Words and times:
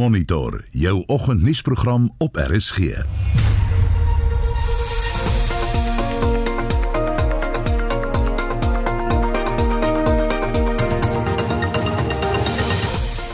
Monitor 0.00 0.64
jou 0.70 1.02
oggendnuusprogram 1.06 2.10
op 2.18 2.36
RSG. 2.36 2.78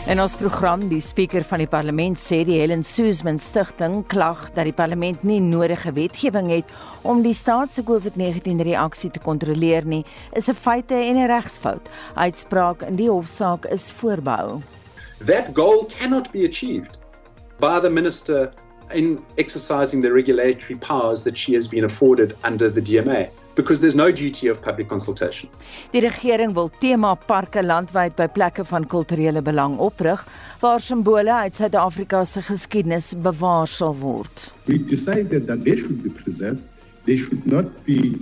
En 0.07 0.19
ons 0.19 0.35
program, 0.35 0.89
die 0.91 0.99
spreker 0.99 1.47
van 1.47 1.63
die 1.63 1.71
parlement 1.71 2.19
sê 2.19 2.43
die 2.43 2.59
Helen 2.59 2.83
Suzman 2.83 3.39
Stichting 3.39 4.01
klag 4.11 4.49
dat 4.51 4.67
die 4.67 4.75
parlement 4.75 5.23
nie 5.23 5.39
nodige 5.39 5.95
wetgewing 5.95 6.51
het 6.51 6.77
om 7.07 7.23
die 7.23 7.35
staat 7.35 7.71
se 7.71 7.87
COVID-19 7.87 8.59
reaksie 8.67 9.11
te 9.11 9.23
kontroleer 9.23 9.87
nie, 9.87 10.03
is 10.35 10.49
'n 10.49 10.53
feite 10.53 10.95
en 10.95 11.15
'n 11.15 11.27
regsfout. 11.27 11.89
Uitspraak 12.15 12.81
in 12.81 12.95
die 12.95 13.09
hofsaak 13.09 13.65
is 13.65 13.91
voorbehou. 13.91 14.59
That 15.19 15.53
goal 15.53 15.85
cannot 15.85 16.31
be 16.31 16.45
achieved 16.45 16.97
by 17.59 17.79
the 17.79 17.89
minister 17.89 18.51
in 18.93 19.23
exercising 19.37 20.01
the 20.01 20.11
regulatory 20.11 20.75
powers 20.79 21.23
that 21.23 21.37
she 21.37 21.53
has 21.53 21.67
been 21.67 21.83
afforded 21.83 22.37
under 22.43 22.69
the 22.69 22.81
DMA. 22.81 23.29
because 23.57 23.81
there's 23.81 23.95
no 23.95 24.11
duty 24.11 24.47
of 24.47 24.61
public 24.61 24.87
consultation. 24.87 25.49
Die 25.91 26.01
regering 26.05 26.53
wil 26.53 26.69
tema 26.69 27.15
parke 27.31 27.63
landwyd 27.65 28.13
by 28.19 28.27
plekke 28.29 28.63
van 28.71 28.85
kulturele 28.85 29.41
belang 29.41 29.79
oprig 29.81 30.21
waar 30.61 30.79
simbole 30.79 31.33
uit 31.33 31.57
Suid-Afrika 31.57 32.23
se 32.25 32.41
geskiedenis 32.45 33.13
bewaar 33.25 33.67
sal 33.67 33.95
word. 33.97 34.51
We 34.69 34.77
decided 34.77 35.47
that 35.47 35.65
they 35.65 35.75
should 35.75 36.03
be 36.03 36.13
preserved. 36.21 36.61
They 37.09 37.17
should 37.17 37.45
not 37.45 37.65
be 37.85 38.15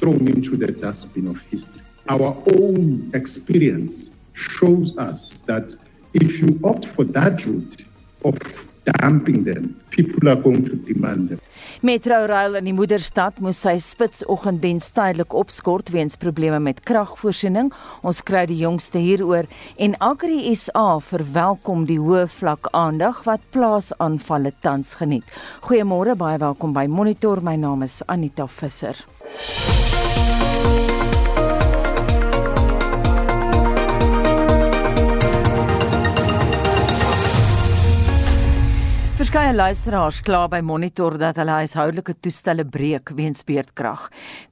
thrown 0.00 0.26
into 0.26 0.56
the 0.56 0.72
dustbin 0.72 1.28
of 1.28 1.38
history. 1.50 1.80
Our 2.08 2.34
own 2.58 3.10
experience 3.14 4.10
shows 4.32 4.96
us 4.98 5.44
that 5.46 5.76
if 6.12 6.40
you 6.40 6.58
opt 6.62 6.86
for 6.86 7.04
that 7.04 7.46
route 7.46 7.84
of 8.24 8.36
dumping 8.84 9.44
them, 9.44 9.76
people 9.90 10.28
are 10.28 10.36
going 10.36 10.64
to 10.64 10.76
demand 10.76 11.28
them. 11.28 11.40
Metrorail 11.80 12.56
in 12.58 12.66
die 12.68 12.74
moederstad 12.76 13.38
moes 13.40 13.60
sy 13.62 13.76
spitsoggenddiens 13.80 14.90
tydelik 14.96 15.34
opskort 15.36 15.92
weens 15.94 16.18
probleme 16.20 16.58
met 16.62 16.82
kragvoorsiening. 16.88 17.70
Ons 18.06 18.22
kry 18.26 18.46
die 18.50 18.58
jongste 18.60 19.00
hieroor 19.00 19.48
en 19.78 19.96
Agri 20.04 20.42
SA 20.56 20.98
verwelkom 21.04 21.86
die 21.88 22.00
hoë 22.00 22.26
vlak 22.40 22.70
aandag 22.76 23.22
wat 23.28 23.44
plaasaanvalle 23.54 24.52
tans 24.64 24.96
geniet. 25.00 25.24
Goeiemôre, 25.64 26.16
baie 26.20 26.40
welkom 26.42 26.76
by 26.76 26.86
Monitor. 26.90 27.44
My 27.44 27.56
naam 27.60 27.86
is 27.86 28.00
Anita 28.08 28.48
Visser. 28.48 28.98
Verskeie 39.50 39.66
luisteraars 39.66 40.18
kla 40.22 40.44
by 40.46 40.60
Monitor 40.62 41.16
dat 41.18 41.40
hulle 41.40 41.56
huishoudelike 41.58 42.12
toestelle 42.22 42.62
breek 42.62 43.10
weens 43.18 43.42
beerdkrag. 43.42 44.04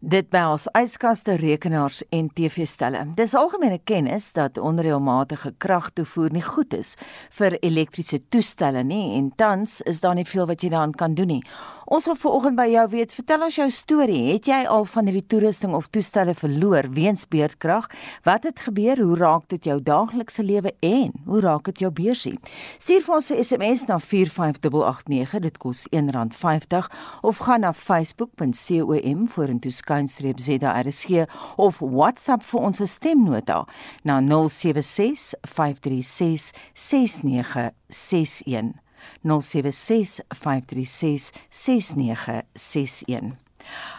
Dit 0.03 0.27
behels 0.35 0.65
yskaste, 0.75 1.37
rekenaars 1.39 2.01
en 2.11 2.27
TV-stelle. 2.35 3.05
Dis 3.15 3.37
algemene 3.39 3.79
kennis 3.87 4.33
dat 4.35 4.59
onreëlmatige 4.59 5.53
kragtoevoer 5.63 6.35
nie 6.35 6.43
goed 6.43 6.75
is 6.75 6.97
vir 7.39 7.55
elektriese 7.63 8.25
toestelle 8.27 8.83
nie 8.83 9.15
en 9.21 9.31
tans 9.39 9.79
is 9.87 10.03
daar 10.03 10.19
nie 10.19 10.27
veel 10.27 10.51
wat 10.51 10.67
jy 10.67 10.73
daaraan 10.75 10.99
kan 10.99 11.15
doen 11.15 11.37
nie. 11.37 11.43
Ons 11.89 12.05
wil 12.05 12.19
vanoggend 12.21 12.53
by 12.59 12.67
jou 12.69 12.83
weet, 12.93 13.15
vertel 13.17 13.47
ons 13.47 13.55
jou 13.57 13.65
storie. 13.73 14.35
Het 14.35 14.45
jy 14.51 14.57
al 14.69 14.85
van 14.93 15.07
hierdie 15.09 15.25
toerusting 15.33 15.73
of 15.73 15.87
toestelle 15.89 16.35
verloor 16.37 16.85
weens 16.93 17.25
beerdkrag? 17.33 17.87
Wat 18.27 18.45
het 18.45 18.61
gebeur? 18.67 19.01
Hoe 19.01 19.17
raak 19.17 19.47
dit 19.49 19.65
jou 19.71 19.79
daaglikse 19.81 20.45
lewe 20.45 20.75
en 20.85 21.15
hoe 21.25 21.41
raak 21.41 21.65
dit 21.71 21.81
jou 21.87 21.89
beursie? 21.89 22.37
Stuur 22.77 23.01
vir 23.07 23.15
ons 23.15 23.31
'n 23.31 23.45
SMS 23.45 23.87
na 23.89 23.99
45 23.99 24.33
5889 24.37 25.41
dit 25.41 25.59
kos 25.59 25.87
R1.50 25.89 26.91
of 27.23 27.39
gaan 27.39 27.61
na 27.61 27.73
facebook.com 27.73 29.29
vorentoe 29.29 29.73
skynstreep 29.73 30.41
ZRSG 30.41 31.25
of 31.57 31.79
WhatsApp 31.79 32.43
vir 32.43 32.61
ons 32.61 32.81
stemnota 32.85 33.65
na 34.05 34.21
076 34.21 35.35
536 35.43 36.53
6961 36.75 38.88
076 39.23 40.21
536 40.29 41.33
6961 41.49 43.47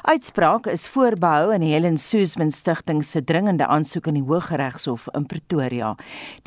Uitspraak 0.09 0.67
is 0.71 0.87
voorbehou 0.89 1.51
in 1.53 1.63
die 1.63 1.71
Helen 1.73 1.97
Suzman 2.01 2.51
Stichting 2.55 3.01
se 3.05 3.21
dringende 3.23 3.67
aansoek 3.69 4.09
in 4.09 4.19
die 4.19 4.25
Hooggeregshof 4.25 5.07
in 5.17 5.27
Pretoria. 5.29 5.91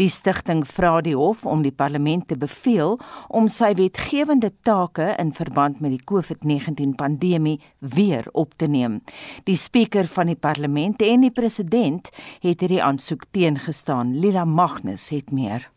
Die 0.01 0.09
stigting 0.11 0.65
vra 0.69 0.97
die 1.05 1.15
hof 1.19 1.45
om 1.47 1.62
die 1.62 1.75
parlement 1.75 2.27
te 2.31 2.39
beveel 2.41 2.97
om 3.28 3.51
sy 3.53 3.72
wetgewende 3.78 4.53
take 4.67 5.12
in 5.22 5.34
verband 5.37 5.83
met 5.84 5.95
die 5.95 6.03
COVID-19 6.09 6.97
pandemie 6.99 7.59
weer 7.95 8.27
op 8.33 8.56
te 8.59 8.67
neem. 8.67 9.01
Die 9.47 9.56
spreker 9.56 10.09
van 10.09 10.33
die 10.33 10.39
parlement 10.39 11.05
en 11.06 11.28
die 11.28 11.34
president 11.34 12.11
het 12.43 12.65
hierdie 12.65 12.83
aansoek 12.83 13.28
teengestaan. 13.31 14.17
Lila 14.19 14.47
Magnus 14.49 15.11
het 15.15 15.31
meer. 15.31 15.72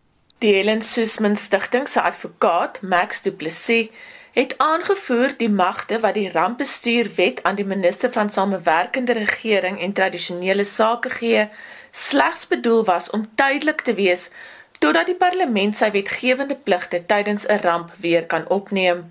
Die 0.46 0.54
Helen 0.54 0.84
Suzman 0.84 1.36
Stichting 1.36 1.88
se 1.88 2.02
advokaat, 2.02 2.82
Max 2.82 3.22
Du 3.24 3.32
Plessis, 3.32 3.90
het 4.32 4.54
aangevoer 4.58 5.32
die 5.38 5.50
magte 5.50 5.98
wat 6.00 6.14
die 6.14 6.30
rampbestuurwet 6.30 7.40
aan 7.44 7.56
die 7.58 7.66
minister 7.66 8.12
van 8.12 8.30
samewerkende 8.30 9.16
regering 9.18 9.80
en 9.82 9.96
tradisionele 9.98 10.64
sake 10.64 11.10
gee, 11.10 11.48
slegs 11.92 12.46
bedoel 12.48 12.86
was 12.86 13.10
om 13.10 13.26
tydelik 13.36 13.82
te 13.82 13.96
wees 13.98 14.30
totdat 14.78 15.10
die 15.10 15.18
parlement 15.18 15.80
sy 15.80 15.90
wetgewende 15.96 16.58
pligte 16.68 17.02
tydens 17.06 17.48
'n 17.50 17.64
ramp 17.66 17.90
weer 18.06 18.26
kan 18.26 18.46
opneem. 18.48 19.02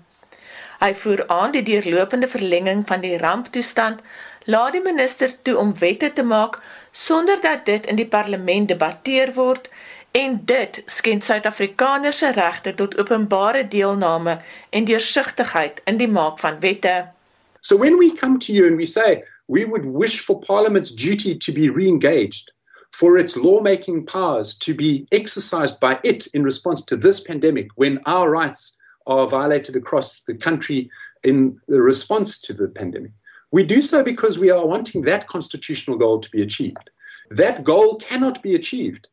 Hy 0.79 0.93
voer 0.93 1.27
aan 1.27 1.51
die 1.51 1.63
deurlopende 1.63 2.27
verlenging 2.27 2.87
van 2.87 3.01
die 3.01 3.17
ramptoestand 3.17 3.99
laat 4.45 4.71
die 4.71 4.81
minister 4.81 5.41
toe 5.41 5.57
om 5.57 5.75
wette 5.79 6.13
te 6.13 6.23
maak 6.23 6.61
sonder 6.91 7.41
dat 7.41 7.65
dit 7.65 7.85
in 7.85 7.95
die 7.95 8.07
parlement 8.07 8.67
debatteer 8.67 9.33
word 9.33 9.69
En 10.15 10.45
dit 10.45 10.81
skend 10.85 11.23
Suid-Afrikaners 11.23 12.17
se 12.17 12.31
regte 12.31 12.73
tot 12.73 12.97
openbare 12.97 13.67
deelname 13.67 14.41
en 14.69 14.85
deursigtigheid 14.85 15.81
in 15.83 15.97
die 15.97 16.07
maak 16.07 16.39
van 16.39 16.59
wette. 16.59 17.11
So 17.59 17.77
when 17.77 17.97
we 17.97 18.13
come 18.13 18.37
to 18.39 18.53
you 18.53 18.67
and 18.67 18.77
we 18.77 18.85
say 18.85 19.23
we 19.47 19.65
would 19.65 19.85
wish 19.85 20.21
for 20.21 20.39
parliament's 20.39 20.91
duty 20.95 21.37
to 21.37 21.51
be 21.51 21.69
re-engaged 21.69 22.53
for 22.91 23.17
its 23.17 23.35
lawmaking 23.35 24.05
powers 24.05 24.57
to 24.57 24.73
be 24.73 25.05
exercised 25.11 25.79
by 25.81 25.99
it 26.03 26.27
in 26.27 26.43
response 26.43 26.81
to 26.85 26.95
this 26.95 27.19
pandemic 27.19 27.67
when 27.75 27.99
our 28.05 28.29
rights 28.29 28.79
are 29.07 29.27
violated 29.27 29.75
across 29.75 30.21
the 30.21 30.35
country 30.35 30.89
in 31.23 31.59
the 31.67 31.81
response 31.81 32.39
to 32.39 32.53
the 32.53 32.69
pandemic. 32.69 33.11
We 33.51 33.63
do 33.63 33.81
so 33.81 34.01
because 34.01 34.39
we 34.39 34.49
are 34.49 34.65
wanting 34.65 35.01
that 35.01 35.27
constitutional 35.27 35.97
goal 35.97 36.21
to 36.21 36.31
be 36.31 36.41
achieved. 36.41 36.89
That 37.31 37.65
goal 37.65 37.97
cannot 37.97 38.41
be 38.41 38.55
achieved 38.55 39.09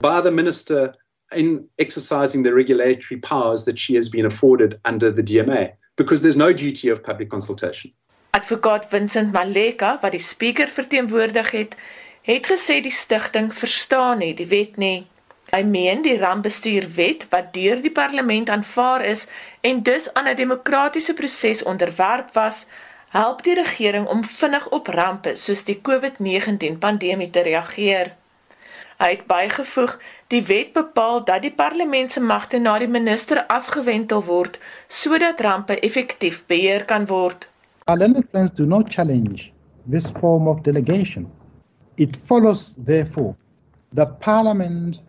by 0.00 0.20
the 0.20 0.30
minister 0.30 0.94
in 1.32 1.68
exercising 1.78 2.42
the 2.42 2.54
regulatory 2.54 3.20
powers 3.20 3.64
that 3.64 3.78
she 3.78 3.94
has 3.94 4.08
been 4.08 4.26
afforded 4.26 4.78
under 4.84 5.10
the 5.10 5.22
DMA 5.22 5.72
because 5.96 6.22
there's 6.22 6.36
no 6.36 6.52
duty 6.52 6.88
of 6.88 7.02
public 7.02 7.30
consultation. 7.30 7.92
Advokaat 8.30 8.88
Vincent 8.90 9.32
Maleka 9.32 9.98
wat 10.02 10.12
die 10.12 10.20
spreker 10.20 10.68
verteenwoordig 10.68 11.50
het, 11.50 11.76
het 12.22 12.46
gesê 12.46 12.80
die 12.84 12.92
stigting 12.92 13.52
verstaan 13.54 14.18
nie 14.18 14.34
die 14.36 14.48
wet 14.50 14.76
nie. 14.76 15.06
Hy 15.54 15.62
meen 15.62 16.02
die 16.02 16.16
rampbestuurwet 16.18 17.28
wat 17.30 17.52
deur 17.54 17.80
die 17.80 17.92
parlement 17.94 18.50
aanvaar 18.50 19.04
is 19.06 19.26
en 19.62 19.82
dus 19.82 20.12
aan 20.12 20.28
'n 20.28 20.36
demokratiese 20.36 21.14
proses 21.14 21.62
onderwerp 21.62 22.34
was, 22.34 22.66
help 23.08 23.42
die 23.42 23.54
regering 23.54 24.06
om 24.06 24.24
vinnig 24.24 24.68
op 24.68 24.86
rampe 24.86 25.36
soos 25.36 25.64
die 25.64 25.80
COVID-19 25.88 26.78
pandemie 26.78 27.30
te 27.30 27.40
reageer. 27.40 28.12
Hy 28.96 29.10
het 29.10 29.26
bygevoeg: 29.28 29.98
"Die 30.32 30.42
wet 30.42 30.72
bepaal 30.72 31.24
dat 31.24 31.42
die 31.42 31.52
parlement 31.54 32.12
se 32.12 32.20
magte 32.20 32.58
na 32.58 32.78
die 32.78 32.88
minister 32.88 33.46
afgewentel 33.46 34.24
word 34.24 34.58
sodat 34.88 35.40
rampe 35.40 35.80
effektief 35.80 36.46
beheer 36.46 36.84
kan 36.84 37.06
word." 37.06 37.48
Parliament 37.84 38.26
friends 38.30 38.52
do 38.52 38.64
not 38.64 38.88
challenge 38.88 39.52
this 39.90 40.10
form 40.10 40.48
of 40.48 40.60
delegation. 40.60 41.28
It 41.94 42.16
follows 42.16 42.74
therefore 42.84 43.34
that 43.92 44.18
parliament 44.18 45.02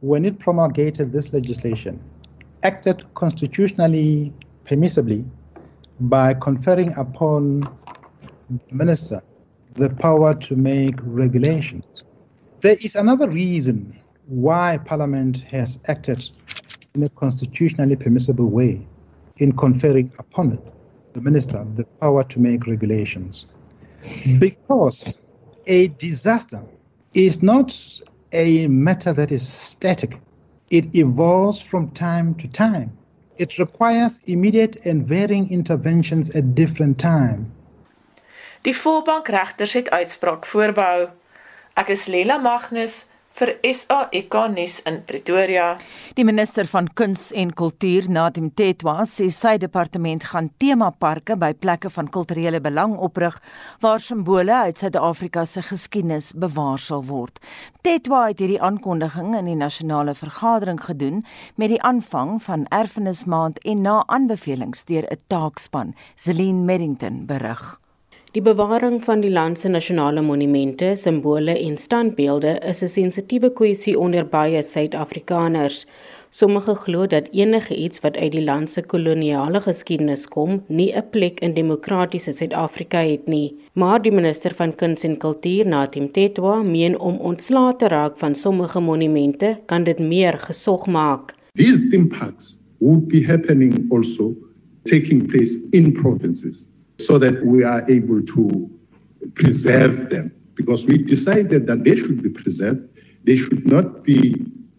when 0.00 0.24
it 0.24 0.38
promulgated 0.38 1.12
this 1.12 1.32
legislation 1.32 2.00
acted 2.62 3.04
constitutionally 3.12 4.32
permissibly 4.64 5.24
by 5.98 6.34
conferring 6.34 6.96
upon 6.96 7.60
the 8.48 8.74
minister 8.74 9.22
the 9.74 9.90
power 9.90 10.34
to 10.34 10.56
make 10.56 10.94
regulations 11.04 12.04
There 12.60 12.76
is 12.80 12.96
another 12.96 13.28
reason 13.28 13.98
why 14.26 14.78
Parliament 14.78 15.42
has 15.50 15.78
acted 15.88 16.28
in 16.94 17.02
a 17.02 17.08
constitutionally 17.10 17.96
permissible 17.96 18.48
way 18.48 18.86
in 19.36 19.52
conferring 19.52 20.10
upon 20.18 20.58
the 21.12 21.20
minister 21.20 21.66
the 21.74 21.84
power 22.00 22.24
to 22.24 22.40
make 22.40 22.66
regulations. 22.66 23.46
Because 24.38 25.18
a 25.66 25.88
disaster 25.88 26.62
is 27.14 27.42
not 27.42 28.00
a 28.32 28.66
matter 28.68 29.12
that 29.12 29.30
is 29.30 29.46
static. 29.46 30.18
It 30.70 30.94
evolves 30.94 31.60
from 31.60 31.90
time 31.90 32.34
to 32.36 32.48
time. 32.48 32.96
It 33.36 33.58
requires 33.58 34.24
immediate 34.24 34.86
and 34.86 35.06
varying 35.06 35.50
interventions 35.50 36.34
at 36.34 36.54
different 36.54 36.98
times. 36.98 37.46
Die 38.62 38.74
Volbank 38.74 39.28
regters 39.28 39.72
het 39.72 39.90
uitspraak 39.90 40.46
voorbehou. 40.46 41.08
Ek 41.76 41.90
is 41.92 42.06
Lela 42.08 42.38
Magnus 42.40 43.02
vir 43.36 43.50
SAK 43.60 44.36
nuus 44.48 44.78
in 44.88 45.02
Pretoria. 45.04 45.74
Die 46.16 46.24
minister 46.24 46.64
van 46.70 46.88
Kuns 46.96 47.26
en 47.36 47.50
Kultuur, 47.52 48.08
Nadim 48.08 48.46
Tetwa, 48.56 49.02
sê 49.04 49.26
sy 49.28 49.58
departement 49.60 50.24
gaan 50.30 50.48
temaparke 50.56 51.36
by 51.36 51.52
plekke 51.60 51.92
van 51.92 52.08
kulturele 52.08 52.62
belang 52.64 52.96
oprig 52.96 53.36
waar 53.84 54.00
simbole 54.00 54.56
uit 54.64 54.80
Suid-Afrika 54.80 55.44
se 55.44 55.66
geskiedenis 55.68 56.32
bewaar 56.32 56.80
sal 56.80 57.04
word. 57.12 57.44
Tetwa 57.84 58.24
het 58.30 58.40
hierdie 58.40 58.62
aankondiging 58.64 59.36
in 59.36 59.52
die 59.52 59.60
nasionale 59.60 60.16
vergadering 60.16 60.80
gedoen 60.80 61.26
met 61.60 61.76
die 61.76 61.82
aanvang 61.84 62.38
van 62.48 62.64
Erfenismaand 62.72 63.60
en 63.68 63.84
na 63.84 64.00
aanbevelings 64.08 64.88
deur 64.88 65.04
'n 65.12 65.26
taakspan. 65.28 65.92
Celine 66.16 66.64
Merrington 66.64 67.26
berig. 67.26 67.76
Die 68.34 68.42
bewaring 68.42 68.98
van 69.04 69.20
die 69.22 69.30
land 69.30 69.58
se 69.58 69.68
nasionale 69.68 70.22
monumente, 70.22 70.90
simbole 70.98 71.54
en 71.58 71.76
standbeelde 71.78 72.58
is 72.68 72.82
'n 72.82 72.88
sensitiewe 72.88 73.50
kwessie 73.52 73.98
onder 73.98 74.26
baie 74.26 74.62
Suid-Afrikaners. 74.62 75.86
Sommige 76.30 76.74
glo 76.74 77.06
dat 77.06 77.28
enige 77.32 77.76
iets 77.76 78.00
wat 78.00 78.16
uit 78.16 78.32
die 78.32 78.44
land 78.44 78.70
se 78.70 78.82
koloniale 78.82 79.60
geskiedenis 79.60 80.28
kom, 80.28 80.62
nie 80.68 80.92
'n 80.92 81.04
plek 81.10 81.40
in 81.40 81.54
demokratiese 81.54 82.32
Suid-Afrika 82.32 82.98
het 82.98 83.26
nie. 83.26 83.54
Maar 83.72 84.02
die 84.02 84.12
minister 84.12 84.54
van 84.54 84.74
Kuns 84.74 85.02
en 85.02 85.16
Kultuur, 85.18 85.66
Natim 85.66 86.12
Tetwa, 86.12 86.62
meen 86.62 86.98
om 86.98 87.16
ontslae 87.16 87.76
te 87.76 87.88
raak 87.88 88.18
van 88.18 88.34
sommige 88.34 88.80
monumente 88.80 89.58
kan 89.66 89.84
dit 89.84 89.98
meer 89.98 90.38
gesog 90.38 90.86
maak. 90.86 91.34
These 91.54 91.94
impacts 91.94 92.60
would 92.78 93.08
be 93.08 93.24
happening 93.24 93.92
also 93.92 94.34
taking 94.82 95.26
place 95.26 95.68
in 95.70 95.92
provinces. 95.92 96.66
So 96.98 97.18
that 97.18 97.44
we 97.44 97.64
are 97.64 97.84
able 97.90 98.22
to 98.22 98.70
preserve 99.34 100.10
them. 100.10 100.32
Because 100.54 100.86
we 100.86 100.98
decided 100.98 101.66
that 101.66 101.84
they 101.84 101.96
should 101.96 102.22
be 102.22 102.30
preserved, 102.30 102.88
they 103.24 103.36
should 103.36 103.66
not 103.66 104.04
be 104.04 104.34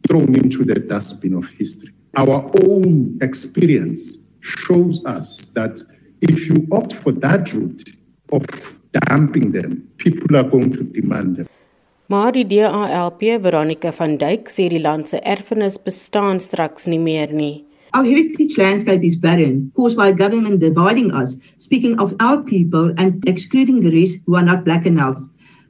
thrown 0.08 0.36
into 0.36 0.64
the 0.64 0.76
dustbin 0.76 1.34
of 1.34 1.50
history. 1.50 1.94
Our 2.16 2.50
own 2.64 3.20
experience 3.22 4.18
shows 4.42 5.04
us 5.06 5.52
that 5.54 5.80
if 6.22 6.48
you 6.48 6.66
opt 6.72 6.94
for 6.94 7.12
that 7.12 7.54
route 7.54 7.84
of 8.32 8.44
dumping 9.06 9.52
them, 9.52 9.88
people 9.98 10.36
are 10.36 10.44
going 10.44 10.72
to 10.74 10.84
demand 10.84 11.38
them. 11.38 11.48
Maar 12.08 12.32
die 12.32 12.48
DALP 12.48 13.20
Veronica 13.42 13.92
van 13.92 14.18
Dijk 14.18 14.48
sê 14.50 14.70
die 14.72 14.80
land 14.80 15.10
se 15.12 15.20
erfenis 15.20 15.76
bestaan 15.84 16.40
straks 16.40 16.88
nie 16.88 17.00
meer 17.00 17.34
nie. 17.36 17.67
Our 17.94 18.04
heritage 18.04 18.58
landscape 18.58 19.02
is 19.04 19.16
barren, 19.16 19.72
caused 19.74 19.96
by 19.96 20.12
government 20.12 20.60
dividing 20.60 21.12
us, 21.12 21.40
speaking 21.56 21.98
of 22.00 22.16
our 22.20 22.44
people 22.44 22.94
and 22.98 23.24
excluding 23.28 23.80
the 23.80 23.96
rest 23.98 24.20
who 24.26 24.36
are 24.36 24.44
not 24.44 24.66
black 24.66 24.86
enough. 24.86 25.18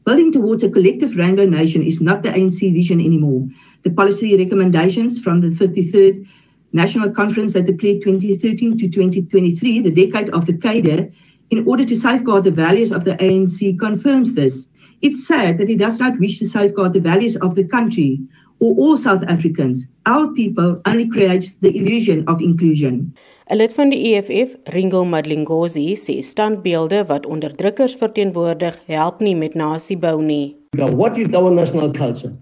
Building 0.04 0.31
towards 0.31 0.64
a 0.64 0.69
collective 0.72 1.16
rainbow 1.16 1.46
nation 1.46 1.84
is 1.84 2.02
not 2.02 2.24
the 2.24 2.30
ANC 2.30 2.74
vision 2.74 3.00
anymore. 3.00 3.48
The 3.84 3.92
policy 3.92 4.36
recommendations 4.36 5.24
from 5.24 5.42
the 5.42 5.50
53rd 5.50 6.28
National 6.74 7.12
Conference 7.12 7.54
that 7.54 7.68
declared 7.68 8.02
2013 8.02 8.78
to 8.80 8.90
2023 8.90 9.81
the 9.81 9.92
decade 9.92 10.30
of 10.31 10.48
the 10.48 10.58
CADE 10.58 11.14
in 11.52 11.68
order 11.68 11.86
to 11.86 11.96
safeguard 11.96 12.46
the 12.46 12.52
values 12.52 12.92
of 12.92 13.06
the 13.06 13.16
ANC 13.16 13.78
confirms 13.80 14.34
this. 14.34 14.68
It's 15.04 15.28
sad 15.28 15.60
that 15.60 15.69
it 15.69 15.78
does 15.78 16.00
not 16.00 16.19
wish 16.19 16.40
to 16.40 16.48
safeguard 16.48 16.94
the 16.94 17.00
values 17.00 17.36
of 17.36 17.54
the 17.54 17.64
country 17.64 18.22
or 18.59 18.75
all 18.75 18.98
South 18.98 19.24
Africans. 19.27 19.88
Our 20.06 20.33
people 20.33 20.81
only 20.86 21.07
creates 21.07 21.56
the 21.62 21.75
illusion 21.75 22.24
of 22.27 22.42
inclusion. 22.42 23.13
'n 23.50 23.57
Lid 23.57 23.74
van 23.74 23.89
die 23.89 24.00
EFF, 24.12 24.57
Ringo 24.74 25.06
Madlingozi, 25.06 25.95
sê 25.95 26.21
standbeelde 26.21 27.06
wat 27.07 27.25
onderdrukkers 27.25 27.95
verteenwoordig, 27.95 28.75
help 28.88 29.21
nie 29.21 29.36
met 29.36 29.54
nasiebou 29.54 30.21
nie. 30.21 30.56
Now, 30.75 30.89
what 30.92 31.18
is 31.18 31.33
our 31.33 31.51
national 31.51 31.92
culture? 31.94 32.33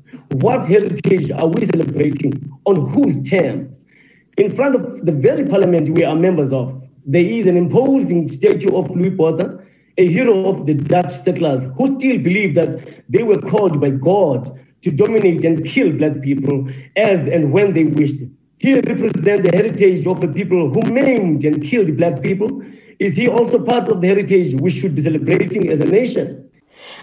What 0.42 0.66
heritage 0.66 1.32
are 1.32 1.48
we 1.48 1.66
celebrating? 1.66 2.34
On 2.66 2.76
whose 2.76 3.22
terms? 3.30 3.70
In 4.38 4.50
front 4.50 4.76
of 4.76 5.06
the 5.06 5.12
very 5.12 5.46
parliament 5.46 5.90
we 5.90 6.04
are 6.04 6.16
members 6.16 6.52
of, 6.52 6.74
there 7.06 7.24
is 7.24 7.46
an 7.46 7.56
imposing 7.56 8.28
statue 8.28 8.76
of 8.76 8.90
Louis 8.90 9.16
Potter, 9.16 9.64
a 9.98 10.08
hero 10.08 10.50
of 10.50 10.66
the 10.66 10.74
Dutch 10.74 11.14
settlers, 11.24 11.64
who 11.78 11.88
still 12.00 12.18
believe 12.18 12.56
that 12.56 13.06
they 13.08 13.24
were 13.24 13.40
called 13.40 13.80
by 13.80 13.92
God 13.92 14.60
to 14.86 14.92
dominate 14.92 15.44
and 15.50 15.66
kill 15.66 15.92
black 16.00 16.22
people 16.22 16.58
as 16.96 17.20
and 17.36 17.52
when 17.52 17.74
they 17.74 17.86
wished. 18.00 18.22
He 18.60 18.74
represents 18.76 19.42
the 19.50 19.54
heritage 19.58 20.06
of 20.06 20.22
the 20.22 20.28
people 20.28 20.70
who 20.74 20.82
maimed 20.94 21.44
and 21.44 21.64
killed 21.70 21.98
black 21.98 22.22
people. 22.22 22.62
Is 23.00 23.16
he 23.16 23.28
also 23.28 23.58
part 23.60 23.90
of 23.90 24.02
the 24.02 24.08
heritage 24.08 24.54
we 24.62 24.70
should 24.70 24.96
be 24.96 25.02
celebrating 25.02 25.70
as 25.74 25.82
a 25.84 25.90
nation? 25.90 26.28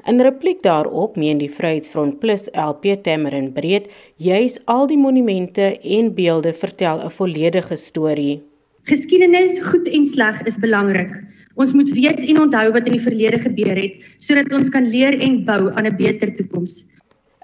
In 0.06 0.22
repliek 0.22 0.62
daarop 0.62 1.18
meen 1.18 1.40
die 1.42 1.50
Vryheidsfront 1.50 2.20
Plus 2.22 2.46
LP 2.54 2.94
Tamarin 3.02 3.50
Breed, 3.54 3.90
juis 4.16 4.56
al 4.70 4.86
die 4.90 4.98
monumente 4.98 5.66
en 5.82 6.14
beelde 6.14 6.54
vertel 6.62 7.02
'n 7.02 7.10
volledige 7.10 7.76
storie. 7.76 8.42
Geskiedenis, 8.90 9.58
goed 9.62 9.88
en 9.88 10.06
sleg, 10.06 10.42
is 10.46 10.58
belangrik. 10.58 11.12
Ons 11.54 11.72
moet 11.72 11.90
weet 11.90 12.18
en 12.18 12.40
onthou 12.46 12.72
wat 12.72 12.86
in 12.86 12.96
die 12.96 13.06
verlede 13.08 13.38
gebeur 13.38 13.76
het 13.76 13.94
sodat 14.18 14.52
ons 14.52 14.70
kan 14.70 14.88
leer 14.88 15.18
en 15.20 15.44
bou 15.44 15.70
aan 15.74 15.86
'n 15.86 15.96
beter 15.96 16.34
toekoms. 16.36 16.86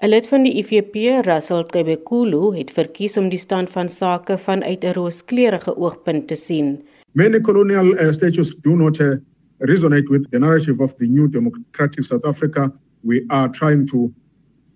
'n 0.01 0.09
Lid 0.09 0.27
van 0.27 0.43
die 0.43 0.53
IFP, 0.61 0.95
Russell 1.25 1.65
Kebekulu, 1.67 2.53
het 2.55 2.71
verkies 2.71 3.17
om 3.17 3.25
die 3.29 3.39
stand 3.39 3.69
van 3.69 3.89
sake 3.89 4.37
vanuit 4.37 4.83
'n 4.83 4.93
rooskleurige 4.95 5.75
oogpunt 5.75 6.27
te 6.27 6.35
sien. 6.35 6.79
Many 7.11 7.39
colonial 7.41 7.91
uh, 7.93 8.11
statues 8.11 8.55
do 8.61 8.75
not 8.75 8.99
uh, 8.99 9.17
resonate 9.57 10.09
with 10.09 10.31
the 10.31 10.39
narrative 10.39 10.79
of 10.79 10.95
the 10.95 11.07
new 11.07 11.27
democratic 11.27 12.03
South 12.03 12.25
Africa 12.25 12.71
we 13.03 13.25
are 13.29 13.49
trying 13.49 13.85
to 13.87 14.13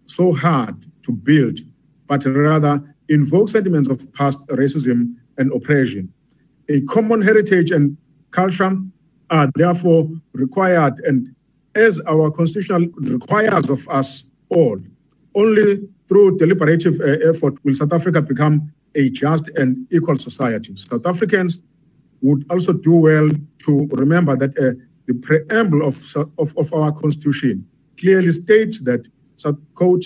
so 0.06 0.34
hard 0.34 0.76
to 1.04 1.14
build, 1.14 1.60
but 2.08 2.26
rather 2.26 2.82
invoke 3.08 3.50
sentiments 3.50 3.90
of 3.90 4.12
past 4.14 4.46
racism 4.48 5.16
and 5.38 5.52
oppression. 5.54 6.12
A 6.70 6.82
common 6.82 7.22
heritage 7.22 7.72
and 7.72 7.98
culture 8.32 8.78
are 9.30 9.50
therefore 9.56 10.10
required, 10.34 11.00
and 11.06 11.34
as 11.76 12.02
our 12.08 12.30
constitution 12.32 12.94
requires 12.98 13.70
of 13.70 13.88
us 13.90 14.32
all, 14.50 14.78
Only 15.36 15.88
through 16.08 16.38
deliberative 16.38 17.00
uh, 17.00 17.30
effort 17.30 17.56
will 17.64 17.76
South 17.76 17.94
Africa 17.94 18.22
become 18.22 18.72
a 18.96 19.10
just 19.10 19.50
and 19.58 19.88
equal 19.92 20.18
society. 20.18 20.76
South 20.76 21.06
Africans 21.06 21.64
would 22.22 22.46
also 22.50 22.74
do 22.74 22.96
well 22.96 23.30
to 23.66 23.88
remember 23.92 24.36
that 24.36 24.52
uh, 24.58 24.74
the 25.08 25.14
preamble 25.16 25.82
of, 25.86 25.96
of, 26.38 26.58
of, 26.58 26.74
our 26.74 26.92
constitution 26.92 27.66
clearly 28.00 28.32
states 28.32 28.82
that 28.82 29.08
South, 29.36 29.58
Coach, 29.76 30.06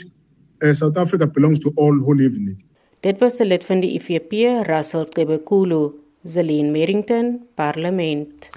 uh, 0.63 0.73
South 0.73 0.97
Africa 0.97 1.27
belongs 1.27 1.59
to 1.59 1.73
all 1.77 1.93
who 1.93 2.13
live 2.15 2.33
in 2.33 2.49
it. 2.49 2.63
Dit 3.01 3.19
was 3.19 3.39
'n 3.39 3.47
lid 3.47 3.63
van 3.63 3.79
die 3.79 3.93
IFP, 3.93 4.31
Russell 4.65 5.05
Kebekulu, 5.05 5.93
Zelin 6.25 6.71
Merrington, 6.71 7.39
Parlement. 7.55 8.49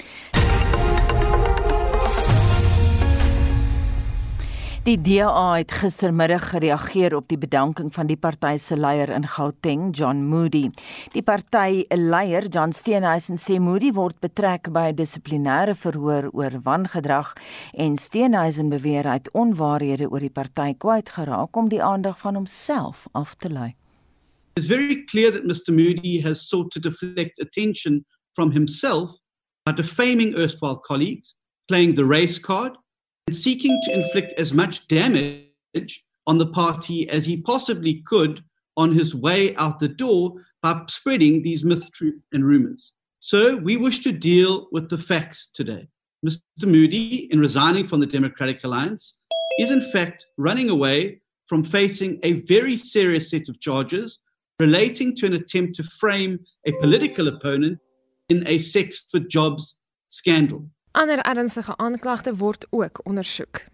Die 4.90 4.98
DA 4.98 5.52
het 5.54 5.70
gistermiddag 5.70 6.48
gereageer 6.50 7.14
op 7.14 7.28
die 7.30 7.38
bedanking 7.38 7.92
van 7.94 8.08
die 8.10 8.16
party 8.18 8.56
se 8.58 8.74
leier 8.74 9.12
in 9.14 9.22
Gauteng, 9.22 9.92
John 9.94 10.24
Moody. 10.26 10.64
Die 11.14 11.22
party 11.22 11.84
leier, 11.94 12.48
John 12.50 12.74
Steenhuisen, 12.74 13.38
sê 13.38 13.60
Moody 13.62 13.92
word 13.94 14.18
betrek 14.18 14.72
by 14.74 14.88
'n 14.90 14.96
dissiplinêre 14.98 15.76
verhoor 15.76 16.30
oor 16.34 16.58
wangedrag 16.64 17.36
en 17.72 17.96
Steenhuisen 17.96 18.68
beweer 18.68 19.06
hy 19.06 19.14
het 19.22 19.30
onwaarhede 19.30 20.10
oor 20.10 20.20
die 20.20 20.34
party 20.40 20.74
kwyt 20.74 21.08
geraak 21.08 21.56
om 21.56 21.68
die 21.68 21.82
aandag 21.82 22.18
van 22.18 22.34
homself 22.34 23.06
af 23.14 23.36
te 23.36 23.48
lei. 23.48 23.76
It's 24.56 24.66
very 24.66 25.04
clear 25.04 25.30
that 25.30 25.44
Mr 25.44 25.72
Moody 25.72 26.20
has 26.22 26.48
sought 26.48 26.72
to 26.72 26.80
deflect 26.80 27.40
attention 27.40 28.04
from 28.34 28.50
himself 28.50 29.12
by 29.62 29.72
defaming 29.72 30.34
erstwhile 30.34 30.80
colleagues, 30.80 31.38
playing 31.68 31.94
the 31.94 32.04
race 32.04 32.40
card 32.40 32.76
and 33.26 33.36
seeking 33.36 33.80
to 33.84 33.92
inflict 33.92 34.32
as 34.38 34.52
much 34.52 34.88
damage 34.88 36.04
on 36.26 36.38
the 36.38 36.46
party 36.46 37.08
as 37.08 37.24
he 37.26 37.40
possibly 37.40 38.02
could 38.06 38.42
on 38.76 38.92
his 38.92 39.14
way 39.14 39.54
out 39.56 39.78
the 39.78 39.88
door 39.88 40.32
by 40.62 40.82
spreading 40.88 41.42
these 41.42 41.64
myth, 41.64 41.90
truth, 41.92 42.24
and 42.32 42.44
rumors. 42.44 42.92
So 43.20 43.56
we 43.56 43.76
wish 43.76 44.00
to 44.00 44.12
deal 44.12 44.68
with 44.72 44.88
the 44.88 44.98
facts 44.98 45.48
today. 45.52 45.88
Mr. 46.24 46.66
Moody, 46.66 47.32
in 47.32 47.40
resigning 47.40 47.86
from 47.86 48.00
the 48.00 48.06
Democratic 48.06 48.62
Alliance, 48.64 49.18
is 49.58 49.70
in 49.70 49.80
fact 49.90 50.26
running 50.36 50.70
away 50.70 51.20
from 51.46 51.64
facing 51.64 52.18
a 52.22 52.40
very 52.42 52.76
serious 52.76 53.30
set 53.30 53.48
of 53.48 53.60
charges 53.60 54.18
relating 54.58 55.16
to 55.16 55.26
an 55.26 55.34
attempt 55.34 55.74
to 55.74 55.82
frame 55.82 56.38
a 56.66 56.72
political 56.80 57.28
opponent 57.28 57.78
in 58.28 58.46
a 58.46 58.58
sex 58.58 59.04
for 59.10 59.18
jobs 59.18 59.80
scandal. 60.08 60.64
Ander 60.92 61.22
ernstige 61.22 61.76
aanklagte 61.76 62.36
word 62.36 62.66
ook 62.70 63.00
ondersoek. 63.06 63.64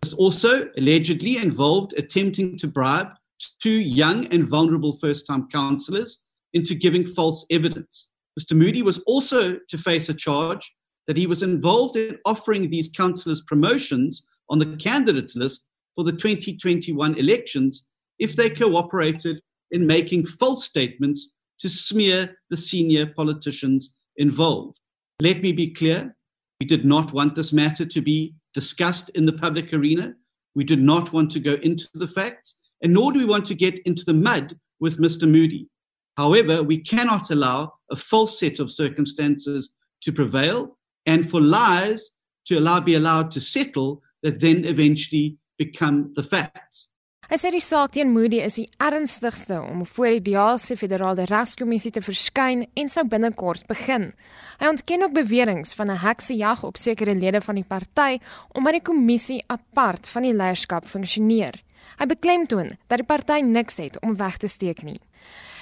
Is 0.00 0.16
also 0.16 0.68
allegedly 0.74 1.36
involved 1.36 1.98
attempting 1.98 2.58
to 2.58 2.68
bribe 2.68 3.16
two 3.58 3.80
young 3.80 4.26
and 4.32 4.48
vulnerable 4.48 4.96
first 4.96 5.26
time 5.26 5.46
councillors 5.48 6.26
into 6.50 6.74
giving 6.74 7.06
false 7.06 7.44
evidence. 7.48 8.12
Mr. 8.34 8.56
Moody 8.56 8.82
was 8.82 9.02
also 9.04 9.58
to 9.68 9.78
face 9.78 10.08
a 10.08 10.14
charge 10.14 10.76
that 11.06 11.16
he 11.16 11.26
was 11.26 11.42
involved 11.42 11.96
in 11.96 12.18
offering 12.24 12.70
these 12.70 12.88
councillors 12.88 13.42
promotions 13.42 14.26
on 14.48 14.58
the 14.58 14.76
candidates 14.76 15.36
list 15.36 15.68
for 15.94 16.04
the 16.04 16.12
2021 16.12 17.14
elections 17.16 17.86
if 18.18 18.34
they 18.34 18.50
cooperated 18.50 19.40
in 19.70 19.86
making 19.86 20.26
false 20.26 20.64
statements 20.64 21.34
to 21.60 21.68
smear 21.68 22.36
the 22.50 22.56
senior 22.56 23.06
politicians 23.06 23.96
involved. 24.16 24.80
Let 25.20 25.40
me 25.40 25.52
be 25.52 25.70
clear 25.70 26.16
we 26.60 26.66
did 26.66 26.84
not 26.84 27.12
want 27.12 27.34
this 27.34 27.52
matter 27.52 27.84
to 27.84 28.00
be 28.00 28.34
discussed 28.52 29.10
in 29.10 29.26
the 29.26 29.32
public 29.32 29.72
arena. 29.72 30.14
We 30.54 30.64
did 30.64 30.80
not 30.80 31.12
want 31.12 31.30
to 31.32 31.40
go 31.40 31.54
into 31.54 31.88
the 31.94 32.08
facts, 32.08 32.56
and 32.82 32.92
nor 32.92 33.12
do 33.12 33.18
we 33.18 33.24
want 33.24 33.46
to 33.46 33.54
get 33.54 33.80
into 33.80 34.04
the 34.04 34.14
mud 34.14 34.56
with 34.80 34.98
Mr. 34.98 35.28
Moody. 35.28 35.68
However, 36.16 36.62
we 36.62 36.78
cannot 36.78 37.30
allow 37.30 37.74
a 37.90 37.96
false 37.96 38.38
set 38.38 38.60
of 38.60 38.70
circumstances 38.70 39.74
to 40.02 40.12
prevail 40.12 40.78
and 41.06 41.28
for 41.28 41.40
lies 41.40 42.12
to 42.46 42.58
allow 42.58 42.80
be 42.80 42.94
allowed 42.94 43.30
to 43.32 43.40
settle 43.40 44.02
that 44.22 44.40
then 44.40 44.64
eventually 44.64 45.36
become 45.58 46.12
the 46.14 46.22
facts. 46.22 46.88
Hy 47.24 47.38
sê 47.40 47.48
die 47.54 47.62
saak 47.64 47.94
teen 47.94 48.10
Moody 48.12 48.42
is 48.44 48.58
die 48.58 48.66
ernstigste 48.82 49.56
om 49.62 49.84
voor 49.88 50.12
die 50.12 50.24
DEA 50.26 50.58
federale 50.76 51.24
regskommissie 51.24 51.92
te 51.94 52.02
verskyn 52.04 52.66
en 52.76 52.90
sou 52.92 53.04
binnekort 53.08 53.64
begin. 53.66 54.12
Hy 54.60 54.68
ontken 54.68 55.06
ook 55.06 55.14
beweringe 55.16 55.64
van 55.76 55.90
'n 55.90 56.02
heksejag 56.04 56.64
op 56.64 56.76
sekere 56.76 57.14
lede 57.14 57.40
van 57.40 57.54
die 57.54 57.64
party 57.64 58.18
omdat 58.52 58.72
die 58.72 58.82
kommissie 58.82 59.44
apart 59.46 60.06
van 60.06 60.22
die 60.22 60.34
leierskap 60.34 60.84
funksioneer. 60.84 61.62
Hy 61.98 62.06
beklemtoon 62.06 62.76
dat 62.88 62.98
die 62.98 63.06
party 63.06 63.40
niks 63.40 63.76
het 63.76 64.00
om 64.02 64.16
weg 64.16 64.36
te 64.36 64.48
steek 64.48 64.82
nie. 64.82 65.00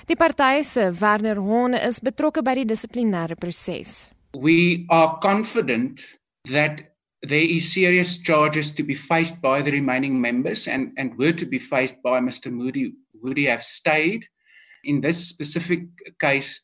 Die 0.07 0.16
party 0.16 0.62
se 0.62 0.90
Werner 0.90 1.37
Hone 1.37 1.78
is 1.78 2.00
betrokke 2.00 2.42
by 2.42 2.54
die 2.54 2.64
dissiplinêre 2.64 3.35
proses. 3.35 4.11
We 4.33 4.85
are 4.88 5.19
confident 5.21 6.19
that 6.42 6.91
there 7.23 7.41
is 7.45 7.73
serious 7.73 8.19
charges 8.19 8.73
to 8.73 8.83
be 8.83 8.95
faced 8.95 9.41
by 9.41 9.62
the 9.62 9.71
remaining 9.71 10.21
members 10.21 10.67
and, 10.67 10.93
and 10.99 11.17
were 11.17 11.33
to 11.33 11.47
be 11.47 11.59
faced 11.59 12.02
by 12.02 12.19
Mr. 12.19 12.50
Moody, 12.50 12.95
would 13.23 13.37
he 13.37 13.45
have 13.45 13.62
stayed? 13.62 14.26
In 14.85 15.00
this 15.00 15.29
specific 15.29 15.85
case, 16.21 16.61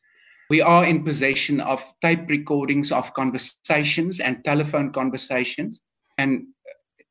we 0.51 0.61
are 0.61 0.85
in 0.85 1.05
possession 1.05 1.61
of 1.61 1.85
tape 2.03 2.29
recordings 2.29 2.91
of 2.91 3.15
conversations 3.15 4.19
and 4.19 4.45
telephone 4.45 4.91
conversations. 4.91 5.81
And, 6.17 6.47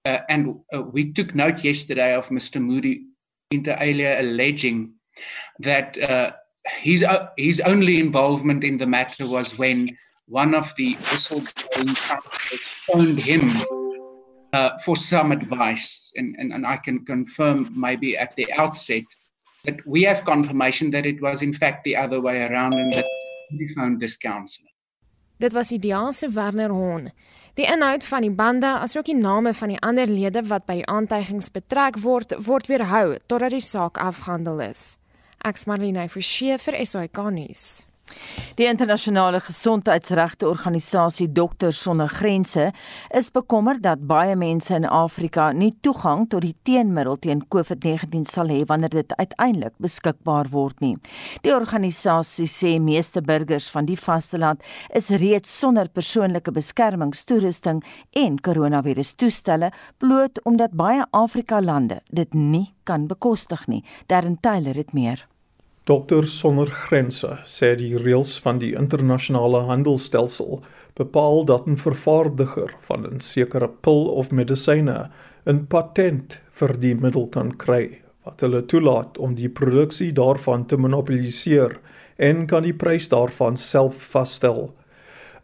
uh, 0.03 0.19
and 0.27 0.55
uh, 0.73 0.81
we 0.81 1.13
took 1.13 1.33
note 1.33 1.63
yesterday 1.63 2.15
of 2.15 2.27
Mr. 2.27 2.61
Moody 2.61 3.05
inter 3.51 3.77
alia 3.79 4.19
alleging 4.19 4.91
that 5.59 5.97
uh, 5.97 6.31
his, 6.81 7.01
uh, 7.03 7.29
his 7.37 7.61
only 7.61 8.01
involvement 8.01 8.65
in 8.65 8.77
the 8.77 8.87
matter 8.87 9.25
was 9.25 9.57
when 9.57 9.97
one 10.27 10.53
of 10.53 10.73
the 10.75 10.95
whistleblowing 10.95 11.95
counselors 11.95 12.71
phoned 12.85 13.19
him 13.19 13.49
uh, 14.53 14.77
for 14.83 14.95
some 14.95 15.31
advice. 15.31 16.11
And, 16.15 16.35
and, 16.37 16.51
and 16.53 16.65
I 16.65 16.77
can 16.77 17.05
confirm, 17.05 17.71
maybe 17.75 18.17
at 18.17 18.35
the 18.35 18.51
outset, 18.53 19.03
that 19.65 19.85
we 19.85 20.03
have 20.03 20.23
confirmation 20.25 20.91
that 20.91 21.05
it 21.05 21.21
was 21.21 21.41
in 21.41 21.53
fact 21.53 21.83
the 21.83 21.95
other 21.95 22.21
way 22.21 22.43
around 22.43 22.73
and 22.73 22.93
that 22.93 23.05
he 23.49 23.67
phoned 23.75 23.99
this 23.99 24.17
counselor. 24.17 24.69
Dit 25.39 25.53
was 25.53 25.71
ideaalse 25.71 26.33
Werner 26.33 26.69
Hon. 26.69 27.11
Die 27.53 27.65
inhoud 27.65 28.03
van 28.03 28.21
die 28.21 28.33
bande, 28.33 28.69
asook 28.81 29.05
die 29.05 29.17
name 29.17 29.53
van 29.53 29.69
die 29.69 29.79
ander 29.81 30.09
lede 30.09 30.43
wat 30.49 30.65
by 30.65 30.79
die 30.79 30.87
aantuigings 30.89 31.49
betrek 31.53 31.99
word, 32.01 32.33
word 32.45 32.69
weerhou 32.69 33.17
totdat 33.29 33.53
die 33.53 33.61
saak 33.61 34.01
afgehandel 34.01 34.61
is. 34.65 34.97
Ek's 35.45 35.65
Marlene 35.69 36.07
Forsie 36.09 36.57
vir 36.57 36.77
SAK 36.85 37.21
nuus. 37.33 37.86
Die 38.57 38.65
internasionale 38.65 39.39
gesondheidsregte 39.39 40.47
organisasie 40.49 41.27
Dokters 41.31 41.81
Sonder 41.81 42.09
Grense 42.09 42.71
is 43.13 43.29
bekommerd 43.31 43.83
dat 43.83 44.07
baie 44.09 44.35
mense 44.35 44.73
in 44.75 44.87
Afrika 44.89 45.51
nie 45.51 45.75
toegang 45.85 46.25
tot 46.31 46.41
die 46.41 46.55
teenmiddel 46.65 47.19
teen 47.21 47.43
COVID-19 47.53 48.25
sal 48.25 48.49
hê 48.49 48.63
wanneer 48.65 48.95
dit 48.95 49.13
uiteindelik 49.19 49.75
beskikbaar 49.77 50.49
word 50.49 50.81
nie. 50.81 50.95
Die 51.45 51.53
organisasie 51.53 52.47
sê 52.49 52.73
meeste 52.81 53.21
burgers 53.21 53.69
van 53.69 53.85
die 53.85 53.99
vasteland 53.99 54.65
is 54.89 55.11
reeds 55.21 55.53
sonder 55.59 55.89
persoonlike 55.93 56.51
beskermingstoerusting 56.51 57.83
en 58.17 58.41
koronavirustoestelle 58.41 59.71
bloot 60.01 60.41
omdat 60.49 60.73
baie 60.73 61.05
Afrika 61.11 61.61
lande 61.61 62.01
dit 62.09 62.33
nie 62.33 62.67
kan 62.83 63.07
bekostig 63.07 63.67
nie. 63.67 63.83
Darren 64.07 64.39
Taylor 64.41 64.75
het 64.75 64.93
meer. 64.93 65.27
Dokters 65.87 66.33
sonder 66.39 66.67
grense 66.67 67.29
sê 67.47 67.69
die 67.79 67.93
reëls 67.95 68.33
van 68.43 68.57
die 68.59 68.73
internasionale 68.75 69.61
handelsstelsel 69.69 70.57
bepaal 70.99 71.45
dat 71.47 71.67
'n 71.67 71.77
vervaardiger 71.79 72.73
van 72.87 73.05
'n 73.07 73.19
sekere 73.19 73.69
pil 73.69 74.03
of 74.21 74.31
medisyne 74.31 75.09
'n 75.45 75.67
patent 75.67 76.41
vir 76.59 76.73
die 76.79 76.95
middel 76.95 77.27
kan 77.27 77.51
kry 77.55 78.01
wat 78.25 78.41
hulle 78.41 78.65
toelaat 78.65 79.17
om 79.17 79.35
die 79.35 79.49
produksie 79.49 80.11
daarvan 80.11 80.65
te 80.65 80.77
monopoliseer 80.77 81.79
en 82.17 82.45
kan 82.45 82.63
die 82.63 82.73
prys 82.73 83.07
daarvan 83.09 83.57
self 83.57 83.95
vasstel. 83.95 84.73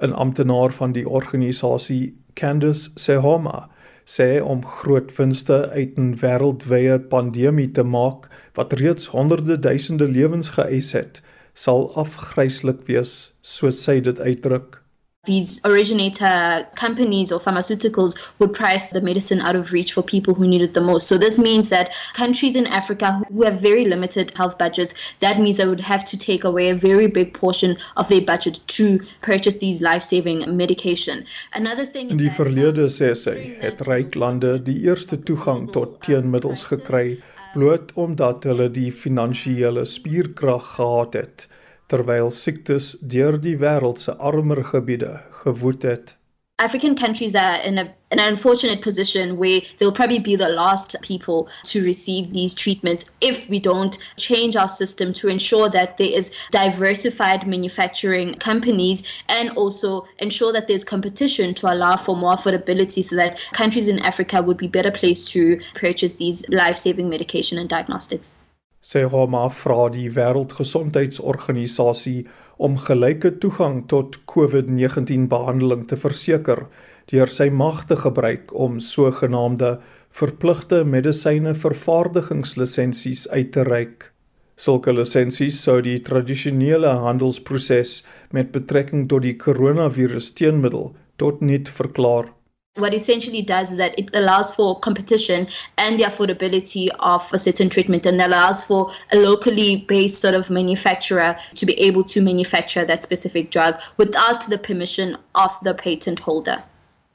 'n 0.02 0.14
Amptenaar 0.14 0.72
van 0.72 0.92
die 0.92 1.08
organisasie 1.08 2.16
Candice 2.34 2.92
Sehoma 2.96 3.70
sê 4.06 4.42
om 4.42 4.66
groot 4.66 5.12
winste 5.18 5.70
uit 5.70 5.98
'n 5.98 6.16
wêreldwye 6.22 7.00
pandemie 7.00 7.72
te 7.72 7.84
maak 7.84 8.30
wat 8.54 8.74
reeds 8.74 9.08
honderde 9.08 9.60
duisende 9.60 10.08
lewens 10.08 10.50
geëis 10.50 10.92
het, 10.92 11.22
sal 11.54 11.92
afgryslik 11.96 12.86
wees, 12.88 13.34
soos 13.42 13.84
sy 13.84 14.00
dit 14.00 14.20
uitdruk. 14.20 14.83
These 15.25 15.65
originator 15.65 16.68
companies 16.75 17.32
or 17.32 17.39
pharmaceuticals 17.39 18.34
would 18.39 18.51
price 18.51 18.92
the 18.92 19.00
medicine 19.00 19.39
out 19.39 19.56
of 19.56 19.72
reach 19.72 19.94
for 19.94 20.03
people 20.03 20.34
who 20.34 20.46
need 20.46 20.62
it 20.62 20.74
the 20.74 20.82
most. 20.82 21.08
So 21.08 21.18
this 21.18 21.39
means 21.39 21.70
that 21.70 21.96
countries 22.13 22.58
in 22.58 22.68
Africa 22.68 23.22
who 23.32 23.44
have 23.44 23.62
very 23.62 23.86
limited 23.86 24.32
health 24.32 24.58
budgets, 24.58 24.94
that 25.22 25.39
means 25.39 25.56
they 25.56 25.65
would 25.65 25.80
have 25.80 26.03
to 26.12 26.18
take 26.18 26.44
away 26.44 26.68
a 26.68 26.75
very 26.75 27.08
big 27.08 27.34
portion 27.34 27.77
of 27.96 28.10
their 28.10 28.20
budget 28.20 28.60
to 28.75 29.00
purchase 29.22 29.60
these 29.60 29.82
life-saving 29.82 30.58
medication. 30.58 31.24
Another 31.53 31.86
thing 31.86 32.12
is 32.12 32.20
Die 32.20 32.36
verlede 32.36 32.89
sê 32.92 33.13
sy 33.15 33.38
het 33.63 33.80
ryk 33.88 34.20
lande 34.20 34.58
die 34.68 34.82
eerste 34.89 35.22
toegang 35.24 35.70
tot 35.72 36.01
teenmiddels 36.03 36.68
gekry 36.68 37.15
bloot 37.56 37.96
omdat 37.96 38.44
hulle 38.44 38.68
die 38.75 38.92
finansiële 38.92 39.88
spierkrag 39.88 40.75
gehad 40.75 41.15
het 41.22 41.48
terwyl 41.94 42.32
siektes 42.34 42.96
deur 43.14 43.36
die 43.46 43.58
wêreld 43.62 44.00
se 44.02 44.18
armer 44.18 44.64
gebiede 44.74 45.14
gewoed 45.44 45.84
het. 45.84 46.18
African 46.58 46.96
countries 46.96 47.36
are 47.36 47.58
in, 47.68 47.78
a, 47.78 47.82
in 48.12 48.20
an 48.20 48.32
unfortunate 48.32 48.82
position 48.82 49.38
where 49.38 49.60
they'll 49.78 49.92
probably 49.92 50.20
be 50.20 50.36
the 50.36 50.50
last 50.50 50.96
people 51.02 51.50
to 51.64 51.84
receive 51.84 52.32
these 52.32 52.54
treatments 52.54 53.12
if 53.22 53.50
we 53.50 53.60
don't 53.60 53.98
change 54.18 54.56
our 54.56 54.70
system 54.70 55.14
to 55.14 55.28
ensure 55.28 55.68
that 55.70 55.98
there 55.98 56.12
is 56.20 56.32
diversified 56.52 57.46
manufacturing 57.46 58.36
companies 58.36 59.22
and 59.30 59.50
also 59.58 60.08
ensure 60.20 60.54
that 60.54 60.68
there's 60.68 60.84
competition 60.84 61.54
to 61.54 61.72
allow 61.72 61.96
for 61.96 62.16
more 62.16 62.36
affordability 62.36 63.04
so 63.04 63.16
that 63.16 63.40
countries 63.54 63.88
in 63.88 64.00
Africa 64.00 64.42
would 64.42 64.58
be 64.58 64.68
better 64.68 64.92
placed 64.92 65.32
to 65.34 65.60
purchase 65.76 66.16
these 66.16 66.48
life-saving 66.50 67.10
medication 67.10 67.58
and 67.58 67.68
diagnostics. 67.68 68.38
Sy 68.84 69.06
Roma 69.08 69.46
vra 69.63 69.86
die 69.94 70.10
Wêreldgesondheidsorganisasie 70.12 72.25
om 72.60 72.75
gelyke 72.75 73.32
toegang 73.40 73.88
tot 73.88 74.20
COVID-19 74.28 75.32
behandeling 75.32 75.88
te 75.88 75.96
verseker 75.96 76.68
deur 77.12 77.28
sy 77.32 77.50
mag 77.52 77.88
te 77.88 77.96
gebruik 78.00 78.52
om 78.66 78.80
sogenaamde 78.84 79.78
verpligte 80.20 80.84
medisyne 80.84 81.54
vervaardigingslisensies 81.63 83.28
uit 83.32 83.52
te 83.56 83.63
reik. 83.70 84.12
Sulke 84.60 84.92
lisensies 84.94 85.63
sou 85.63 85.82
die 85.82 86.00
tradisionele 86.04 86.92
handelsproses 87.08 88.04
met 88.36 88.52
betrekking 88.52 89.08
tot 89.10 89.24
die 89.24 89.38
koronavirus 89.40 90.34
teenmiddel 90.36 90.92
tot 91.24 91.42
niet 91.42 91.72
verklaar. 91.72 92.33
What 92.75 92.94
essentially 92.94 93.44
does 93.44 93.72
is 93.72 93.77
that 93.77 93.98
it 94.00 94.15
allows 94.15 94.53
for 94.56 94.80
competition 94.80 95.48
and 95.77 96.00
the 96.00 96.03
affordability 96.03 96.88
of 97.01 97.22
a 97.32 97.38
certain 97.38 97.70
treatment 97.70 98.06
and 98.08 98.20
allows 98.20 98.63
for 98.63 98.89
a 99.12 99.18
locally 99.18 99.86
based 99.88 100.20
sort 100.20 100.34
of 100.34 100.50
manufacturer 100.50 101.36
to 101.53 101.65
be 101.68 101.80
able 101.80 102.03
to 102.03 102.20
manufacture 102.20 102.84
that 102.84 103.03
specific 103.03 103.51
drug 103.51 103.75
without 103.98 104.50
the 104.50 104.58
permission 104.58 105.15
of 105.36 105.51
the 105.62 105.74
patent 105.75 106.20
holder. 106.20 106.58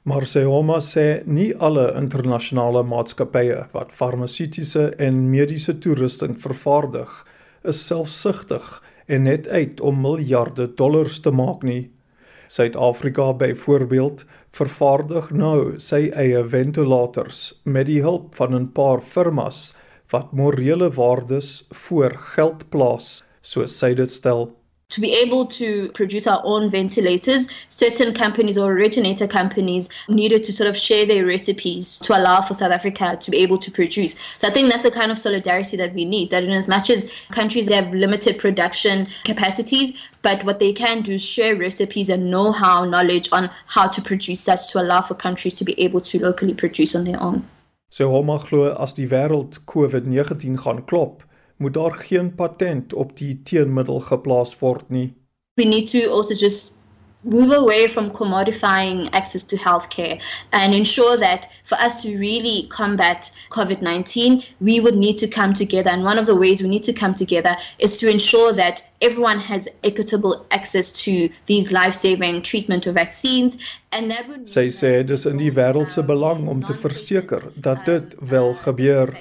Marseoma 0.05 0.79
sê 0.79 1.21
nie 1.27 1.51
alle 1.59 1.91
internasionale 1.99 2.85
maatskappye 2.87 3.65
wat 3.73 3.91
farmaseutiese 3.91 4.93
en 4.97 5.27
mediese 5.29 5.75
toerusting 5.83 6.39
vervaardig 6.39 7.11
is 7.67 7.83
selfsugtig 7.85 8.79
en 9.07 9.27
net 9.27 9.47
uit 9.47 9.81
om 9.81 9.99
miljarde 10.01 10.71
dollars 10.79 11.19
te 11.19 11.31
maak 11.35 11.67
nie. 11.67 11.89
Suid-Afrika 12.49 13.33
byvoorbeeld 13.33 14.23
vervaardig 14.51 15.29
nou 15.31 15.79
sy 15.79 16.09
eie 16.15 16.43
ventilators 16.43 17.41
met 17.63 17.87
die 17.89 18.01
hulp 18.01 18.35
van 18.35 18.55
'n 18.55 18.71
paar 18.73 19.01
firmas 19.01 19.75
wat 20.11 20.31
morele 20.33 20.89
waardes 20.89 21.67
voor 21.69 22.13
geld 22.35 22.69
plaas, 22.69 23.23
soos 23.41 23.77
sy 23.77 23.93
dit 23.93 24.11
stel. 24.11 24.49
To 24.89 24.99
be 24.99 25.13
able 25.13 25.45
to 25.45 25.89
produce 25.93 26.25
our 26.25 26.41
own 26.43 26.69
ventilators, 26.69 27.47
certain 27.69 28.13
companies 28.13 28.57
or 28.57 28.71
originator 28.71 29.27
companies 29.27 29.87
needed 30.09 30.43
to 30.43 30.51
sort 30.51 30.67
of 30.69 30.75
share 30.75 31.05
their 31.05 31.25
recipes 31.25 31.99
to 31.99 32.17
allow 32.17 32.41
for 32.41 32.55
South 32.55 32.71
Africa 32.71 33.15
to 33.21 33.31
be 33.31 33.37
able 33.37 33.57
to 33.57 33.71
produce. 33.71 34.15
So 34.37 34.47
I 34.47 34.51
think 34.51 34.69
that's 34.69 34.83
the 34.83 34.91
kind 34.91 35.11
of 35.11 35.19
solidarity 35.19 35.77
that 35.77 35.93
we 35.93 36.05
need. 36.05 36.31
That 36.31 36.43
in 36.43 36.49
as 36.49 36.67
much 36.67 36.89
as 36.89 37.11
countries 37.31 37.71
have 37.71 37.93
limited 37.93 38.39
production 38.39 39.07
capacities, 39.25 40.07
but 40.23 40.43
what 40.43 40.59
they 40.59 40.73
can 40.73 41.01
do 41.01 41.13
is 41.13 41.23
share 41.23 41.55
recipes 41.55 42.09
and 42.09 42.31
know-how, 42.31 42.85
knowledge 42.85 43.29
on 43.31 43.49
how 43.67 43.87
to 43.87 44.01
produce 44.01 44.41
such 44.41 44.71
to 44.71 44.81
allow 44.81 45.01
for 45.01 45.13
countries 45.13 45.53
to 45.55 45.63
be 45.63 45.79
able 45.79 46.01
to 46.01 46.19
locally 46.19 46.53
produce 46.53 46.95
on 46.95 47.03
their 47.03 47.21
own. 47.21 47.47
So 47.91 48.09
hom 48.11 48.29
as 48.29 48.93
die 48.93 49.07
wêreld 49.07 49.59
COVID-19 49.65 50.57
gaan 50.57 50.85
klop, 50.85 51.23
moet 51.59 51.73
daar 51.73 51.93
geen 51.93 52.33
patent 52.35 52.93
op 52.93 53.15
die 53.19 53.33
teenmiddel 53.43 53.99
geplaas 53.99 54.55
word 54.59 54.89
nie. 54.89 55.13
We 55.59 55.65
need 55.67 55.91
to 55.91 56.09
also 56.09 56.35
just 56.35 56.79
move 57.23 57.51
away 57.51 57.87
from 57.87 58.09
commodifying 58.11 59.09
access 59.13 59.43
to 59.43 59.57
healthcare 59.57 60.23
and 60.53 60.73
ensure 60.73 61.17
that 61.17 61.47
for 61.65 61.75
us 61.75 62.01
to 62.01 62.17
really 62.17 62.67
combat 62.69 63.31
COVID 63.49 63.81
19, 63.81 64.41
we 64.61 64.79
would 64.79 64.95
need 64.95 65.17
to 65.17 65.27
come 65.27 65.53
together. 65.53 65.89
And 65.89 66.03
one 66.03 66.17
of 66.17 66.25
the 66.25 66.35
ways 66.35 66.61
we 66.61 66.69
need 66.69 66.83
to 66.83 66.93
come 66.93 67.13
together 67.13 67.55
is 67.79 67.99
to 67.99 68.09
ensure 68.09 68.53
that 68.53 68.87
everyone 69.01 69.39
has 69.39 69.67
equitable 69.83 70.45
access 70.51 70.91
to 71.03 71.29
these 71.45 71.71
life 71.71 71.93
saving 71.93 72.41
treatment 72.41 72.87
or 72.87 72.93
vaccines. 72.93 73.79
And 73.91 74.09
that 74.11 74.27
would 74.29 74.49
Sy 74.49 74.69
sê 74.69 75.03
dis 75.03 75.25
in 75.25 75.39
die 75.41 75.51
wêreld 75.51 75.91
se 75.91 76.03
belang 76.05 76.47
om 76.47 76.63
te 76.63 76.75
verseker 76.77 77.49
dat 77.55 77.85
dit 77.89 78.15
wel 78.29 78.53
gebeur. 78.63 79.15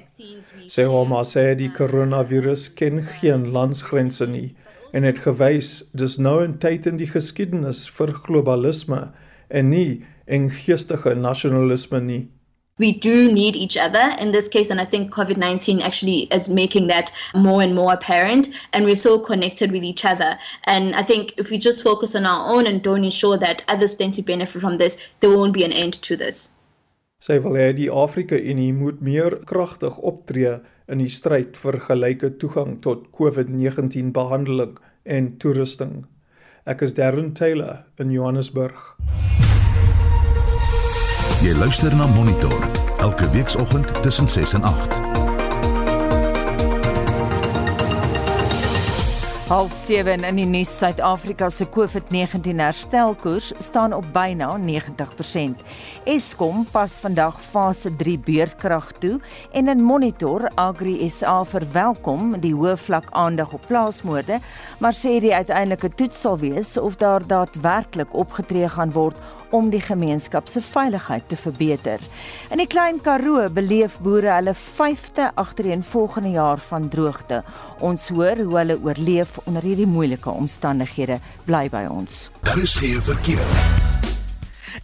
Sy 0.69 0.85
Homa 0.85 1.23
sê 1.25 1.55
die 1.57 1.71
koronavirus 1.73 2.67
ken 2.77 2.99
geen 3.17 3.47
landsgrense 3.55 4.27
nie 4.29 4.51
en 4.93 5.07
het 5.09 5.23
gewys 5.25 5.71
dis 6.01 6.17
nou 6.27 6.43
'n 6.45 6.59
tyd 6.65 6.87
in 6.91 6.99
die 7.01 7.09
geskiedenis 7.09 7.87
vir 7.99 8.13
globalisme 8.27 8.99
en 9.49 9.71
nie 9.71 10.05
en 10.27 10.51
geestige 10.51 11.15
nasionalisme 11.15 12.01
nie. 12.01 12.29
We 12.79 12.93
do 12.93 13.33
need 13.33 13.57
each 13.57 13.79
other 13.79 14.13
in 14.21 14.33
this 14.33 14.47
case, 14.47 14.71
and 14.71 14.79
I 14.79 14.85
think 14.85 15.11
COVID 15.11 15.39
19 15.39 15.81
actually 15.81 16.29
is 16.31 16.51
making 16.51 16.89
that 16.89 17.13
more 17.35 17.63
and 17.63 17.75
more 17.75 17.95
apparent. 17.95 18.51
And 18.73 18.85
we're 18.85 19.05
so 19.09 19.19
connected 19.19 19.73
with 19.73 19.83
each 19.83 20.05
other. 20.05 20.39
And 20.65 20.95
I 20.95 21.03
think 21.03 21.33
if 21.39 21.51
we 21.51 21.59
just 21.59 21.83
focus 21.83 22.15
on 22.15 22.27
our 22.27 22.55
own 22.55 22.67
and 22.67 22.83
don't 22.83 23.05
ensure 23.05 23.39
that 23.39 23.65
others 23.69 23.93
stand 23.93 24.15
to 24.15 24.23
benefit 24.23 24.61
from 24.61 24.77
this, 24.77 24.99
there 25.21 25.31
won't 25.31 25.55
be 25.55 25.65
an 25.65 25.73
end 25.73 25.95
to 26.03 26.15
this. 26.15 26.58
Sy 27.19 27.41
wil 27.43 27.57
hê 27.59 27.73
die 27.75 27.89
Afrika 27.91 28.37
Unie 28.39 28.71
moet 28.73 29.01
meer 29.03 29.41
kragtig 29.51 29.97
optree 30.07 30.53
in 30.87 31.01
die 31.03 31.11
stryd 31.11 31.59
vir 31.59 31.81
gelyke 31.89 32.31
toegang 32.39 32.77
tot 32.85 33.09
COVID-19 33.19 34.13
behandeling 34.15 34.77
en 35.03 35.33
toerusting. 35.43 36.05
Ek 36.63 36.87
is 36.87 36.95
Darren 36.95 37.35
Taylor 37.35 37.83
in 37.99 38.15
Johannesburg. 38.15 38.79
Jy 41.43 41.59
luister 41.59 41.91
na 41.99 42.07
Monitor 42.15 42.71
elke 43.03 43.27
weekoggend 43.35 43.91
tussen 44.07 44.31
6 44.31 44.55
en 44.61 44.71
8. 44.71 45.08
Half 49.49 49.73
7 49.73 50.27
in 50.29 50.37
die 50.37 50.45
nuus 50.45 50.69
Suid-Afrika 50.77 51.47
se 51.49 51.65
COVID-19 51.73 52.59
herstelkoers 52.61 53.47
staan 53.65 53.95
op 53.97 54.05
byna 54.13 54.51
90%. 54.61 55.63
Eskom 56.05 56.67
pas 56.69 56.99
vandag 57.01 57.39
fase 57.41 57.89
3 57.97 58.19
beurtkrag 58.27 58.91
toe 59.01 59.15
en 59.57 59.73
in 59.73 59.81
Monitor 59.81 60.51
Agri 60.61 61.09
SA 61.09 61.39
verwelkom 61.49 62.37
die 62.45 62.53
hoë 62.53 62.77
vlak 62.77 63.09
aandag 63.17 63.57
op 63.57 63.65
plaasmoorde, 63.71 64.37
maar 64.85 64.93
sê 64.93 65.17
die 65.25 65.33
uiteindelike 65.33 65.95
toets 65.97 66.21
sal 66.27 66.37
wees 66.45 66.77
of 66.77 67.01
daar 67.01 67.25
daadwerklik 67.25 68.13
opgetree 68.13 68.69
gaan 68.69 68.93
word 68.93 69.17
om 69.51 69.71
die 69.73 69.81
gemeenskap 69.81 70.49
se 70.49 70.61
veiligheid 70.61 71.25
te 71.29 71.37
verbeter. 71.41 72.03
In 72.53 72.61
die 72.61 72.69
Klein 72.69 73.01
Karoo 73.05 73.47
beleef 73.53 73.97
boere 74.05 74.35
hulle 74.35 74.55
5de 74.59 75.31
agtereenvolgende 75.41 76.35
jaar 76.37 76.61
van 76.69 76.89
droogte. 76.93 77.43
Ons 77.81 78.09
hoor 78.13 78.41
hoe 78.45 78.59
hulle 78.59 78.79
oorleef 78.85 79.38
onder 79.45 79.63
hierdie 79.63 79.87
moeilike 79.87 80.31
omstandighede. 80.31 81.21
Bly 81.45 81.69
by 81.69 81.87
ons. 81.91 82.31
Daar 82.43 82.59
is 82.59 82.75
geen 82.75 83.03
verkeer. 83.03 84.08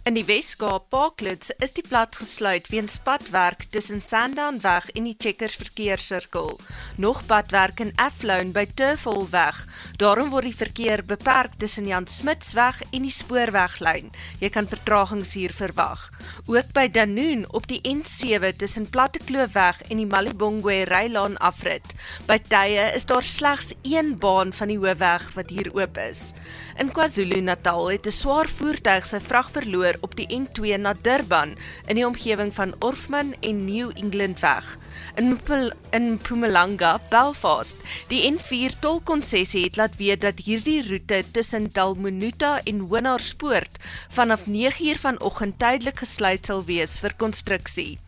In 0.03 0.15
die 0.17 0.25
Wes-Kaap 0.25 0.89
Parklets 0.89 1.51
is 1.63 1.73
die 1.75 1.83
plat 1.85 2.15
gesluit 2.19 2.67
weens 2.71 2.97
padwerk 3.03 3.65
tussen 3.73 4.01
Sandownweg 4.01 4.87
en 4.95 5.07
die 5.07 5.15
Checkers 5.17 5.55
verkeerssirkel. 5.59 6.59
Nog 7.01 7.23
padwerk 7.27 7.81
in 7.83 7.93
Athlone 8.01 8.53
by 8.55 8.65
Turfwolweg. 8.77 9.63
Daarom 10.01 10.31
word 10.33 10.49
die 10.49 10.57
verkeer 10.57 11.03
beperk 11.05 11.57
tussen 11.61 11.87
Jan 11.89 12.07
Smitsweg 12.07 12.81
en 12.91 13.07
die 13.07 13.13
spoorweglyn. 13.13 14.11
Jy 14.41 14.51
kan 14.53 14.69
vertragings 14.69 15.35
hier 15.37 15.53
verwag. 15.55 16.09
Ook 16.45 16.71
by 16.75 16.87
Danoon 16.91 17.45
op 17.53 17.67
die 17.69 17.81
N7 17.85 18.55
tussen 18.61 18.89
Plattekloofweg 18.89 19.81
en 19.89 20.01
die 20.01 20.09
Malibongwe 20.09 20.83
Rylaan 20.89 21.37
afrit. 21.37 21.95
By 22.29 22.39
tye 22.41 22.91
is 22.95 23.05
daar 23.09 23.25
slegs 23.25 23.73
een 23.83 24.15
baan 24.21 24.53
van 24.53 24.73
die 24.73 24.79
hoofweg 24.81 25.31
wat 25.35 25.53
hier 25.53 25.71
oop 25.73 25.97
is. 26.01 26.31
In 26.75 26.89
KwaZulu-Natal 26.91 27.85
het 27.87 28.05
'n 28.05 28.11
swaar 28.11 28.49
voertuig 28.51 29.05
sy 29.05 29.19
vrag 29.19 29.51
verloor 29.51 29.95
op 30.01 30.15
die 30.15 30.27
N2 30.27 30.77
na 30.77 30.93
Durban 31.01 31.55
in 31.87 31.95
die 31.95 32.05
omgewing 32.05 32.53
van 32.53 32.75
Orfman 32.79 33.35
en 33.39 33.65
New 33.65 33.91
England 33.95 34.39
weg. 34.39 34.77
In 35.15 35.39
Pul 35.43 35.71
in 35.91 36.11
Mpumalanga, 36.11 36.99
Belfast, 37.09 37.77
die 38.07 38.31
N4 38.31 38.79
tolkonsessie 38.79 39.63
het 39.63 39.75
laat 39.75 39.95
weet 39.95 40.21
dat 40.21 40.39
hierdie 40.39 40.87
roete 40.89 41.23
tussen 41.31 41.69
Dalmonuta 41.71 42.61
en 42.63 42.89
Winaarspoort 42.89 43.77
vanaf 44.09 44.45
9uur 44.45 44.99
vanoggend 44.99 45.59
tydelik 45.59 45.99
gesluit 45.99 46.45
sal 46.45 46.65
wees 46.65 46.99
vir 46.99 47.13
konstruksie. 47.15 47.99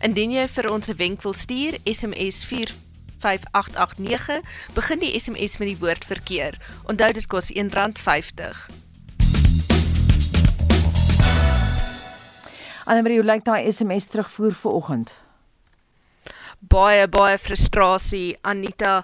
Indien 0.00 0.32
jy 0.32 0.48
vir 0.48 0.72
ons 0.72 0.88
'n 0.88 0.96
wenk 0.96 1.22
wil 1.22 1.32
stuur, 1.32 1.78
SMS 1.84 2.44
45889, 3.24 4.44
begin 4.76 5.02
die 5.02 5.12
SMS 5.18 5.58
met 5.58 5.72
die 5.72 5.80
woord 5.80 6.04
verkeer. 6.04 6.60
Onthou 6.84 7.10
dit 7.16 7.26
kos 7.26 7.52
R1.50. 7.52 8.64
Annelie, 12.84 13.20
hoe 13.20 13.28
lyk 13.32 13.44
daai 13.48 13.64
SMS 13.72 14.12
terugvoer 14.12 14.52
vir 14.60 14.80
oggend? 14.80 15.14
baie 16.70 17.06
baie 17.10 17.36
frustrasie 17.38 18.36
Anita 18.42 19.02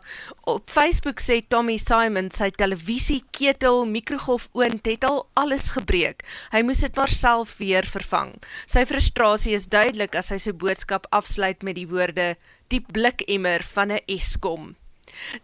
op 0.48 0.70
Facebook 0.70 1.20
sê 1.20 1.40
Tommy 1.52 1.76
Simon 1.80 2.30
sy 2.32 2.50
televisie 2.56 3.20
ketel 3.36 3.84
mikrogolfoond 3.90 4.86
het 4.88 5.04
al 5.08 5.24
alles 5.40 5.70
gebreek 5.76 6.24
hy 6.54 6.62
moes 6.66 6.80
dit 6.84 6.96
maar 6.96 7.12
self 7.12 7.56
weer 7.60 7.88
vervang 7.88 8.32
sy 8.70 8.86
frustrasie 8.88 9.56
is 9.58 9.68
duidelik 9.72 10.16
as 10.16 10.32
hy 10.32 10.40
sy 10.40 10.54
boodskap 10.56 11.08
afsluit 11.16 11.66
met 11.66 11.76
die 11.76 11.88
woorde 11.90 12.32
die 12.70 12.80
blikemmer 12.80 13.62
van 13.74 13.92
'n 13.92 14.02
Eskom 14.06 14.74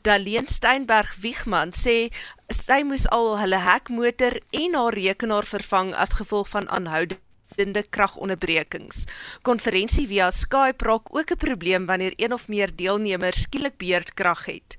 Daleen 0.02 0.46
Steinberg 0.46 1.16
Wiegman 1.20 1.70
sê 1.74 2.10
sy 2.50 2.82
moes 2.82 3.06
al 3.10 3.38
hulle 3.42 3.60
hekmotor 3.68 4.40
en 4.50 4.74
haar 4.74 4.94
rekenaar 4.94 5.44
vervang 5.44 5.94
as 5.94 6.18
gevolg 6.20 6.48
van 6.48 6.68
aanhoudende 6.68 7.24
aanhoudende 7.56 7.88
kragonderbrekings. 7.90 9.06
Konferensie 9.42 10.06
via 10.06 10.30
Skype 10.30 10.84
raak 10.84 11.14
ook 11.14 11.30
'n 11.30 11.36
probleem 11.36 11.86
wanneer 11.86 12.12
een 12.16 12.32
of 12.32 12.48
meer 12.48 12.70
deelnemers 12.76 13.42
skielik 13.42 13.76
beurtkrag 13.76 14.44
het. 14.46 14.78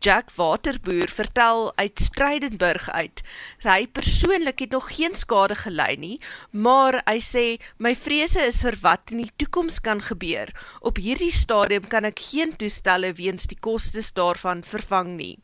Jack 0.00 0.30
Waterboer 0.36 1.08
vertel 1.08 1.72
uit 1.76 2.00
Strydenburg 2.00 2.90
uit. 2.90 3.22
Hy 3.62 3.86
persoonlik 3.86 4.58
het 4.58 4.70
nog 4.70 4.90
geen 4.96 5.14
skade 5.14 5.54
gely 5.54 5.94
nie, 5.98 6.18
maar 6.50 7.00
hy 7.04 7.18
sê 7.20 7.46
my 7.78 7.94
vrese 7.94 8.44
is 8.48 8.62
vir 8.66 8.76
wat 8.82 9.14
in 9.14 9.24
die 9.24 9.32
toekoms 9.36 9.80
kan 9.80 10.02
gebeur. 10.02 10.52
Op 10.80 11.00
hierdie 11.00 11.32
stadium 11.32 11.88
kan 11.88 12.04
ek 12.04 12.22
geen 12.30 12.56
toestelle 12.56 13.14
weens 13.18 13.48
die 13.50 13.60
kostes 13.60 14.12
daarvan 14.12 14.62
vervang 14.64 15.16
nie. 15.16 15.34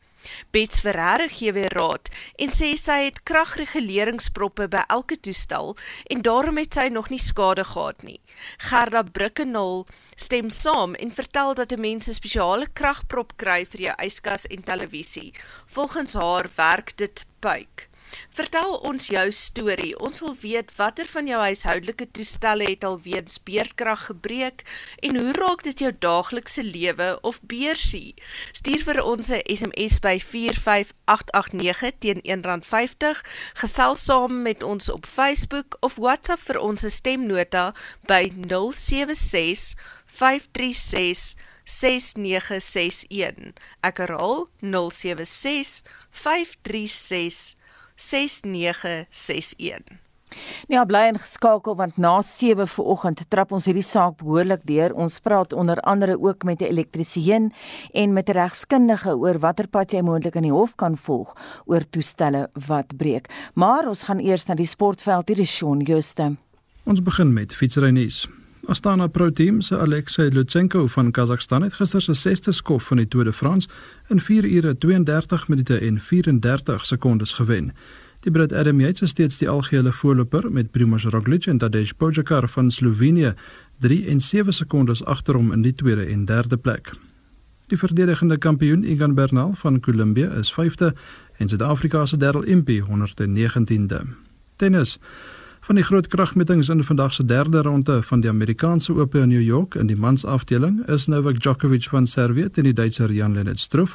Bets 0.53 0.81
Ferreira 0.83 1.27
gee 1.27 1.53
weer 1.55 1.73
raad 1.73 2.09
en 2.43 2.51
sê 2.53 2.67
sy 2.79 2.97
het 3.07 3.21
kragreguleringsproppe 3.29 4.67
by 4.75 4.83
elke 4.95 5.17
toestel 5.27 5.73
en 6.13 6.21
daarom 6.27 6.59
het 6.61 6.77
sy 6.77 6.87
nog 6.93 7.09
nie 7.13 7.21
skade 7.21 7.65
gehad 7.71 8.05
nie. 8.05 8.19
Gerda 8.69 9.01
Brickenhall 9.03 9.85
stem 10.21 10.49
saam 10.49 10.93
en 10.93 11.13
vertel 11.19 11.53
dat 11.53 11.71
'n 11.71 11.81
mens 11.81 12.07
'n 12.07 12.19
spesiale 12.21 12.67
kragprop 12.73 13.37
kry 13.37 13.65
vir 13.65 13.81
jou 13.81 13.95
yskas 14.07 14.45
en 14.47 14.63
televisie. 14.63 15.33
Volgens 15.65 16.13
haar 16.13 16.49
werk 16.55 16.97
dit 16.97 17.25
puik. 17.39 17.89
Vertel 18.31 18.73
ons 18.87 19.07
jou 19.11 19.23
storie. 19.31 19.91
Ons 19.99 20.21
wil 20.23 20.35
weet 20.41 20.71
watter 20.77 21.07
van 21.11 21.27
jou 21.27 21.39
huishoudelike 21.41 22.07
toestelle 22.15 22.67
het 22.69 22.83
al 22.87 22.97
weens 23.03 23.39
beerdkrag 23.47 24.05
gebreek 24.09 24.63
en 25.05 25.19
hoe 25.19 25.33
raak 25.37 25.63
dit 25.67 25.83
jou 25.85 25.91
daaglikse 26.05 26.63
lewe 26.63 27.09
of 27.27 27.41
beursie? 27.53 28.15
Stuur 28.51 28.83
vir 28.87 29.01
ons 29.03 29.31
'n 29.31 29.43
SMS 29.45 29.99
by 29.99 30.17
45889 30.19 31.91
teen 31.99 32.21
R1.50. 32.23 33.23
Gesels 33.63 34.05
saam 34.05 34.41
met 34.41 34.63
ons 34.63 34.91
op 34.91 35.05
Facebook 35.05 35.77
of 35.79 35.95
WhatsApp 35.95 36.41
vir 36.41 36.59
ons 36.59 36.83
stemnota 36.87 37.73
by 38.07 38.31
076 38.47 39.75
536 40.11 41.37
6961. 41.63 43.55
Ek 43.85 44.03
herhaal 44.03 44.47
076 44.59 45.83
536 46.11 47.55
6961. 47.95 50.01
Ja, 50.71 50.83
bly 50.87 51.09
ingeskakel 51.11 51.75
want 51.75 51.97
na 51.99 52.13
7 52.23 52.67
vanoggend 52.71 53.23
trap 53.33 53.51
ons 53.55 53.67
hierdie 53.67 53.85
saak 53.85 54.17
behoorlik 54.21 54.63
deur. 54.67 54.95
Ons 54.95 55.19
praat 55.23 55.53
onder 55.53 55.79
andere 55.87 56.17
ook 56.19 56.43
met 56.43 56.61
'n 56.61 56.71
elektriesien 56.71 57.53
en 57.93 58.13
met 58.13 58.29
'n 58.29 58.33
regskundige 58.33 59.17
oor 59.17 59.39
watter 59.39 59.67
pad 59.67 59.91
jy 59.91 60.01
moontlik 60.01 60.35
in 60.35 60.43
die 60.43 60.51
hof 60.51 60.75
kan 60.75 60.97
volg 60.97 61.35
oor 61.65 61.83
toestelle 61.89 62.49
wat 62.67 62.97
breek. 62.97 63.29
Maar 63.53 63.87
ons 63.87 64.03
gaan 64.03 64.19
eers 64.19 64.45
na 64.45 64.55
die 64.55 64.65
sportveld 64.65 65.27
hier, 65.27 65.45
Shaun 65.45 65.81
Juste. 65.81 66.37
Ons 66.85 67.01
begin 67.01 67.33
met 67.33 67.53
fietsrynuus. 67.53 68.40
Astana 68.67 69.07
Pro 69.07 69.31
Team 69.31 69.61
se 69.61 69.77
Alexei 69.77 70.29
Lutsenko 70.29 70.87
van 70.87 71.11
Kazakhstan 71.11 71.63
het 71.65 71.73
gister 71.73 72.01
sy 72.01 72.13
sesde 72.13 72.53
skof 72.53 72.91
van 72.91 72.99
die 73.01 73.07
Tour 73.09 73.25
de 73.25 73.33
France 73.33 73.69
in 74.13 74.21
4 74.21 74.45
ure 74.45 74.75
32 74.77 75.47
minute 75.49 75.79
en 75.79 75.97
34 75.99 76.85
sekondes 76.85 77.33
gewen. 77.33 77.71
Die 78.21 78.31
Brit 78.31 78.53
Adam 78.53 78.79
Yates 78.79 79.01
is 79.01 79.09
steeds 79.09 79.37
die 79.41 79.49
algehele 79.49 79.91
voorloper 79.91 80.51
met 80.51 80.71
Primož 80.71 81.07
Roglič 81.09 81.47
en 81.47 81.57
Tadej 81.57 81.93
Pogačar 81.97 82.49
van 82.49 82.71
Slovenië 82.71 83.33
3 83.79 84.05
en 84.07 84.19
7 84.19 84.53
sekondes 84.53 85.03
agter 85.05 85.35
hom 85.35 85.51
in 85.51 85.65
die 85.65 85.73
tweede 85.73 86.05
en 86.05 86.25
derde 86.25 86.57
plek. 86.57 86.93
Die 87.67 87.77
verdedigende 87.77 88.37
kampioen 88.37 88.83
Egan 88.83 89.15
Bernal 89.15 89.53
van 89.57 89.79
Colombia 89.79 90.29
is 90.37 90.53
5de 90.53 90.93
en 91.37 91.49
Suid-Afrika 91.49 92.05
se 92.05 92.17
Darryl 92.17 92.43
Impey 92.43 92.81
119de. 92.81 94.05
Tennis 94.55 94.99
Van 95.61 95.77
die 95.77 95.83
groot 95.85 96.07
kragmetings 96.09 96.69
in 96.73 96.83
vandag 96.83 97.13
se 97.13 97.25
derde 97.25 97.61
ronde 97.61 98.01
van 98.03 98.21
die 98.21 98.29
Amerikaanse 98.29 98.93
Ope 98.93 99.19
in 99.19 99.29
New 99.29 99.41
York 99.41 99.75
in 99.75 99.87
die 99.87 99.95
mansafdeling 99.95 100.79
is 100.89 101.05
Novak 101.05 101.37
Djokovic 101.39 101.85
van 101.89 102.07
Servië 102.07 102.49
teen 102.49 102.65
die 102.65 102.73
Duitser 102.73 103.11
Jan-Lennard 103.13 103.59
Struff, 103.59 103.93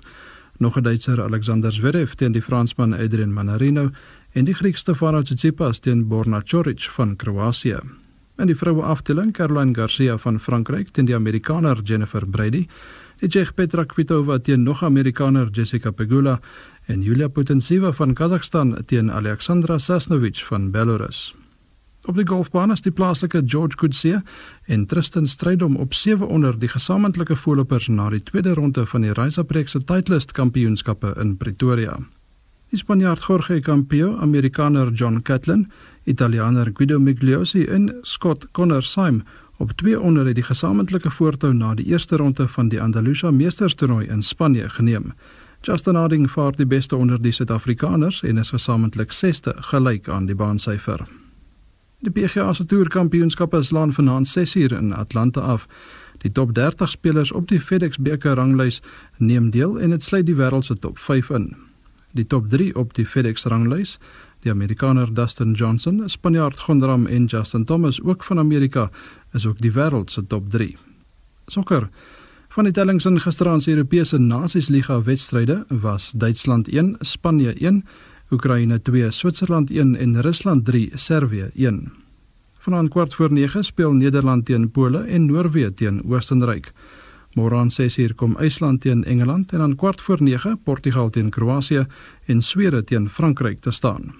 nog 0.58 0.76
'n 0.76 0.82
Duitser 0.82 1.22
Alexander 1.22 1.72
Zverev 1.72 2.14
teen 2.14 2.32
die 2.32 2.42
Fransman 2.42 2.92
Adrian 2.92 3.32
Manarino 3.32 3.90
en 4.32 4.44
die 4.44 4.54
Griek 4.54 4.76
Stefanos 4.76 5.24
Tsitsipas 5.24 5.78
teen 5.78 6.06
Borna 6.08 6.42
Coric 6.50 6.82
van 6.82 7.16
Kroasie. 7.16 7.80
In 8.36 8.46
die 8.46 8.56
vroue 8.56 8.82
afdeling 8.82 9.32
Caroline 9.32 9.74
Garcia 9.74 10.18
van 10.18 10.40
Frankryk 10.40 10.88
teen 10.88 11.04
die 11.04 11.14
Amerikaner 11.14 11.80
Jennifer 11.82 12.26
Brady, 12.26 12.68
die 13.18 13.28
Tsjeeg 13.28 13.54
Petra 13.54 13.84
Kvitova 13.84 14.38
teen 14.38 14.62
nog 14.62 14.84
Amerikaner 14.84 15.48
Jessica 15.50 15.90
Pegula 15.90 16.40
en 16.86 17.02
Julia 17.02 17.28
Putintseva 17.28 17.92
van 17.92 18.14
Kazakhstan 18.14 18.84
teen 18.84 19.10
Alexandra 19.10 19.78
Sasnovich 19.78 20.46
van 20.46 20.70
Belarus. 20.70 21.34
Op 22.06 22.14
die 22.14 22.26
golfbaan 22.26 22.70
is 22.70 22.84
die 22.86 22.92
plaaslike 22.94 23.40
George 23.50 23.74
Kutsia 23.76 24.20
en 24.70 24.84
Tristan 24.86 25.26
Strydom 25.26 25.76
op 25.76 25.94
7 25.94 26.28
onder 26.28 26.58
die 26.58 26.68
gesamentlike 26.70 27.34
voorlopers 27.36 27.88
na 27.88 28.06
die 28.14 28.22
tweede 28.22 28.54
ronde 28.54 28.84
van 28.86 29.02
die 29.02 29.12
Ryzaprek 29.12 29.68
se 29.68 29.80
Titleist 29.84 30.32
Kampioenskappe 30.32 31.16
in 31.18 31.36
Pretoria. 31.36 31.96
Die 32.70 32.78
Spanjaard 32.78 33.26
Jorge 33.26 33.58
Campillo, 33.60 34.16
Amerikaner 34.22 34.92
John 34.92 35.22
Catlin, 35.22 35.66
Italianer 36.04 36.70
Guido 36.74 36.98
Migliosi 36.98 37.64
en 37.64 37.94
Scott 38.02 38.46
Connor 38.52 38.82
Syme 38.82 39.24
op 39.58 39.72
2 39.72 40.00
onder 40.00 40.26
het 40.26 40.38
die 40.38 40.46
gesamentlike 40.46 41.10
voortou 41.10 41.52
na 41.54 41.74
die 41.74 41.86
eerste 41.86 42.16
ronde 42.16 42.48
van 42.48 42.68
die 42.68 42.80
Andalusia 42.80 43.30
Meesterstoernooi 43.30 44.06
in 44.06 44.22
Spanje 44.22 44.68
geneem. 44.68 45.12
Justin 45.60 45.94
Harding 45.94 46.30
vaar 46.30 46.52
die 46.54 46.66
beste 46.66 46.96
onder 46.96 47.22
die 47.22 47.32
Suid-Afrikaners 47.32 48.22
en 48.22 48.38
is 48.38 48.54
gesamentlik 48.54 49.10
6ste 49.12 49.58
gelyk 49.74 50.08
aan 50.08 50.26
die 50.26 50.34
baansyfer. 50.34 51.25
Die 52.00 52.10
PGA 52.10 52.52
se 52.52 52.64
toerkampioenskappe 52.64 53.62
slaan 53.62 53.92
vanaand 53.92 54.28
6uur 54.28 54.72
in 54.76 54.92
Atlanta 54.92 55.40
af. 55.40 55.66
Die 56.18 56.32
top 56.32 56.54
30 56.54 56.90
spelers 56.90 57.32
op 57.32 57.48
die 57.48 57.60
FedEx 57.60 57.96
beker 57.98 58.36
ranglys 58.36 58.82
neem 59.16 59.50
deel 59.50 59.80
en 59.80 59.90
dit 59.90 60.02
sluit 60.02 60.26
die 60.26 60.36
wêreld 60.36 60.64
se 60.64 60.76
top 60.78 60.98
5 60.98 61.30
in 61.30 61.54
die 62.16 62.26
top 62.26 62.48
3 62.50 62.74
op 62.76 62.94
die 62.96 63.06
FedEx 63.06 63.44
ranglys. 63.44 63.98
Die 64.44 64.52
Amerikaner 64.52 65.14
Dustin 65.14 65.52
Johnson, 65.52 66.02
Spanjaard 66.08 66.60
Gondram 66.60 67.06
en 67.06 67.24
Justin 67.24 67.64
Thomas 67.64 68.00
ook 68.02 68.24
van 68.24 68.38
Amerika 68.38 68.90
is 69.32 69.46
ook 69.46 69.60
die 69.60 69.72
wêreld 69.72 70.10
se 70.10 70.26
top 70.26 70.50
3. 70.50 70.76
Sokker. 71.46 71.88
Van 72.48 72.64
die 72.64 72.72
tellings 72.72 73.04
in 73.04 73.20
gisteraand 73.20 73.62
se 73.62 73.70
Europese 73.70 74.18
Nasiesliga 74.18 75.02
wedstryde 75.02 75.64
was 75.68 76.12
Duitsland 76.16 76.68
1, 76.68 76.96
Spanje 77.00 77.52
1, 77.52 77.84
Oekraïne 78.30 78.82
2, 78.82 79.10
Switserland 79.10 79.70
1 79.70 79.96
en 79.96 80.20
Rusland 80.20 80.64
3, 80.64 80.90
Servië 80.94 81.50
1. 81.54 81.92
Vanaand 82.58 82.90
kwart 82.90 83.14
voor 83.14 83.32
9 83.32 83.64
speel 83.64 83.92
Nederland 83.92 84.44
teen 84.44 84.70
Pole 84.70 84.98
en 84.98 85.26
Noorwe 85.26 85.72
teen 85.72 86.02
Oostenryk. 86.10 86.72
Môre 87.38 87.54
aan 87.56 87.70
6uur 87.70 88.14
kom 88.14 88.36
IJsland 88.36 88.80
teen 88.80 89.04
Engeland 89.04 89.52
en 89.52 89.60
aan 89.60 89.76
kwart 89.76 90.00
voor 90.00 90.22
9 90.22 90.58
Portugal 90.62 91.10
teen 91.10 91.30
Kroasie 91.30 91.86
en 92.24 92.42
Swede 92.42 92.84
teen 92.84 93.08
Frankryk 93.10 93.60
te 93.60 93.70
staan. 93.70 94.14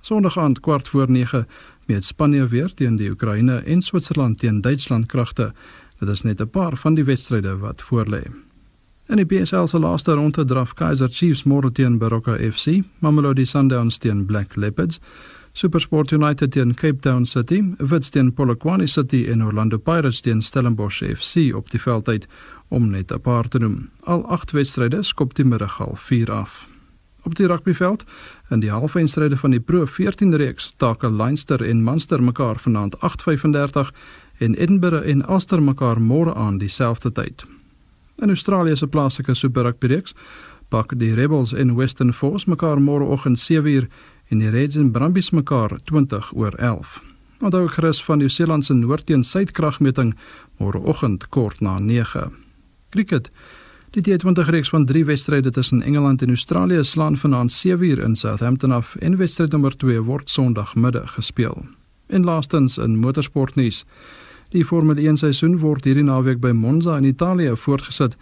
Sondag 0.00 0.38
aand 0.38 0.60
kwart 0.60 0.88
voor 0.88 1.10
9 1.10 1.46
meet 1.86 2.04
Spanje 2.04 2.46
weer 2.46 2.74
teen 2.74 2.96
die 2.96 3.10
Oekraïne 3.10 3.56
en 3.56 3.82
Switserland 3.82 4.38
teen 4.38 4.60
Duitsland 4.60 5.06
kragte. 5.06 5.52
Dit 5.98 6.08
is 6.08 6.22
net 6.22 6.40
'n 6.40 6.50
paar 6.50 6.76
van 6.76 6.94
die 6.94 7.04
wedstryde 7.04 7.58
wat 7.58 7.82
voorlê. 7.82 8.22
In 9.10 9.18
die 9.18 9.26
PSL 9.26 9.66
se 9.66 9.78
laaste 9.78 10.14
ronde 10.14 10.44
draf 10.46 10.76
Kaizer 10.78 11.08
Chiefs 11.10 11.40
môre 11.42 11.72
teen 11.74 11.96
Baroka 11.98 12.36
FC, 12.38 12.84
Mamelodi 13.02 13.42
Sundowns 13.46 13.98
teen 13.98 14.20
Black 14.26 14.54
Leopards. 14.56 15.00
SuperSport 15.52 16.12
United 16.12 16.52
teen 16.52 16.74
Cape 16.74 17.00
Town 17.02 17.26
City, 17.26 17.58
Wits 17.78 18.10
teen 18.10 18.30
Polokwane 18.32 18.86
City 18.86 19.24
en 19.32 19.42
Orlando 19.42 19.78
Pirates 19.78 20.20
teen 20.20 20.42
Stellenbosch 20.42 21.02
FC 21.02 21.50
op 21.54 21.70
die 21.70 21.80
veld 21.82 22.08
uit 22.08 22.28
om 22.68 22.90
net 22.90 23.10
'n 23.10 23.20
paar 23.20 23.48
te 23.48 23.58
noem. 23.58 23.90
Al 24.00 24.26
8 24.26 24.50
wedstryde 24.50 25.02
skop 25.02 25.34
die 25.34 25.44
middag 25.44 25.76
half 25.78 26.00
4 26.00 26.30
af. 26.30 26.68
Op 27.24 27.34
die 27.34 27.46
rugbyveld 27.46 28.04
in 28.50 28.60
die 28.60 28.70
halfeindstryde 28.70 29.36
van 29.36 29.50
die 29.50 29.60
Pro 29.60 29.86
14 29.86 30.36
reeks 30.36 30.74
takel 30.76 31.10
Leinster 31.10 31.62
en 31.62 31.82
Munster 31.82 32.22
mekaar 32.22 32.58
vanaand 32.58 32.96
8:35 33.00 33.92
en 34.38 34.54
Edinburgh 34.54 35.08
en 35.08 35.30
Ulster 35.30 35.62
mekaar 35.62 36.00
môre 36.00 36.34
aan 36.34 36.58
dieselfde 36.58 37.12
tyd. 37.12 37.59
In 38.20 38.28
Australië 38.28 38.76
se 38.76 38.86
plaaslike 38.86 39.34
Super 39.34 39.62
Rugby 39.62 39.86
reeks 39.86 40.14
pak 40.68 40.92
die 40.98 41.14
Rebels 41.14 41.52
en 41.52 41.74
Western 41.74 42.12
Force 42.12 42.50
mekaar 42.50 42.78
môreoggend 42.78 43.40
7uur 43.40 43.88
en 44.28 44.38
die 44.38 44.50
Reds 44.50 44.76
en 44.76 44.90
Brumbies 44.92 45.30
mekaar 45.30 45.72
20 45.84 46.32
oor 46.36 46.54
11. 46.54 47.00
Onthou 47.40 47.68
gerus 47.68 48.02
van 48.04 48.20
Nieu-Seeland 48.20 48.64
se 48.64 48.74
noordteen 48.74 49.24
suidkragmeting 49.24 50.12
môreoggend 50.60 51.28
kort 51.28 51.60
na 51.60 51.78
9. 51.78 52.30
Cricket. 52.90 53.30
Die 53.90 54.02
T20 54.04 54.52
reeks 54.52 54.70
van 54.70 54.84
3 54.86 55.04
wedstryde 55.04 55.50
tussen 55.50 55.82
Engeland 55.82 56.22
en 56.22 56.28
Australië 56.28 56.84
slaan 56.84 57.16
vanaand 57.16 57.52
7uur 57.52 58.04
in 58.04 58.16
Southampton 58.16 58.72
af 58.72 58.96
en 59.00 59.16
wedstryd 59.16 59.52
nommer 59.52 59.76
2 59.76 60.00
word 60.04 60.30
Sondagmiddag 60.30 61.14
gespeel. 61.14 61.66
En 62.06 62.24
laastens 62.24 62.78
in 62.78 62.98
motorsportnuus. 62.98 63.84
Die 64.50 64.64
Formule 64.64 64.98
1 65.00 65.20
seisoen 65.20 65.60
word 65.62 65.84
hierdie 65.86 66.02
naweek 66.02 66.40
by 66.42 66.50
Monza 66.50 66.96
in 66.98 67.04
Italië 67.06 67.52
voortgesit. 67.54 68.16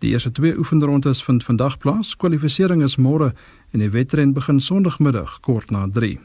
Die 0.00 0.14
eerste 0.14 0.30
twee 0.32 0.54
oefenrondes 0.56 1.20
vind 1.26 1.44
vandag 1.44 1.76
plaas. 1.78 2.14
Kwalifikasie 2.16 2.80
is 2.80 2.96
môre 2.96 3.34
en 3.70 3.84
die 3.84 3.90
wedren 3.92 4.32
begin 4.32 4.60
Sondagmiddag 4.60 5.40
kort 5.44 5.70
na 5.70 5.84
3. 5.84 6.16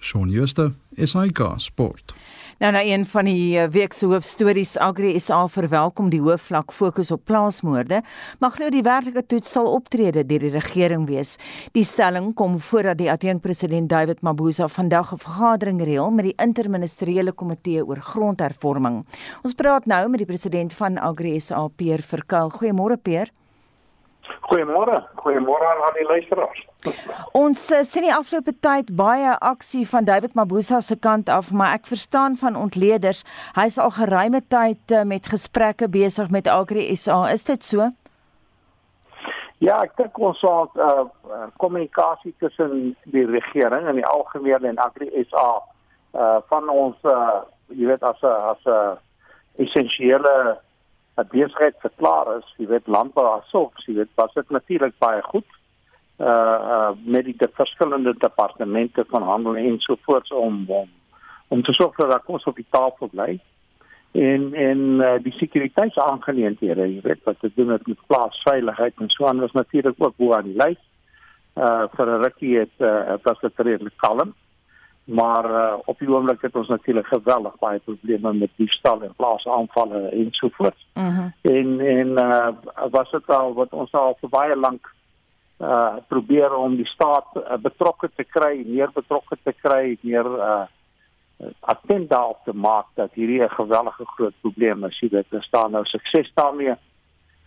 Shaun 0.00 0.28
Schuster, 0.28 0.74
SAK 1.00 1.54
Sport. 1.56 2.12
Nou 2.58 2.70
na 2.72 2.82
een 2.86 3.02
van 3.06 3.26
die 3.26 3.58
eh, 3.58 3.66
week 3.68 3.92
se 3.92 4.06
hoofstories 4.06 4.76
Agri 4.78 5.18
SA 5.18 5.40
verwelkom 5.50 6.10
die 6.12 6.20
hoofvlak 6.22 6.72
fokus 6.72 7.10
op 7.10 7.24
plaasmoorde, 7.26 7.98
maar 8.38 8.54
glo 8.54 8.70
die 8.70 8.82
werklike 8.86 9.24
toets 9.26 9.50
sal 9.56 9.66
optrede 9.72 10.22
deur 10.26 10.44
die 10.46 10.52
regering 10.54 11.08
wees. 11.08 11.34
Die 11.74 11.82
stelling 11.84 12.30
kom 12.38 12.60
voordat 12.62 13.00
die 13.00 13.10
adjunkpresident 13.10 13.90
David 13.90 14.22
Mabuza 14.22 14.68
vandag 14.68 15.12
'n 15.12 15.18
vergadering 15.18 15.82
reël 15.82 16.10
met 16.10 16.24
die 16.24 16.36
interministeriële 16.36 17.32
komitee 17.32 17.84
oor 17.86 18.00
grondhervorming. 18.00 19.04
Ons 19.42 19.54
praat 19.54 19.86
nou 19.86 20.08
met 20.08 20.18
die 20.18 20.26
president 20.26 20.72
van 20.72 20.98
Agri 20.98 21.40
SA, 21.40 21.68
Peer 21.76 22.02
Verkuil. 22.02 22.50
Goeiemôre 22.50 22.96
Peer. 23.02 23.30
Goeiemôre. 24.40 25.02
Goeiemôre 25.16 25.66
aan 25.66 25.82
al 25.82 25.92
die 25.92 26.06
luisteraars. 26.06 26.73
Ons 27.34 27.64
uh, 27.72 27.80
sien 27.82 28.04
die 28.06 28.14
afgelope 28.14 28.52
tyd 28.62 28.92
baie 28.96 29.32
aksie 29.40 29.84
van 29.88 30.04
David 30.04 30.34
Mabuza 30.38 30.80
se 30.80 30.96
kant 30.96 31.28
af, 31.32 31.50
maar 31.52 31.74
ek 31.78 31.88
verstaan 31.90 32.36
van 32.40 32.56
ontleeders, 32.56 33.24
hy's 33.56 33.78
al 33.82 33.90
geruime 33.96 34.40
tyd 34.52 34.94
uh, 34.94 35.02
met 35.08 35.26
gesprekke 35.32 35.88
besig 35.88 36.30
met 36.30 36.48
Agri 36.48 36.86
SA. 36.96 37.24
Is 37.32 37.44
dit 37.48 37.64
so? 37.64 37.90
Ja, 39.64 39.78
ek 39.80 39.96
dink 39.96 40.18
ons 40.18 40.40
sal 40.42 40.68
uh 40.76 41.06
kommunikasie 41.62 42.34
tussen 42.42 42.94
die 43.14 43.24
regering 43.26 43.86
en 43.88 43.96
die 43.96 44.06
algemeen 44.06 44.66
en 44.68 44.80
Agri 44.82 45.08
SA 45.30 45.48
uh 46.12 46.38
van 46.50 46.68
ons 46.68 47.08
uh 47.08 47.40
jy 47.72 47.88
weet 47.88 48.04
as 48.04 48.20
'n 48.22 48.34
as 48.52 48.62
'n 48.66 48.98
essensiële 49.64 50.58
besigheid 51.30 51.76
verklaar 51.80 52.38
is, 52.38 52.46
jy 52.58 52.66
weet 52.66 52.86
landbou 52.86 53.26
asof, 53.38 53.72
jy 53.86 53.94
weet 53.94 54.10
was 54.16 54.34
dit 54.34 54.50
natuurlik 54.50 54.98
baie 54.98 55.22
goed. 55.22 55.46
Uh 56.18 56.26
uh 56.26 56.90
met 57.04 57.24
die 57.24 57.36
verskillende 57.52 58.14
departemente 58.18 59.04
van 59.08 59.22
handel 59.22 59.56
en 59.56 59.78
so 59.78 59.96
voort 60.02 60.32
om 60.32 60.64
om 60.66 60.88
om 61.48 61.62
te 61.62 61.72
sorg 61.72 61.96
dat 61.96 62.22
ons 62.26 62.44
op 62.44 62.56
die 62.56 62.66
tafel 62.70 63.08
bly. 63.08 63.40
en 64.12 64.54
en 64.54 64.78
uh, 64.78 65.14
die 65.22 65.32
sekuriteitsaangeleenthede, 65.32 66.86
jy 66.86 67.00
weet 67.02 67.24
wat 67.24 67.40
te 67.40 67.50
doen 67.54 67.72
het 67.74 67.86
met 67.86 68.06
plaasveiligheid 68.06 68.94
en 69.02 69.08
so 69.10 69.26
aan 69.26 69.40
was 69.40 69.52
natuurlik 69.52 69.94
ook 69.98 70.16
bo 70.16 70.34
aan 70.34 70.52
die 70.52 70.56
lys. 70.56 70.78
Uh 71.54 71.86
vir 71.96 72.06
'n 72.06 72.22
rukkie 72.22 72.58
het 72.58 72.76
uh, 72.78 73.14
was 73.22 73.40
dit 73.40 73.52
redelik 73.56 73.96
kalm. 73.96 74.34
Maar 75.04 75.50
uh, 75.50 75.74
op 75.84 75.98
die 75.98 76.08
oomblik 76.08 76.42
het 76.42 76.56
ons 76.56 76.68
natuurlik 76.68 77.06
geweldig 77.06 77.58
baie 77.58 77.78
probleme 77.78 78.32
met 78.32 78.50
diefstal 78.56 79.02
en 79.02 79.14
plaasaanvalle 79.16 80.08
en 80.08 80.28
so 80.30 80.48
voort. 80.52 80.86
Mhm. 80.94 81.06
Mm 81.06 81.32
en 81.42 81.80
en 81.80 82.08
uh, 82.08 82.48
was 82.90 83.10
dit 83.10 83.28
al 83.28 83.52
wat 83.54 83.72
ons 83.72 83.92
al 83.92 84.16
vir 84.20 84.28
baie 84.28 84.56
lank 84.56 84.94
uh 85.60 85.96
probeer 86.08 86.54
om 86.54 86.76
die 86.76 86.86
staat 86.86 87.36
uh, 87.36 87.56
betrokke 87.62 88.10
te 88.16 88.24
kry, 88.24 88.64
meer 88.66 88.90
betrokke 88.94 89.36
te 89.42 89.52
kry, 89.52 89.98
meer 90.02 90.26
uh 90.26 90.64
attent 91.60 92.08
daarop 92.08 92.44
te 92.44 92.52
maak 92.52 92.86
dat 92.94 93.12
hierdie 93.14 93.42
'n 93.42 93.50
gewellige 93.50 94.04
groot 94.04 94.34
probleem 94.40 94.84
is. 94.84 94.98
Jy 95.00 95.08
weet, 95.08 95.30
daar 95.30 95.42
staan 95.42 95.70
nou 95.70 95.84
sukses 95.84 96.30
daarmee 96.34 96.74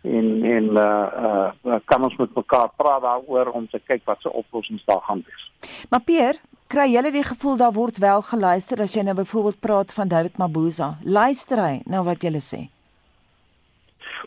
en 0.02 0.43
en 0.43 0.63
uh 0.63 1.52
uh 1.65 1.80
kan 1.86 2.04
ons 2.04 2.15
met 2.15 2.36
mekaar 2.36 2.70
praat 2.76 3.02
daaroor 3.02 3.48
om 3.48 3.67
te 3.67 3.80
kyk 3.80 4.02
wat 4.06 4.22
se 4.22 4.34
oplossings 4.34 4.86
daar 4.86 5.02
gaan 5.02 5.24
wees. 5.26 5.52
Maar 5.89 6.02
Pierre, 6.02 6.39
kry 6.67 6.88
jy 6.93 7.12
die 7.12 7.24
gevoel 7.24 7.58
daar 7.58 7.74
word 7.74 7.98
wel 7.98 8.22
geluister 8.22 8.82
as 8.82 8.93
jy 8.93 9.04
nou 9.04 9.15
byvoorbeeld 9.15 9.60
praat 9.60 9.93
van 9.93 10.08
David 10.08 10.38
Mabuza? 10.38 10.98
Luister 11.04 11.58
hy 11.58 11.82
na 11.86 12.04
wat 12.04 12.24
jy 12.24 12.32
sê? 12.39 12.76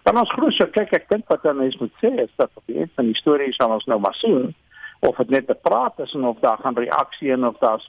Dan 0.02 0.18
ons 0.18 0.32
glo 0.32 0.50
so 0.50 0.66
kyk 0.66 0.92
ek 0.96 1.08
dink 1.08 1.28
wat 1.28 1.42
dan 1.42 1.56
mens 1.56 1.76
moet 1.80 1.92
sê 2.02 2.10
is 2.24 2.32
dat 2.36 2.50
op 2.54 2.66
die 2.66 2.76
einde 2.76 2.94
van 2.94 3.06
die 3.10 3.20
storie 3.20 3.52
sal 3.52 3.74
ons 3.76 3.86
nou 3.90 3.98
maar 4.00 4.14
sien 4.14 4.54
of 5.00 5.16
dit 5.16 5.30
net 5.30 5.50
'n 5.50 5.60
praat 5.62 5.98
is 5.98 6.12
en 6.14 6.24
of 6.24 6.38
daar 6.40 6.58
gaan 6.58 6.76
reaksie 6.76 7.32
en 7.32 7.46
of 7.46 7.58
daar 7.58 7.80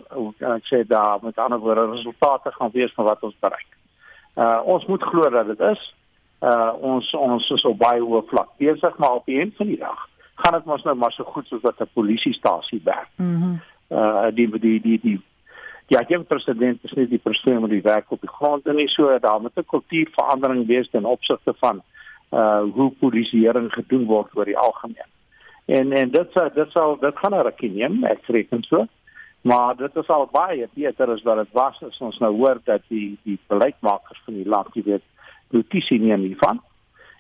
ek 0.57 0.65
sê 0.71 0.87
daar 0.87 1.19
met 1.21 1.37
ander 1.37 1.59
woorde 1.59 1.91
resultate 1.91 2.51
gaan 2.51 2.71
wees 2.73 2.93
van 2.93 3.05
wat 3.05 3.23
ons 3.23 3.35
bereik. 3.39 3.71
Uh 4.35 4.61
ons 4.63 4.85
moet 4.85 5.03
glo 5.03 5.29
dat 5.29 5.47
dit 5.47 5.59
is. 5.59 5.93
Uh 6.41 6.73
ons 6.79 7.13
ons 7.13 7.49
is 7.49 7.65
op 7.65 7.77
baie 7.77 8.01
hoë 8.01 8.23
vlak 8.27 8.49
besig 8.57 8.97
maar 8.97 9.13
op 9.19 9.25
die 9.25 9.39
einde 9.39 9.55
van 9.55 9.67
die 9.67 9.77
dag 9.77 10.07
gaan 10.35 10.53
dit 10.53 10.65
mos 10.65 10.83
nou 10.83 10.95
maar 10.95 11.11
so 11.11 11.23
goed 11.23 11.47
soos 11.47 11.61
wat 11.61 11.79
'n 11.79 11.89
polisiestasie 11.93 12.81
werk. 12.83 13.09
Mhm. 13.15 13.27
Mm 13.27 13.61
uh 13.91 14.27
die 14.33 14.47
die 14.59 14.81
die 14.81 14.99
die 15.03 15.21
Ja, 15.91 15.99
ek 15.99 16.07
dink 16.07 16.29
president 16.29 16.85
is 16.87 16.93
nie 16.95 17.03
die 17.11 17.19
persoon 17.19 17.65
wat 17.65 17.73
die 17.73 17.83
werk 17.83 18.13
op 18.15 18.21
die 18.23 18.31
grond 18.31 18.63
doen 18.63 18.77
nie. 18.79 18.87
So 18.93 19.11
daar 19.19 19.41
moet 19.41 19.57
'n 19.57 19.71
kultuurverandering 19.73 20.67
wees 20.67 20.89
ten 20.89 21.05
opsigte 21.05 21.53
van 21.59 21.81
uh 22.31 22.63
hoe 22.75 22.91
polisieering 22.99 23.67
gedoen 23.73 24.05
word 24.05 24.31
oor 24.37 24.45
die 24.45 24.57
algemeen. 24.57 25.09
En 25.65 25.91
en 25.91 26.11
dit 26.11 26.31
sal 26.31 26.49
dit 26.53 26.71
sal 26.71 26.97
dit 26.99 27.17
gaan 27.17 27.35
'n 27.35 27.43
rukkie 27.43 27.71
neem, 27.71 28.03
ek 28.05 28.25
reken 28.27 28.63
so. 28.63 28.87
Maar 29.41 29.75
dit 29.75 29.95
is 29.95 30.07
al 30.07 30.29
baie 30.31 30.69
beter 30.73 31.11
as 31.11 31.23
wat 31.23 31.37
dit 31.37 31.51
was 31.51 31.83
as 31.83 31.99
ons 31.99 32.19
nou 32.19 32.35
hoor 32.35 32.59
dat 32.63 32.81
die 32.87 33.17
die 33.23 33.39
beleidsmakers 33.47 34.21
van 34.25 34.33
die 34.33 34.49
land, 34.49 34.73
jy 34.73 34.83
weet, 34.83 35.03
notisie 35.49 35.99
neem 35.99 36.21
hiervan. 36.21 36.61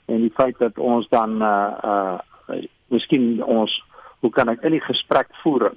En 0.05 0.21
die 0.21 0.33
feit 0.33 0.57
dat 0.59 0.77
ons 0.77 1.07
dan 1.09 1.41
uh 1.41 1.73
uh 1.83 2.19
miskien 2.87 3.43
ons 3.43 3.83
hoe 4.19 4.31
kan 4.31 4.49
ek 4.49 4.61
in 4.61 4.71
die 4.71 4.85
gesprek 4.85 5.27
voer? 5.43 5.71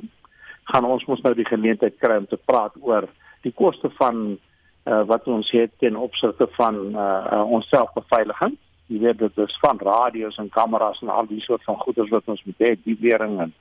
Gaan 0.70 0.84
ons 0.88 1.04
mos 1.10 1.22
nou 1.24 1.34
die 1.36 1.48
geleentheid 1.48 1.96
kry 2.00 2.18
om 2.22 2.26
te 2.30 2.40
praat 2.40 2.76
oor 2.80 3.08
die 3.46 3.52
koste 3.52 3.90
van 4.00 4.36
uh 4.84 5.00
wat 5.08 5.28
ons 5.32 5.48
het 5.56 5.72
ten 5.80 5.96
opsigte 5.96 6.46
van 6.58 6.76
uh, 6.92 7.04
uh 7.32 7.44
ons 7.56 7.68
selfbeveiliging. 7.72 8.56
Jy 8.92 8.98
weet 9.00 9.18
dit 9.18 9.38
is 9.40 9.54
van 9.62 9.78
radio's 9.80 10.36
en 10.36 10.50
kameras 10.52 11.00
en 11.00 11.08
al 11.08 11.28
die 11.28 11.40
soort 11.40 11.64
van 11.64 11.78
goeder 11.80 12.08
wat 12.10 12.28
ons 12.28 12.42
moet 12.44 12.66
hê 12.66 12.74
die 12.84 12.96
wering 13.00 13.38
en 13.46 13.54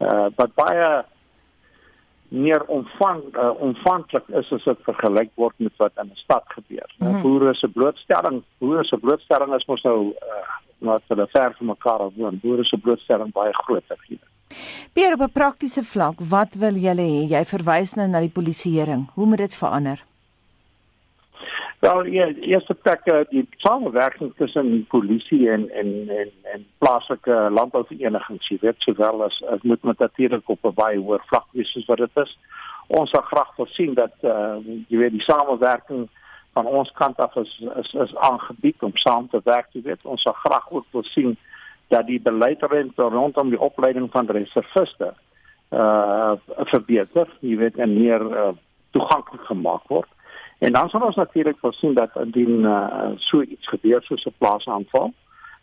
uh 0.00 0.28
wat 0.36 0.54
baie 0.56 0.88
meer 2.28 2.62
omvang 2.66 3.22
uh, 3.36 3.50
omvanklik 3.60 4.28
is 4.28 4.52
as 4.52 4.64
dit 4.64 4.78
vergelyk 4.88 5.30
word 5.34 5.54
met 5.56 5.72
wat 5.76 5.92
in 6.02 6.10
'n 6.10 6.16
stad 6.24 6.44
gebeur. 6.46 6.88
Mm 6.98 7.06
-hmm. 7.06 7.22
Boere 7.22 7.54
se 7.54 7.68
blootstelling, 7.68 8.42
boere 8.58 8.84
se 8.84 8.96
blootstelling 8.96 9.54
is 9.54 9.66
mos 9.66 9.82
nou 9.82 9.98
uh 10.08 10.44
wat 10.78 11.02
hulle 11.08 11.26
ver 11.26 11.54
van 11.58 11.66
mekaar 11.66 11.98
af 11.98 12.12
woon. 12.16 12.38
Boere 12.42 12.64
se 12.64 12.76
blootstelling 12.76 13.32
baie 13.32 13.52
groter 13.52 13.98
hier. 14.08 14.24
Pier 14.92 15.12
op 15.12 15.20
'n 15.20 15.32
praktiese 15.32 15.82
vlak, 15.82 16.20
wat 16.28 16.54
wil 16.54 16.74
julle 16.74 17.02
hê? 17.02 17.28
Jy 17.28 17.44
verwys 17.44 17.94
nou 17.94 18.08
na 18.08 18.20
die 18.20 18.34
polisieering. 18.38 19.10
Hoe 19.14 19.26
moet 19.26 19.38
dit 19.38 19.54
verander? 19.54 20.04
Wel, 21.84 22.04
ja, 22.04 22.26
eerste 22.26 22.74
plek 22.74 23.00
uh, 23.12 23.18
die 23.28 23.48
samewerking 23.60 24.32
tussen 24.36 24.86
polisie 24.88 25.50
en 25.50 25.70
en 25.70 25.88
en 26.08 26.30
en 26.52 26.66
plaaslike 26.78 27.34
landbouverenigings, 27.58 28.48
jy 28.48 28.56
weet, 28.62 28.78
sowel 28.86 29.24
as 29.26 29.36
dit 29.50 29.66
moet 29.68 29.82
met 29.90 29.98
natuurlik 29.98 30.48
op 30.48 30.64
'n 30.64 30.72
baie 30.78 30.98
hoër 30.98 31.20
vlak 31.26 31.44
wees 31.52 31.72
soos 31.72 31.84
wat 31.90 32.00
dit 32.00 32.16
is. 32.22 32.32
Ons 32.86 33.10
sal 33.10 33.22
graag 33.22 33.50
voorsien 33.56 33.92
dat 33.94 34.16
uh, 34.22 34.56
jy 34.88 34.98
weet 35.02 35.12
die 35.18 35.28
samewerking 35.28 36.08
van 36.56 36.66
ons 36.66 36.92
kant 36.92 37.20
af 37.20 37.36
is 37.36 37.52
is 37.82 37.92
is 38.06 38.16
aangebied 38.16 38.82
om 38.82 38.96
saam 38.96 39.28
te 39.28 39.40
werk, 39.44 39.68
jy 39.72 39.82
weet. 39.82 40.04
Ons 40.04 40.22
sal 40.22 40.36
graag 40.40 40.70
ook 40.70 40.86
voorsien 40.90 41.36
dat 41.88 42.06
die 42.06 42.20
beleid 42.20 42.64
rondom 42.96 43.48
die 43.48 43.60
opleiding 43.60 44.10
van 44.10 44.26
reserviste 44.26 45.12
uh 45.70 46.32
verbeter, 46.72 47.28
jy 47.40 47.56
weet, 47.56 47.76
en 47.76 47.94
meer 48.00 48.22
uh, 48.30 48.52
toeganklik 48.90 49.44
gemaak 49.52 49.88
word. 49.88 50.08
En 50.64 50.72
dan 50.72 50.88
sal 50.88 51.00
ons 51.00 51.16
natuurlik 51.16 51.58
voorsien 51.60 51.94
dat 51.94 52.16
indien 52.16 52.64
uh, 52.64 53.10
so 53.16 53.42
iets 53.42 53.68
gebeur 53.68 54.02
soos 54.02 54.24
'n 54.24 54.38
plaasaanval 54.38 55.12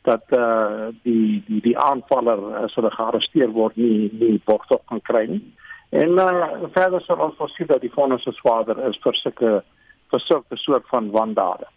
dat 0.02 0.24
eh 0.28 0.40
uh, 0.40 0.88
die 1.04 1.44
die 1.48 1.62
die 1.62 1.78
aanvaller 1.78 2.56
as 2.56 2.76
hulle 2.76 2.92
gearresteer 2.92 3.50
word 3.50 3.76
nie 3.76 4.10
nie 4.20 4.42
borgtog 4.46 4.82
kan 4.86 5.02
kry 5.02 5.26
nie. 5.30 5.56
En 5.90 6.18
eh 6.18 6.26
uh, 6.26 6.70
verder 6.72 7.02
sal 7.02 7.18
ons 7.18 7.36
voorsien 7.38 7.68
dat 7.68 7.82
die 7.82 7.92
fondse 7.98 8.20
se 8.24 8.32
swaarder 8.32 8.78
is 8.90 9.00
vir 9.04 9.14
sulke 9.14 9.64
vir 10.12 10.20
sulke 10.20 10.58
soort 10.58 10.88
van 10.88 11.12
wandade. 11.12 11.68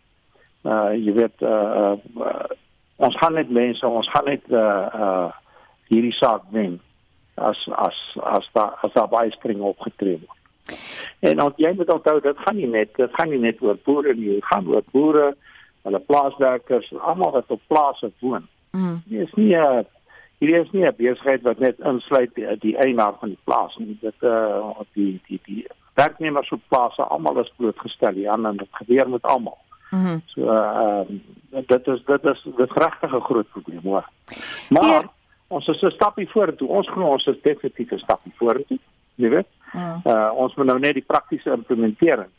Eh 0.63 0.71
uh, 0.73 0.93
jy 1.05 1.13
weet 1.13 1.43
eh 1.43 1.49
uh, 1.49 1.97
uh, 2.17 2.49
ons 2.97 3.17
gaan 3.17 3.35
net 3.35 3.51
mense, 3.51 3.87
ons 3.87 4.11
gaan 4.11 4.25
net 4.25 4.45
eh 4.49 4.57
uh, 4.59 4.87
eh 4.95 5.01
uh, 5.01 5.31
hierdie 5.89 6.17
saak 6.21 6.43
wen 6.51 6.81
as 7.35 7.69
as 7.69 7.99
as 8.23 8.49
daar 8.53 8.73
as 8.83 8.93
daar 8.93 9.09
baie 9.09 9.31
spring 9.31 9.61
opgetree 9.61 10.19
word. 10.19 10.44
En 11.21 11.37
dan 11.37 11.53
jy 11.57 11.73
moet 11.77 11.93
onthou 11.93 12.21
dit 12.21 12.39
gaan 12.39 12.57
nie 12.57 12.67
net 12.67 12.95
dit 12.97 13.15
gaan 13.15 13.31
nie 13.31 13.39
net 13.39 13.63
oor 13.63 13.77
boere 13.85 14.15
nie, 14.15 14.35
dit 14.35 14.45
gaan 14.45 14.69
oor 14.69 14.85
boere, 14.93 15.35
hulle 15.83 16.01
plaaswerkers, 16.01 16.93
almal 17.01 17.33
wat 17.33 17.51
op 17.51 17.61
plase 17.67 18.13
woon. 18.21 18.47
Mm. 18.71 19.03
Dit 19.07 19.29
is 19.29 19.35
nie 19.35 19.57
'n 19.57 19.87
hier 20.39 20.61
is 20.61 20.71
nie 20.71 20.85
'n 20.87 20.97
besigheid 20.97 21.43
wat 21.43 21.59
net 21.59 21.79
insluit 21.79 22.35
die, 22.35 22.59
die 22.59 22.77
eienaar 22.77 23.15
van 23.21 23.29
die 23.29 23.39
plaas 23.45 23.77
nie. 23.77 23.99
Dit 24.01 24.15
eh 24.21 24.29
uh, 24.29 24.81
die 24.93 25.21
die 25.29 25.41
die 25.45 25.67
werknemers 25.95 26.51
op 26.51 26.61
plase 26.69 27.03
almal 27.03 27.41
is 27.41 27.53
blootgestel 27.57 28.13
hier 28.13 28.31
aan 28.31 28.47
en 28.47 28.57
dit 28.57 28.69
gebeur 28.71 29.09
met 29.09 29.23
almal. 29.23 29.59
Mm 29.91 30.23
so 30.27 30.41
ehm 30.41 31.21
uh, 31.53 31.63
dit 31.67 31.87
is 31.87 32.05
dit 32.05 32.25
is 32.25 32.47
dit 32.57 32.73
regtig 32.73 33.15
'n 33.15 33.21
groot 33.21 33.49
probleem 33.49 33.81
hoor. 33.83 34.09
Maar 34.69 34.85
ja. 34.85 35.11
ons 35.49 35.69
is 35.69 35.83
'n 35.83 35.91
stapie 35.91 36.29
vorentoe. 36.29 36.69
Ons 36.69 36.91
glo 36.91 37.05
ons 37.05 37.27
is 37.27 37.43
definitief 37.43 37.91
'n 37.91 37.99
stapie 37.99 38.33
vorentoe. 38.37 38.79
Jy 39.15 39.29
weet? 39.29 39.47
Mm. 39.75 40.01
Uh 40.07 40.31
ons 40.39 40.55
moet 40.55 40.67
nou 40.67 40.79
net 40.79 40.95
die 40.95 41.07
praktiese 41.07 41.51
implementering 41.51 42.31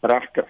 regkry. 0.00 0.48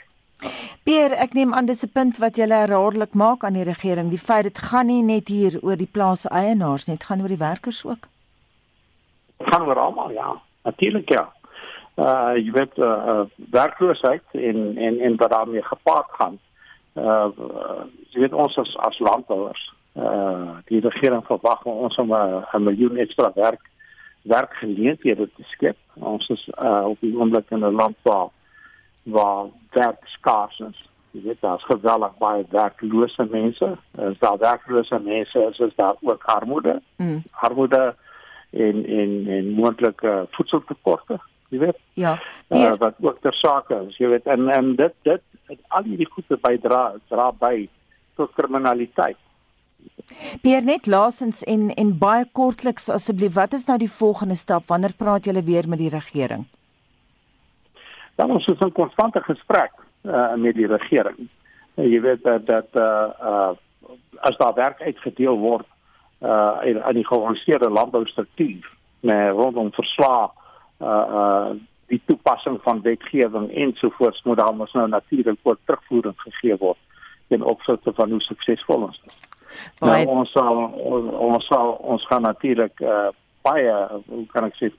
Pier, 0.89 1.13
ek 1.21 1.35
neem 1.37 1.53
aan 1.55 1.67
dis 1.69 1.85
'n 1.85 1.93
punt 1.93 2.19
wat 2.19 2.37
jy 2.37 2.49
herhaaldelik 2.49 3.15
maak 3.15 3.45
aan 3.45 3.59
die 3.59 3.69
regering, 3.69 4.09
die 4.11 4.27
feit 4.29 4.45
dit 4.45 4.59
gaan 4.59 4.87
nie 4.87 5.03
net 5.03 5.29
hier 5.29 5.59
oor 5.63 5.77
die 5.77 5.91
plaas 5.97 6.25
eienaars 6.27 6.89
net 6.89 7.05
gaan 7.05 7.21
oor 7.21 7.29
die 7.29 7.45
werkers 7.45 7.85
ook. 7.85 8.09
Dit 9.39 9.49
gaan 9.53 9.67
oor 9.69 9.79
almal, 9.79 10.11
ja. 10.11 10.41
Natuurlik 10.65 11.09
ja. 11.09 11.29
Uh 11.97 12.33
jy 12.37 12.53
weet 12.53 12.79
uh, 12.79 12.87
uh 12.87 13.25
werkloosheid 13.51 14.25
en 14.33 14.79
en 14.79 15.01
en 15.01 15.17
wat 15.17 15.31
daarmee 15.31 15.63
gepaard 15.63 16.11
gaan. 16.19 16.39
Uh 16.95 17.29
jy 18.11 18.21
weet 18.21 18.33
ons 18.33 18.59
as 18.59 18.77
as 18.77 18.99
landbouers, 18.99 19.73
uh 19.97 20.57
die 20.65 20.81
regering 20.81 21.25
verwag 21.27 21.65
ons 21.65 21.97
om 21.99 22.15
'n 22.15 22.63
miljoen 22.63 22.97
ekstra 22.97 23.33
werk 23.35 23.61
werkgeleenthede 24.23 25.29
te 25.37 25.43
skep. 25.43 25.77
Ons 25.95 26.29
is 26.29 26.49
uh, 26.63 26.85
op 26.89 27.01
die 27.01 27.17
oomblik 27.17 27.51
in 27.51 27.65
'n 27.65 27.75
land 27.75 27.97
waar 28.03 28.29
waar 29.03 29.47
werk 29.71 30.05
skaars 30.05 30.59
is. 30.59 30.89
Jy 31.11 31.23
weet 31.23 31.41
daar's 31.41 31.65
geweldig 31.65 32.19
baie 32.19 32.45
werklose 32.51 33.27
mense. 33.31 33.77
As 33.99 34.19
daar 34.19 34.39
werklose 34.39 34.99
mense 34.99 35.47
is, 35.51 35.59
is 35.59 35.75
daar 35.77 35.95
ook 36.01 36.25
armoede. 36.25 36.83
Mm. 36.97 37.23
Armoede 37.31 37.95
en 38.51 38.87
en 38.87 39.27
en 39.27 39.51
moontlike 39.51 40.27
voedseltekorte, 40.31 41.19
jy 41.49 41.59
weet. 41.59 41.79
Ja. 41.93 42.19
Uh, 42.49 42.73
wat 42.79 42.95
ook 43.01 43.21
ter 43.21 43.35
sake 43.35 43.85
is, 43.89 43.97
jy 43.97 44.09
weet 44.09 44.27
en 44.27 44.49
en 44.49 44.75
dit 44.77 44.95
dit 45.03 45.23
al 45.69 45.83
hierdie 45.83 46.11
goede 46.11 46.39
bydra 46.43 46.95
dra 47.09 47.31
by 47.33 47.69
tot 48.19 48.33
kriminaliteit. 48.35 49.19
Pier 50.43 50.65
net 50.65 50.87
laasens 50.87 51.43
en 51.45 51.71
en 51.75 51.93
baie 51.99 52.25
kortliks 52.33 52.89
asseblief, 52.93 53.35
wat 53.35 53.55
is 53.57 53.67
nou 53.69 53.79
die 53.79 53.91
volgende 53.91 54.35
stap? 54.35 54.67
Wanneer 54.67 54.95
praat 54.97 55.25
julle 55.25 55.43
weer 55.47 55.69
met 55.69 55.79
die 55.79 55.93
regering? 55.93 56.47
Dan 58.15 58.31
ons 58.31 58.47
is 58.47 58.61
in 58.61 58.73
konstante 58.73 59.23
gesprek 59.25 59.73
uh, 60.03 60.35
met 60.35 60.55
die 60.55 60.67
regering. 60.67 61.29
Uh, 61.77 61.87
jy 61.87 62.01
weet 62.01 62.23
dat 62.27 62.47
dat 62.47 62.81
uh, 62.81 63.09
uh 63.21 63.51
as 64.21 64.37
daar 64.37 64.55
werk 64.55 64.81
uitgedeel 64.83 65.39
word 65.39 65.67
uh 66.21 66.61
in, 66.69 66.77
in 66.77 66.95
die 66.99 67.07
georganiseerde 67.07 67.71
landboustruktuur, 67.71 68.69
met 69.01 69.33
rondom 69.33 69.73
verslae 69.73 70.29
uh 70.83 71.07
uh 71.21 71.51
die 71.91 72.03
toepassing 72.07 72.61
van 72.63 72.83
wetgewing 72.83 73.49
ensovoorts 73.51 74.23
moet 74.23 74.37
daar 74.37 74.55
mos 74.55 74.73
nou 74.73 74.89
natuurlik 74.89 75.39
ook 75.43 75.59
terugvoering 75.65 76.15
gegee 76.17 76.57
word 76.57 76.79
in 77.29 77.43
opsigte 77.43 77.93
van 77.93 78.11
hoe 78.11 78.21
suksesvol 78.21 78.87
ons 78.91 79.01
is. 79.07 79.30
Nou, 79.81 79.97
ons 80.07 80.31
sal 80.33 80.63
ons, 80.75 81.11
ons 81.31 81.47
sal 81.49 81.75
ons 81.95 82.07
gaan 82.07 82.23
natuurlik 82.23 82.81
uh, 82.85 83.09
baie 83.47 83.75
hoe 84.07 84.27
kan 84.33 84.47
ek 84.49 84.57
sê 84.61 84.71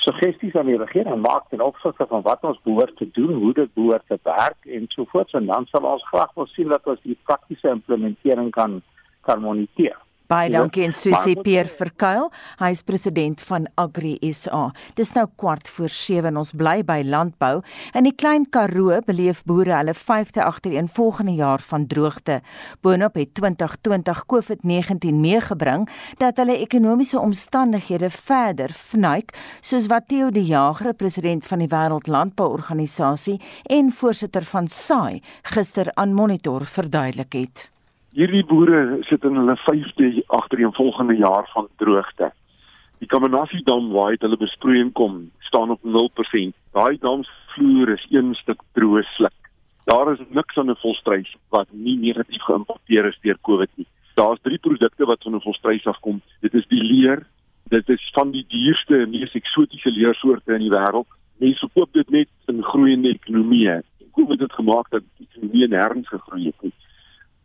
suggesties 0.00 0.54
aan 0.56 0.70
die 0.70 0.78
regering 0.80 1.20
maak 1.20 1.50
ten 1.50 1.60
opsigte 1.60 2.06
van 2.08 2.22
wat 2.24 2.44
ons 2.48 2.60
behoort 2.64 2.96
te 2.96 3.08
doen, 3.16 3.34
hoe 3.42 3.52
dit 3.56 3.74
behoort 3.76 4.06
te 4.08 4.16
werk 4.24 4.70
en 4.76 4.86
so 4.94 5.04
voort 5.12 5.34
en 5.36 5.50
dan 5.50 5.66
sal 5.72 5.84
ons 5.84 6.06
graag 6.08 6.32
wil 6.38 6.48
sien 6.54 6.72
dat 6.72 6.86
ons 6.88 7.02
die 7.04 7.18
praktiese 7.28 7.68
implementering 7.68 8.50
kan 8.56 8.80
kan 9.28 9.42
moniteer. 9.44 9.98
Baie 10.30 10.46
dankie 10.52 10.84
en 10.86 10.92
Susie 10.94 11.34
Peer 11.42 11.66
Verkuil, 11.66 12.28
hy 12.60 12.68
is 12.70 12.84
president 12.86 13.40
van 13.48 13.64
Agri 13.82 14.12
SA. 14.30 14.68
Dis 14.94 15.10
nou 15.16 15.24
kwart 15.42 15.66
voor 15.66 15.90
7 15.90 16.30
en 16.30 16.36
ons 16.38 16.52
bly 16.54 16.84
by 16.86 17.00
landbou. 17.02 17.56
In 17.98 18.06
die 18.06 18.12
Klein 18.14 18.44
Karoo 18.54 19.00
beleef 19.08 19.40
boere 19.42 19.74
hulle 19.74 19.94
5de 19.98 20.44
agtereenvolgende 20.44 21.34
jaar 21.34 21.64
van 21.72 21.88
droogte. 21.90 22.36
Boonop 22.78 23.18
het 23.18 23.32
2020 23.40 24.20
COVID-19 24.30 25.18
meegebring 25.18 25.88
dat 26.22 26.38
hulle 26.38 26.60
ekonomiese 26.62 27.18
omstandighede 27.18 28.12
verder 28.14 28.70
vnuik, 28.70 29.34
soos 29.66 29.90
wat 29.90 30.06
Theo 30.14 30.30
de 30.30 30.46
Jager, 30.46 30.94
president 30.94 31.42
van 31.50 31.66
die 31.66 31.70
Wêreld 31.74 32.06
Landbouorganisasie 32.06 33.40
en 33.66 33.90
voorsitter 33.90 34.46
van 34.46 34.70
SAI, 34.70 35.18
gister 35.56 35.90
aan 35.98 36.14
Monitor 36.14 36.70
verduidelik 36.78 37.34
het. 37.42 37.70
Hierdie 38.10 38.42
boere 38.42 38.98
sit 39.06 39.22
in 39.22 39.36
hulle 39.38 39.54
5de 39.62 40.22
agtereenvolgende 40.34 41.14
jaar 41.14 41.46
van 41.52 41.68
droogte. 41.78 42.32
Die 42.98 43.06
Kamanasi 43.06 43.60
dam 43.62 43.92
waar 43.94 44.16
hulle 44.18 44.38
besproeiing 44.40 44.90
kom, 44.98 45.28
staan 45.46 45.70
op 45.70 45.84
0%. 45.86 46.56
Daai 46.74 46.98
damvloer 46.98 47.92
is 47.94 48.06
een 48.10 48.34
stuk 48.34 48.64
droë 48.74 49.04
sluk. 49.14 49.50
Daar 49.86 50.10
is 50.12 50.24
niks 50.28 50.58
aan 50.58 50.70
'n 50.70 50.82
volstrys 50.82 51.36
wat 51.54 51.68
nie 51.70 51.96
negatief 51.98 52.42
geïmpakteer 52.42 53.06
is 53.06 53.18
deur 53.22 53.38
COVID 53.42 53.70
nie. 53.76 53.86
Daar's 54.14 54.42
drie 54.42 54.58
produkte 54.58 55.06
wat 55.06 55.22
van 55.22 55.34
'n 55.34 55.46
volstrys 55.46 55.86
afkom. 55.86 56.20
Dit 56.40 56.54
is 56.54 56.66
die 56.66 56.82
leer. 56.82 57.26
Dit 57.68 57.88
is 57.88 58.10
van 58.12 58.30
die 58.30 58.44
duurste 58.48 59.02
en 59.02 59.10
mees 59.10 59.32
eksotiese 59.32 59.90
leersoorte 59.90 60.54
in 60.54 60.66
die 60.66 60.76
wêreld. 60.78 61.06
Mense 61.38 61.68
koop 61.74 61.92
dit 61.92 62.10
net 62.10 62.28
in 62.46 62.62
groeiende 62.62 63.08
ekonomieë. 63.08 63.82
COVID 64.12 64.40
het 64.40 64.52
gemaak 64.52 64.90
dat 64.90 65.02
die 65.16 65.28
ekonomie 65.30 65.68
nêrens 65.68 66.08
gegroei 66.08 66.44
het 66.46 66.62
nie. 66.62 66.72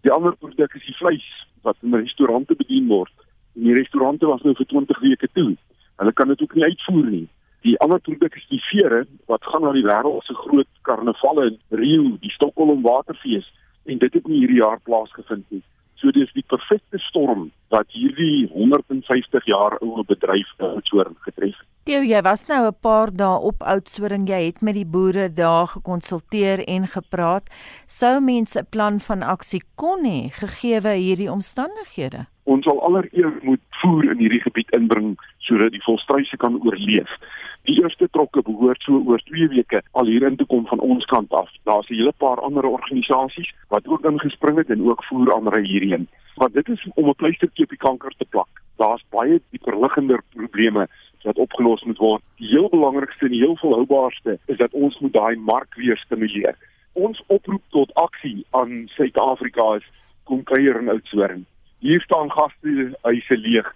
Die 0.05 0.11
ander 0.13 0.35
produk 0.37 0.73
is 0.77 0.85
die 0.85 0.97
vleis 0.99 1.25
wat 1.65 1.77
in 1.81 1.95
restaurante 1.97 2.53
bedien 2.55 2.85
word. 2.87 3.13
En 3.57 3.63
die 3.65 3.73
restaurante 3.73 4.27
was 4.29 4.43
nou 4.45 4.53
vir 4.53 4.67
20 4.69 4.99
weke 5.01 5.29
toe. 5.33 5.55
Hulle 5.97 6.13
kan 6.13 6.29
dit 6.29 6.41
ook 6.45 6.53
nie 6.53 6.67
uitvoer 6.67 7.07
nie. 7.09 7.27
Die 7.65 7.73
ander 7.81 7.99
produk 8.05 8.35
is 8.37 8.45
die 8.51 8.61
vere 8.67 9.05
wat 9.31 9.47
gaan 9.49 9.65
na 9.65 9.71
die 9.73 9.85
wêreld 9.87 10.27
se 10.27 10.35
groot 10.37 10.69
karnavalle 10.85 11.47
in 11.49 11.57
Rio, 11.81 12.11
die 12.21 12.33
Stockholm 12.35 12.83
Waterfees 12.85 13.47
en 13.89 13.97
dit 14.03 14.13
het 14.13 14.27
nie 14.29 14.43
hierdie 14.43 14.61
jaar 14.61 14.77
plaasgevind 14.85 15.49
nie. 15.49 15.63
So 15.95 16.11
dis 16.11 16.31
die 16.35 16.43
perfekte 16.47 16.99
storm 16.99 17.51
wat 17.73 17.87
hierdie 17.95 18.47
150 18.51 19.45
jaar 19.45 19.77
ou 19.81 20.03
bedryf 20.03 20.51
Oudtshoorn 20.59 21.15
getref 21.27 21.55
het. 21.55 21.67
Theo, 21.85 22.01
jy 22.01 22.21
was 22.25 22.47
nou 22.47 22.67
'n 22.67 22.77
paar 22.81 23.11
dae 23.13 23.39
op 23.39 23.63
Oudtshoorn. 23.63 24.25
Jy 24.25 24.45
het 24.45 24.61
met 24.61 24.73
die 24.73 24.85
boere 24.85 25.29
daar 25.29 25.67
gekonsulteer 25.67 26.65
en 26.67 26.87
gepraat. 26.87 27.49
Sou 27.87 28.19
mense 28.19 28.59
'n 28.59 28.67
plan 28.69 28.99
van 28.99 29.21
aksie 29.21 29.63
kon 29.75 30.03
hê 30.03 30.29
gegee 30.31 30.81
hierdie 30.81 31.31
omstandighede? 31.31 32.25
Ons 32.45 32.65
sal 32.67 32.81
allereers 32.85 33.37
moet 33.41 33.61
voer 33.81 34.11
in 34.11 34.19
hierdie 34.21 34.41
gebied 34.43 34.69
inbring 34.77 35.15
sodat 35.47 35.73
die 35.73 35.81
volstruise 35.85 36.37
kan 36.37 36.59
oorleef. 36.61 37.09
Die 37.65 37.79
eerste 37.81 38.05
trokke 38.13 38.43
behoort 38.45 38.83
so 38.85 38.99
oor 39.09 39.21
2 39.25 39.47
weke 39.55 39.81
al 39.97 40.11
hier 40.11 40.27
in 40.27 40.37
te 40.37 40.45
kom 40.51 40.67
van 40.69 40.83
ons 40.85 41.07
kant 41.09 41.33
af. 41.33 41.49
Daar's 41.65 41.89
'n 41.89 41.97
hele 41.97 42.13
paar 42.17 42.39
ander 42.47 42.65
organisasies 42.65 43.49
wat 43.69 43.87
ook 43.87 44.05
ingespring 44.05 44.57
het 44.57 44.69
en 44.69 44.85
ook 44.89 45.03
voer 45.03 45.33
aanry 45.35 45.63
hierheen. 45.65 46.07
Want 46.35 46.53
dit 46.53 46.69
is 46.69 46.87
om 46.93 47.09
'n 47.09 47.15
pleistertjie 47.15 47.63
op 47.63 47.69
die 47.69 47.85
kanker 47.87 48.13
te 48.17 48.25
plak. 48.29 48.51
Daar's 48.77 49.03
baie 49.09 49.41
dieper 49.49 49.79
liggende 49.81 50.21
probleme 50.33 50.87
wat 51.23 51.37
opgelos 51.37 51.83
moet 51.83 51.97
word. 51.97 52.21
Die 52.37 52.47
heel 52.47 52.69
belangrikste 52.69 53.25
en 53.25 53.31
die 53.31 53.41
heel 53.41 53.57
volhoubaarste 53.57 54.39
is 54.45 54.57
dat 54.57 54.73
ons 54.73 54.99
moet 54.99 55.13
daai 55.13 55.35
mark 55.35 55.75
weer 55.75 55.97
stimuleer. 55.97 56.55
Ons 56.93 57.23
oproep 57.27 57.63
tot 57.69 57.93
aksie 57.93 58.45
aan 58.51 58.85
Suid-Afrika 58.87 59.75
is 59.75 59.89
kom 60.23 60.43
kuier 60.43 60.79
in 60.79 60.89
Oudtshoorn. 60.89 61.45
Hier 61.85 62.01
staan 62.01 62.31
gaste 62.31 62.97
huise 63.01 63.37
leeg 63.37 63.67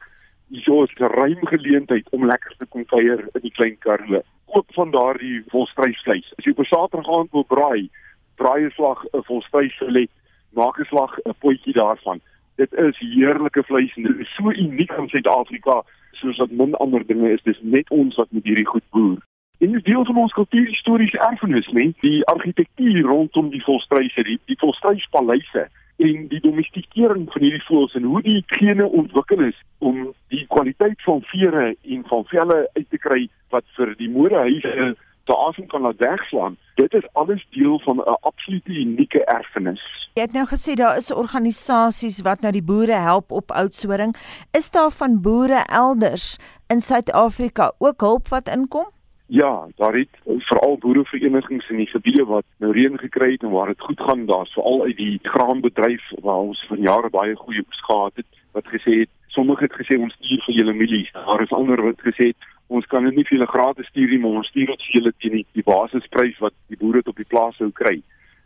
hier 0.50 0.84
is 0.84 0.94
'n 0.98 1.04
ruim 1.04 1.48
geleentheid 1.48 2.10
om 2.10 2.26
lekker 2.26 2.54
te 2.58 2.66
kom 2.66 2.86
kuier 2.86 3.20
in 3.20 3.42
die 3.42 3.52
klein 3.52 3.78
Karoo. 3.78 4.22
Koop 4.46 4.74
van 4.74 4.92
daardie 4.92 5.44
volstrysvleis. 5.48 6.34
As 6.38 6.46
jy 6.46 6.54
op 6.56 6.66
Saterdag 6.66 7.10
aand 7.18 7.32
wil 7.32 7.44
braai, 7.44 7.90
braai 8.36 8.66
'n 8.66 8.72
slag 8.72 9.06
'n 9.14 9.24
volstrysfilet, 9.30 10.10
maak 10.54 10.80
'n 10.80 10.86
slag 10.86 11.20
'n 11.20 11.36
potjie 11.40 11.74
daarvan. 11.74 12.20
Dit 12.56 12.74
is 12.74 12.98
heerlike 12.98 13.64
vleis 13.64 13.94
en 13.96 14.04
dit 14.04 14.20
is 14.20 14.34
so 14.36 14.52
uniek 14.52 14.92
in 14.92 15.10
Suid-Afrika 15.10 15.84
soos 16.12 16.38
wat 16.38 16.52
min 16.52 16.74
ander 16.74 17.06
dinge 17.06 17.32
is. 17.32 17.44
Dis 17.44 17.62
net 17.62 17.90
ons 17.90 18.16
wat 18.16 18.32
met 18.32 18.44
hierdie 18.44 18.72
goed 18.74 18.90
boer. 18.90 19.18
En 19.60 19.72
dit 19.72 19.86
deel 19.86 20.06
van 20.06 20.18
ons 20.18 20.34
kultuurhistoriese 20.34 21.20
erfenis, 21.20 21.68
nee, 21.68 21.96
die 22.00 22.26
argitektuur 22.26 23.02
rondom 23.02 23.50
die 23.50 23.64
volstryse, 23.64 24.24
die, 24.24 24.40
die 24.46 24.58
volstryspaleise 24.58 25.70
en 26.00 26.28
die 26.32 26.40
domestikering 26.40 27.28
van 27.34 27.44
hierdie 27.44 27.66
voëls 27.68 27.96
en 28.00 28.08
hoe 28.08 28.22
die 28.24 28.40
gene 28.56 28.88
ontwikkel 28.88 29.44
is 29.50 29.58
om 29.84 30.10
die 30.32 30.46
kwaliteit 30.48 31.02
van 31.04 31.22
vere 31.32 31.74
en 31.76 32.04
van 32.08 32.26
velle 32.32 32.60
uit 32.78 32.90
te 32.90 33.00
kry 33.04 33.28
wat 33.54 33.68
vir 33.76 33.92
die 34.00 34.10
modehuise 34.14 34.94
te 35.30 35.38
asem 35.48 35.68
kan 35.70 35.84
laat 35.86 36.00
wegslaan. 36.02 36.56
Dit 36.80 36.94
is 36.98 37.08
alles 37.14 37.44
deel 37.56 37.80
van 37.86 37.98
'n 37.98 38.18
absolute 38.30 38.72
unieke 38.72 39.26
erfenis. 39.26 39.84
Jy 40.14 40.22
het 40.22 40.34
nou 40.34 40.46
gesê 40.48 40.74
daar 40.74 40.96
is 40.98 41.14
organisasies 41.14 42.22
wat 42.22 42.42
nou 42.42 42.52
die 42.52 42.64
boere 42.64 43.00
help 43.10 43.32
op 43.32 43.52
oudsoring. 43.52 44.16
Is 44.52 44.72
daar 44.72 44.92
van 44.92 45.22
boere 45.22 45.64
elders 45.66 46.38
in 46.68 46.82
Suid-Afrika 46.82 47.72
ook 47.78 48.02
hulp 48.02 48.28
wat 48.28 48.48
inkom? 48.48 48.88
Ja, 49.32 49.68
daar 49.76 49.94
het 49.94 50.10
veral 50.26 50.78
boereverenigings 50.78 51.70
in 51.70 51.78
die 51.78 51.88
gebiede 51.88 52.24
wat 52.26 52.46
nou 52.58 52.72
reën 52.74 52.98
gekry 52.98 53.32
het 53.32 53.44
en 53.46 53.52
waar 53.54 53.68
dit 53.68 53.82
goed 53.82 54.02
gaan, 54.02 54.26
daar's 54.26 54.54
veral 54.54 54.82
uit 54.84 54.98
die 54.98 55.20
graanbedryf 55.22 56.08
waar 56.22 56.42
ons 56.50 56.64
vir 56.70 56.78
jare 56.78 57.10
baie 57.14 57.36
goeie 57.36 57.62
oes 57.68 57.82
gehad 57.86 58.16
het, 58.16 58.26
wat 58.58 58.66
gesê 58.74 58.96
het, 59.04 59.12
sommige 59.28 59.68
het 59.68 59.78
gesê 59.78 60.00
ons 60.02 60.16
stuur 60.18 60.42
vir 60.48 60.56
julle 60.56 60.74
mielies. 60.74 61.12
Daar 61.14 61.44
is 61.46 61.54
ander 61.54 61.84
wat 61.84 62.02
gesê 62.02 62.32
het 62.32 62.50
ons 62.68 62.86
kan 62.90 63.06
dit 63.06 63.16
nie 63.16 63.28
vir 63.28 63.38
julle 63.38 63.52
gratis 63.54 63.88
stuur 63.94 64.10
nie, 64.10 64.20
maar 64.24 64.42
ons 64.42 64.50
stuur 64.50 64.74
dit 64.74 64.88
vir 64.88 64.98
julle 64.98 65.14
teen 65.22 65.38
die, 65.38 65.46
die 65.58 65.68
basisprys 65.70 66.42
wat 66.42 66.58
die 66.74 66.82
boere 66.82 67.06
op 67.06 67.22
die 67.22 67.30
plaas 67.30 67.62
sou 67.62 67.70
kry. 67.70 68.00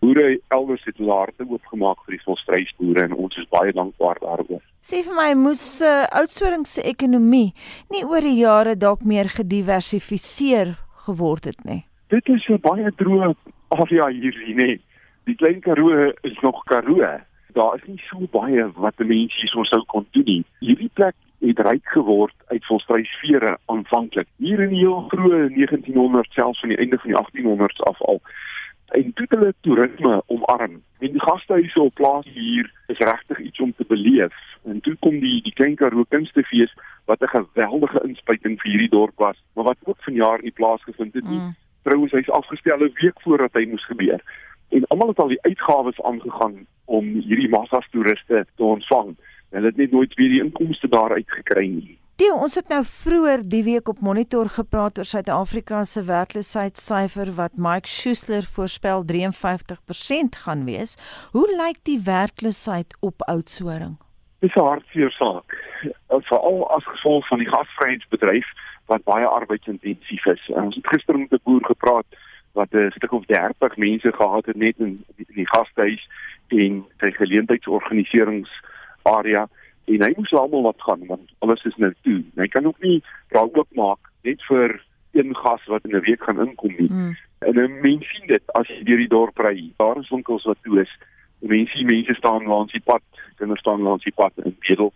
Boere 0.03 0.33
elders 0.51 0.83
het 0.83 0.97
hulle 0.99 1.15
harte 1.15 1.45
oopgemaak 1.47 2.01
vir 2.03 2.17
die 2.17 2.23
volstrysboere 2.25 3.05
en 3.05 3.13
ons 3.15 3.37
is 3.39 3.47
baie 3.53 3.71
dankbaar 3.71 4.17
daaroor. 4.19 4.59
Sê 4.83 4.99
vir 5.05 5.15
my, 5.15 5.29
moes 5.39 5.63
uh, 5.79 6.03
Oudtshoorn 6.19 6.65
se 6.67 6.83
ekonomie 6.89 7.53
nie 7.93 8.03
oor 8.03 8.25
die 8.27 8.35
jare 8.41 8.73
dalk 8.75 9.05
meer 9.07 9.31
gediversifiseer 9.31 10.73
geword 11.05 11.47
het 11.47 11.63
nie? 11.63 11.85
Dit 12.11 12.27
is 12.27 12.43
'n 12.49 12.59
baie 12.59 12.91
droë 12.99 13.31
area 13.79 14.09
hier, 14.11 14.35
nee. 14.59 14.81
Die 15.23 15.35
klein 15.39 15.61
Karoo 15.61 16.11
is 16.27 16.37
nog 16.41 16.63
Karoo. 16.65 17.07
Daar 17.55 17.75
is 17.75 17.87
nie 17.87 18.01
so 18.09 18.27
baie 18.31 18.67
wat 18.75 18.99
mense 18.99 19.39
hier 19.39 19.65
sou 19.71 19.83
kon 19.87 20.05
doen 20.11 20.25
nie. 20.25 20.43
Hierdie 20.59 20.91
plek 20.93 21.15
het 21.39 21.59
ryk 21.59 21.87
geword 21.95 22.35
uit 22.51 22.65
volstrysvere 22.65 23.57
aanvanklik. 23.65 24.27
Hier 24.37 24.59
in 24.59 24.69
die 24.69 24.83
heel 24.83 25.07
vroeë 25.11 25.47
1900 25.55 26.27
selfs 26.33 26.59
van 26.59 26.69
die 26.69 26.77
einde 26.77 26.99
van 26.99 27.11
die 27.11 27.19
1800s 27.19 27.79
af 27.87 28.01
al 28.01 28.21
en 28.93 29.11
dit 29.15 29.29
hulle 29.29 29.53
toerisme 29.65 30.21
omarm. 30.25 30.81
En 30.99 31.11
die 31.11 31.21
gastehuise 31.21 31.81
op 31.81 31.93
plaas 31.93 32.27
hier 32.33 32.69
is 32.87 32.97
regtig 32.97 33.39
iets 33.39 33.59
om 33.59 33.73
te 33.75 33.85
beleef. 33.87 34.35
En 34.63 34.81
toe 34.81 34.95
kom 34.99 35.19
die 35.19 35.41
die 35.41 35.53
Klein 35.53 35.75
Karoo 35.75 36.05
Kunstefees 36.09 36.73
wat 37.09 37.21
'n 37.21 37.33
geweldige 37.37 38.01
inspuiting 38.03 38.61
vir 38.61 38.71
hierdie 38.71 38.89
dorp 38.89 39.17
was, 39.17 39.43
maar 39.53 39.63
wat 39.63 39.77
ook 39.83 40.03
vanjaar 40.03 40.41
nie 40.41 40.51
plaasgevind 40.51 41.13
het 41.13 41.29
nie. 41.29 41.39
Mm. 41.39 41.55
Trouwens 41.81 42.11
hy's 42.11 42.29
afgestel 42.29 42.79
'n 42.79 42.93
week 43.01 43.21
voordat 43.21 43.53
hy 43.53 43.65
moes 43.65 43.85
gebeur. 43.85 44.21
En 44.69 44.87
almal 44.87 45.07
het 45.07 45.19
al 45.19 45.27
die 45.27 45.41
uitgawes 45.41 46.01
aangegaan 46.01 46.65
om 46.85 47.05
hierdie 47.05 47.49
massas 47.49 47.89
toeriste 47.89 48.45
te 48.55 48.63
ontvang. 48.63 49.17
Hulle 49.49 49.65
het 49.65 49.77
net 49.77 49.91
nooit 49.91 50.13
weer 50.13 50.29
die 50.29 50.43
inkomste 50.43 50.87
daaruit 50.87 51.31
gekry 51.31 51.67
nie. 51.67 51.97
Die 52.23 52.31
ons 52.31 52.53
het 52.55 52.69
nou 52.71 52.85
vroeër 52.87 53.41
die 53.51 53.65
week 53.65 53.89
op 53.91 53.97
Monitor 53.99 54.47
gepraat 54.53 54.99
oor 55.01 55.07
Suid-Afrika 55.09 55.81
se 55.83 56.05
werkloosheidssyfer 56.07 57.33
wat 57.35 57.57
Mike 57.59 57.91
Schuessler 57.91 58.47
voorspel 58.47 59.03
53% 59.09 60.37
gaan 60.45 60.63
wees. 60.63 60.95
Hoe 61.33 61.43
lyk 61.51 61.81
die 61.89 61.97
werkloosheid 62.05 62.95
op 63.03 63.25
Oudtshoorn? 63.27 63.97
Dis 64.39 64.55
'n 64.55 64.67
hartseer 64.69 65.11
saak, 65.11 65.51
veral 66.29 66.59
as 66.75 66.85
gevolg 66.93 67.27
van 67.27 67.39
die 67.43 67.49
gasvryheidsbedryf 67.49 68.47
wat 68.85 69.03
baie 69.03 69.25
arbeidsintensief 69.25 70.25
is. 70.25 70.47
Ons 70.47 70.75
het 70.75 70.87
gister 70.87 71.19
met 71.19 71.33
'n 71.33 71.39
boer 71.43 71.65
gepraat 71.65 72.05
wat 72.53 72.71
'n 72.71 72.91
stuk 72.95 73.11
of 73.11 73.25
30 73.25 73.77
mense 73.77 74.11
gehad 74.13 74.45
het 74.45 74.55
net 74.55 74.77
in 74.77 75.05
die, 75.15 75.25
die 75.27 75.47
gastehuis 75.47 76.09
en 76.47 76.85
sy 76.99 77.11
geleentheidsorganiseringsarea 77.11 79.49
en 79.85 80.01
hy 80.01 80.13
moes 80.17 80.33
almal 80.33 80.67
wat 80.69 80.81
gaan 80.81 81.05
want 81.07 81.31
alles 81.39 81.63
is 81.63 81.77
nou 81.77 81.93
toe. 82.01 82.23
Hy 82.35 82.47
kan 82.47 82.65
ook 82.65 82.79
nie 82.81 83.01
raak 83.35 83.57
oop 83.57 83.69
maak 83.75 84.11
net 84.23 84.41
vir 84.47 84.79
een 85.13 85.35
gas 85.35 85.65
wat 85.67 85.85
in 85.85 85.95
'n 85.95 86.05
week 86.07 86.23
gaan 86.23 86.39
inkom 86.47 86.73
nie. 86.77 86.89
Mm. 86.89 87.15
En 87.39 87.55
'n 87.59 87.81
mens 87.81 88.09
sien 88.09 88.27
dit 88.27 88.43
as 88.53 88.67
jy 88.67 88.83
deur 88.83 88.97
die 88.97 89.07
dorp 89.07 89.37
ry. 89.37 89.71
Daar 89.77 89.97
is 89.97 90.09
winkels 90.09 90.43
wat 90.43 90.57
toe 90.63 90.81
is. 90.81 90.97
Mense, 91.39 91.83
mense 91.83 92.13
staan 92.13 92.43
langs 92.43 92.71
die 92.71 92.81
pad, 92.81 93.03
kinders 93.35 93.59
staan 93.59 93.81
langs 93.81 94.03
die 94.03 94.13
pad 94.15 94.31
in 94.35 94.55
bedel. 94.59 94.93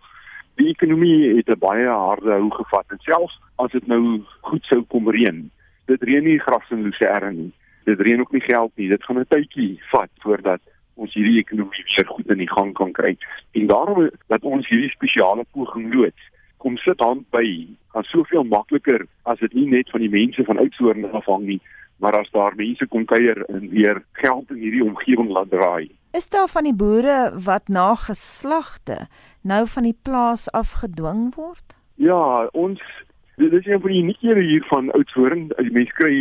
Die 0.54 0.68
ekonomie 0.68 1.36
het 1.36 1.48
'n 1.48 1.58
baie 1.58 1.86
harde 1.86 2.30
hou 2.30 2.50
gevat 2.50 2.84
en 2.88 2.98
selfs 3.00 3.40
as 3.56 3.70
dit 3.70 3.86
nou 3.86 4.22
goed 4.40 4.64
sou 4.64 4.82
kom 4.82 5.10
reën, 5.10 5.50
dit 5.86 6.02
reën 6.02 6.24
nie 6.24 6.38
gras 6.38 6.70
in 6.70 6.82
Lucerne 6.82 7.32
nie. 7.32 7.52
Dit 7.84 8.00
reën 8.00 8.20
ook 8.20 8.32
nie 8.32 8.40
geld 8.40 8.72
nie. 8.74 8.88
Dit 8.88 9.04
gaan 9.04 9.18
'n 9.18 9.26
tydjie 9.28 9.80
vat 9.90 10.10
voordat 10.18 10.60
ons 10.98 11.14
hierdie 11.14 11.38
ekonomie 11.40 11.84
weer 11.94 12.08
goed 12.10 12.30
in 12.34 12.42
die 12.42 12.50
gang 12.50 12.74
kan 12.78 12.92
kry. 12.92 13.14
En 13.58 13.70
daarom 13.70 14.10
dat 14.32 14.42
ons 14.42 14.68
hierdie 14.68 14.90
spesiale 14.90 15.46
poging 15.54 15.92
loods 15.94 16.30
kom 16.58 16.76
sit 16.82 17.00
hand 17.00 17.26
by 17.34 17.44
gaan 17.94 18.06
soveel 18.10 18.44
makliker 18.44 19.06
as 19.30 19.38
dit 19.38 19.54
nie 19.54 19.68
net 19.70 19.90
van 19.94 20.02
die 20.02 20.12
mense 20.12 20.44
van 20.44 20.58
Oudtshoorn 20.58 21.06
afhang 21.14 21.46
nie, 21.46 21.60
maar 22.02 22.18
as 22.18 22.30
daar 22.34 22.56
mense 22.58 22.86
kom 22.90 23.06
kuier 23.06 23.44
en 23.46 23.68
weer 23.70 24.02
geld 24.22 24.50
in 24.54 24.62
hierdie 24.62 24.84
omgewing 24.84 25.30
laat 25.34 25.50
draai. 25.54 25.90
Is 26.18 26.30
daar 26.30 26.48
van 26.50 26.66
die 26.66 26.74
boere 26.74 27.18
wat 27.46 27.68
na 27.68 27.92
geslagte 27.94 29.06
nou 29.42 29.66
van 29.66 29.86
die 29.86 29.96
plaas 30.02 30.48
afgedwing 30.50 31.28
word? 31.36 31.76
Ja, 31.94 32.48
ons 32.52 32.82
dit 33.38 33.52
is 33.54 33.66
een 33.66 33.80
van 33.80 33.92
die 33.92 34.02
uniekere 34.02 34.42
hier 34.42 34.64
van 34.66 34.90
Oudtshoorn. 34.98 35.48
Mense 35.70 35.94
kry 35.98 36.14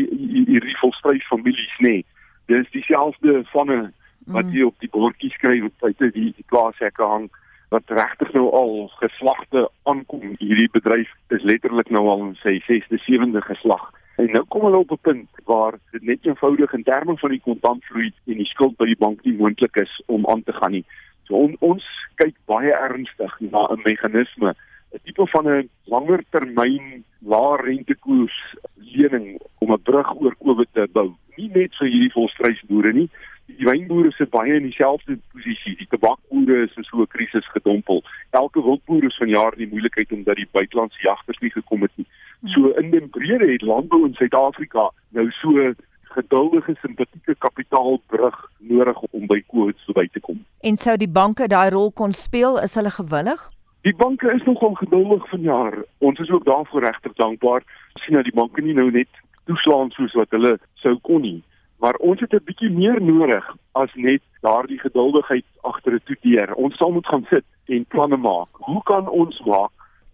hierdie 0.50 0.78
volstrys 0.82 1.26
families 1.30 1.78
nê. 1.82 1.98
Nee. 1.98 2.06
Dis 2.48 2.70
dieselfde 2.72 3.42
vanne 3.52 3.92
wat 4.28 4.46
mm. 4.46 4.56
jy 4.56 4.64
op 4.68 4.80
die 4.84 4.92
bordjies 4.92 5.34
skryf 5.34 5.64
op 5.64 5.84
buite 5.84 6.12
die, 6.12 6.32
die 6.36 6.48
plaashekke 6.52 7.04
hang 7.04 7.30
wat 7.70 7.92
regtig 7.92 8.32
nou 8.34 8.48
al 8.56 8.74
geslagte 9.02 9.68
aankom. 9.84 10.36
Hierdie 10.40 10.70
bedryf 10.72 11.12
is 11.36 11.44
letterlik 11.44 11.90
nou 11.92 12.06
al 12.08 12.22
in 12.30 12.36
sy 12.44 12.58
6de, 12.68 13.00
7de 13.04 13.44
geslag. 13.44 13.90
En 14.18 14.32
nou 14.34 14.44
kom 14.50 14.64
hulle 14.66 14.80
op 14.84 14.92
'n 14.92 15.02
punt 15.02 15.30
waar 15.46 15.76
dit 15.92 16.02
net 16.02 16.26
eenvoudig 16.26 16.74
in 16.74 16.84
terme 16.84 17.18
van 17.18 17.30
die 17.30 17.44
kontantvloei 17.44 18.12
en 18.26 18.38
die 18.38 18.52
skuld 18.54 18.78
by 18.78 18.86
die 18.86 19.00
bank 19.00 19.24
nie 19.24 19.36
moontlik 19.38 19.76
is 19.76 20.02
om 20.06 20.26
aan 20.28 20.44
te 20.44 20.54
gaan 20.54 20.72
nie. 20.72 20.86
So 21.28 21.36
on, 21.36 21.56
ons 21.60 21.84
kyk 22.16 22.36
baie 22.46 22.72
ernstig 22.72 23.40
na 23.40 23.68
'n 23.68 23.82
meganisme, 23.84 24.56
'n 24.94 25.00
tipe 25.04 25.28
van 25.28 25.48
'n 25.48 25.70
langer 25.86 26.24
termyn 26.32 27.04
lae 27.20 27.62
rentekoers 27.62 28.56
lening 28.76 29.40
om 29.60 29.74
'n 29.74 29.82
brug 29.84 30.16
oor 30.22 30.36
Covid 30.40 30.70
te 30.74 30.88
bou. 30.92 31.14
Nie 31.38 31.50
net 31.54 31.76
vir 31.80 31.88
hierdie 31.88 32.14
volstrysboere 32.14 32.94
nie, 32.94 33.10
die 33.48 33.66
wynboere 33.66 34.12
sit 34.12 34.30
baie 34.34 34.58
in 34.58 34.66
dieselfde 34.68 35.18
posisie. 35.34 35.76
Die 35.80 35.88
tabakboere 35.92 36.64
is 36.66 36.76
in 36.78 36.84
so 36.84 37.02
'n 37.02 37.08
krisis 37.08 37.48
gedompel. 37.56 38.04
Elke 38.32 38.64
wildboer 38.64 39.04
is 39.06 39.18
vanjaar 39.18 39.54
in 39.54 39.64
die 39.66 39.74
moeilikheid 39.74 40.12
omdat 40.12 40.36
die 40.36 40.50
buitelandse 40.52 41.02
jagters 41.02 41.40
nie 41.40 41.52
gekom 41.52 41.82
het 41.82 41.92
nie. 41.96 42.08
So 42.46 42.70
in 42.82 42.92
die 42.92 43.08
brede 43.08 43.52
het 43.52 43.62
landbou 43.62 44.06
in 44.06 44.14
Suid-Afrika 44.14 44.92
nou 45.10 45.32
so 45.32 45.74
geduldige 46.18 46.76
simpatieke 46.82 47.36
kapitaalbrug 47.38 48.52
nodig 48.58 49.02
om 49.12 49.28
by 49.28 49.44
COVID 49.48 49.78
verby 49.86 50.08
te 50.12 50.20
kom. 50.20 50.46
En 50.62 50.78
sou 50.78 50.98
die 50.98 51.10
banke 51.10 51.48
daai 51.48 51.70
rol 51.70 51.92
kon 51.92 52.12
speel, 52.12 52.58
is 52.62 52.76
hulle 52.76 52.92
gewillig? 52.92 53.50
Die 53.82 53.96
banke 53.96 54.32
is 54.34 54.44
nogal 54.44 54.74
geduldig 54.74 55.30
vanjaar. 55.30 55.84
Ons 55.98 56.20
is 56.20 56.30
ook 56.30 56.46
daarvoor 56.46 56.84
regtig 56.84 57.14
dankbaar. 57.14 57.64
sien 57.98 58.16
dat 58.16 58.24
die 58.24 58.34
banke 58.34 58.62
nie 58.62 58.74
nou 58.74 58.92
net 58.92 59.10
toeslaan 59.48 59.91
soos 59.95 60.14
wat 60.20 60.34
hulle 60.36 60.58
sou 60.84 60.98
kon 61.10 61.24
nie. 61.26 61.43
Maar 61.80 61.95
ons 62.10 62.20
het 62.20 62.34
'n 62.34 62.45
bietjie 62.45 62.70
meer 62.70 63.02
nodig 63.02 63.45
as 63.72 63.91
net 63.95 64.22
daardie 64.41 64.80
geduldigheid 64.80 65.45
agter 65.62 65.93
'n 65.93 66.02
toeteer. 66.06 66.54
Ons 66.54 66.78
sal 66.78 66.91
moet 66.91 67.08
gaan 67.08 67.26
sit 67.30 67.45
en 67.66 67.86
planne 67.86 68.18
maak. 68.18 68.50
Hoe 68.52 68.84
kan 68.84 69.10
ons 69.10 69.41
maak 69.45 69.72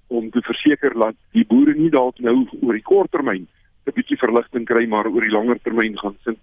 om 0.08 0.30
te 0.30 0.42
verseker 0.42 0.94
dat 0.94 1.16
die 1.32 1.46
boere 1.46 1.74
nie 1.74 1.90
dalk 1.90 2.20
nou 2.20 2.48
oor 2.62 2.74
die 2.74 2.90
kort 2.92 3.12
termyn 3.12 3.48
'n 3.86 3.96
bietjie 3.96 4.18
verligting 4.18 4.66
kry 4.66 4.88
maar 4.88 5.08
oor 5.08 5.22
die 5.22 5.38
langer 5.38 5.60
termyn 5.62 5.98
gaan 5.98 6.18
sink? 6.24 6.40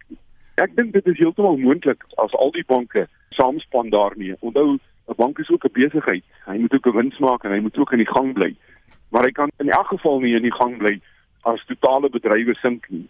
Ek 0.57 0.77
dink 0.77 0.93
dit 0.93 1.07
is 1.07 1.19
heeltemal 1.19 1.57
moontlik 1.57 2.05
as 2.17 2.33
al 2.33 2.51
die 2.51 2.65
banke 2.67 3.09
saamspan 3.31 3.91
daarmee. 3.91 4.37
Onthou, 4.41 4.79
'n 5.09 5.17
bank 5.17 5.39
is 5.39 5.51
ook 5.51 5.65
'n 5.65 5.73
besigheid. 5.73 6.25
Hy 6.47 6.59
moet 6.59 6.75
ook 6.75 6.87
'n 6.87 6.97
wins 6.97 7.19
maak 7.19 7.45
en 7.45 7.53
hy 7.53 7.61
moet 7.61 7.79
ook 7.79 7.93
in 7.93 7.99
die 8.05 8.15
gang 8.15 8.33
bly. 8.33 8.57
Maar 9.11 9.23
hy 9.23 9.31
kan 9.31 9.51
in 9.59 9.71
elk 9.71 9.87
geval 9.87 10.21
nie 10.21 10.35
in 10.35 10.43
die 10.43 10.55
gang 10.55 10.79
bly 10.79 11.01
as 11.43 11.65
totale 11.67 12.11
bedrywe 12.11 12.55
sink 12.61 12.89
nie 12.89 13.09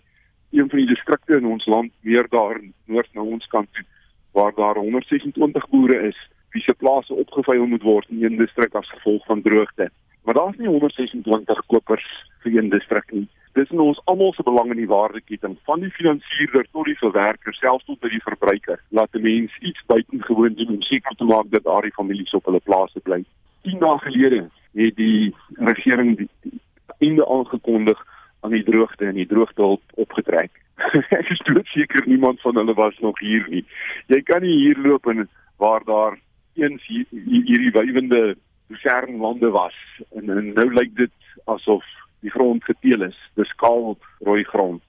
een 0.51 0.68
van 0.68 0.78
die 0.78 0.87
distrikte 0.87 1.37
in 1.37 1.47
ons 1.47 1.66
land 1.66 1.93
meer 2.01 2.26
daar 2.28 2.61
noord 2.85 3.09
na 3.14 3.22
ons 3.22 3.47
kant 3.47 3.68
toe 3.72 3.85
waar 4.33 4.55
daar 4.55 4.76
126 4.76 5.68
boere 5.68 5.99
is 6.09 6.18
wie 6.51 6.62
se 6.62 6.74
plase 6.74 7.14
opgevuil 7.14 7.66
moet 7.66 7.83
word 7.83 8.09
in 8.09 8.24
een 8.24 8.37
distrik 8.37 8.74
as 8.74 8.91
gevolg 8.91 9.24
van 9.26 9.43
droogte. 9.43 9.91
Maar 10.22 10.35
daar's 10.35 10.57
nie 10.57 10.68
126 10.68 11.66
kopers 11.66 12.07
vir 12.43 12.57
een 12.57 12.68
distrik 12.68 13.12
nie. 13.12 13.28
Dis 13.53 13.70
in 13.70 13.81
ons 13.81 14.01
almal 14.05 14.33
se 14.33 14.43
belang 14.43 14.70
in 14.70 14.83
die 14.83 14.91
waardeketting 14.91 15.57
van 15.64 15.81
die 15.81 15.91
finansierder 15.91 16.66
tot 16.72 16.87
die 16.87 16.99
verwerker 16.99 17.55
selfs 17.55 17.87
tot 17.87 18.01
by 18.01 18.11
die 18.11 18.22
verbruiker. 18.26 18.83
Laat 18.89 19.14
'n 19.14 19.22
mens 19.22 19.59
iets 19.61 19.83
buitengewoon 19.87 20.55
doen 20.55 20.74
om 20.74 20.83
seker 20.83 21.14
te 21.16 21.24
maak 21.24 21.51
dat 21.51 21.64
daardie 21.64 21.95
families 21.95 22.35
op 22.35 22.45
hulle 22.45 22.61
plase 22.61 23.01
bly. 23.01 23.24
10 23.62 23.78
dae 23.78 23.99
gelede 23.99 24.51
het 24.74 24.97
die 24.97 25.35
regering 25.55 26.16
die, 26.16 26.28
die 26.41 26.61
einde 26.99 27.26
aangekondig 27.26 28.07
aan 28.41 28.57
die 28.57 28.64
droogte 28.64 29.07
en 29.07 29.14
die 29.14 29.26
droogtehulp 29.26 29.82
opgetrek. 30.01 30.51
Ek 31.20 31.30
is 31.30 31.43
doodseker 31.49 32.07
niemand 32.07 32.41
van 32.41 32.57
hulle 32.57 32.74
was 32.74 32.99
nog 33.05 33.18
hier 33.20 33.47
nie. 33.53 33.64
Jy 34.12 34.22
kan 34.28 34.43
nie 34.43 34.57
hier 34.64 34.78
loop 34.80 35.07
en 35.12 35.28
waar 35.61 35.84
daar 35.84 36.18
eens 36.55 36.86
hier, 36.86 37.07
hierdie 37.11 37.72
wywende 37.76 38.36
Lucerne 38.70 39.51
was 39.51 39.74
en, 40.14 40.30
en 40.30 40.53
nou 40.55 40.68
lyk 40.72 40.95
dit 40.97 41.12
asof 41.45 41.84
die 42.20 42.30
grond 42.30 42.64
geteel 42.64 43.03
is. 43.03 43.18
Dis 43.34 43.53
kaal 43.61 43.97
rooi 44.24 44.45
grond. 44.45 44.82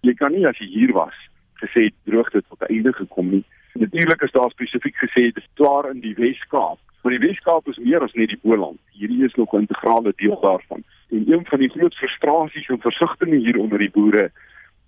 Jy 0.00 0.14
kan 0.14 0.32
nie 0.32 0.46
as 0.48 0.58
jy 0.58 0.68
hier 0.72 0.92
was 0.96 1.16
gesê 1.62 1.88
droogte 2.06 2.42
tot 2.48 2.62
einde 2.70 2.92
gekom 2.92 3.30
nie. 3.30 3.44
Natuurlik 3.78 4.22
is 4.22 4.34
daar 4.34 4.50
spesifiek 4.50 4.96
gesê 4.98 5.28
dis 5.34 5.48
klaar 5.54 5.90
in 5.90 6.00
die 6.02 6.14
Wes-Kaap. 6.18 6.78
Maar 7.02 7.14
die 7.14 7.26
Wes-Kaap 7.26 7.68
is 7.70 7.78
meer 7.82 8.02
as 8.02 8.14
net 8.18 8.32
die 8.32 8.40
Boland. 8.42 8.80
Hierdie 8.98 9.24
is 9.24 9.34
nog 9.34 9.52
'n 9.54 9.66
integrale 9.66 10.12
deel 10.16 10.38
daarvan. 10.40 10.84
En 11.10 11.24
een 11.32 11.44
van 11.46 11.58
die 11.58 11.70
groot 11.72 11.94
frustrasies 11.94 12.68
en 12.68 12.80
versigtings 12.80 13.44
hier 13.44 13.58
onder 13.58 13.78
die 13.78 13.90
boere 13.90 14.30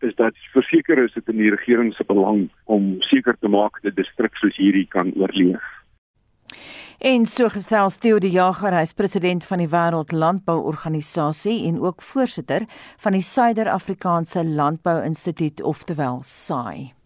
is 0.01 0.15
dat 0.15 0.37
verseker 0.53 0.99
is 1.05 1.13
dit 1.13 1.29
in 1.29 1.37
die 1.37 1.51
regering 1.51 1.93
se 1.95 2.05
belang 2.09 2.49
om 2.65 2.95
seker 2.99 3.37
te 3.41 3.49
maak 3.49 3.83
dat 3.85 3.97
distrik 3.97 4.37
soos 4.41 4.57
hierdie 4.57 4.87
kan 4.89 5.13
oorleef. 5.17 5.65
En 7.01 7.25
so 7.27 7.49
gesels 7.49 7.97
Theo 7.97 8.19
de 8.21 8.29
Jager, 8.29 8.75
hy's 8.77 8.93
president 8.93 9.45
van 9.49 9.63
die 9.63 9.71
Wêreld 9.73 10.13
Landbouorganisasie 10.13 11.65
en 11.69 11.81
ook 11.81 12.03
voorsitter 12.05 12.67
van 13.01 13.17
die 13.17 13.25
Suider-Afrikaanse 13.25 14.45
Landbou 14.45 14.99
Instituut, 15.05 15.63
oftewel 15.63 16.21
SAI. 16.23 17.00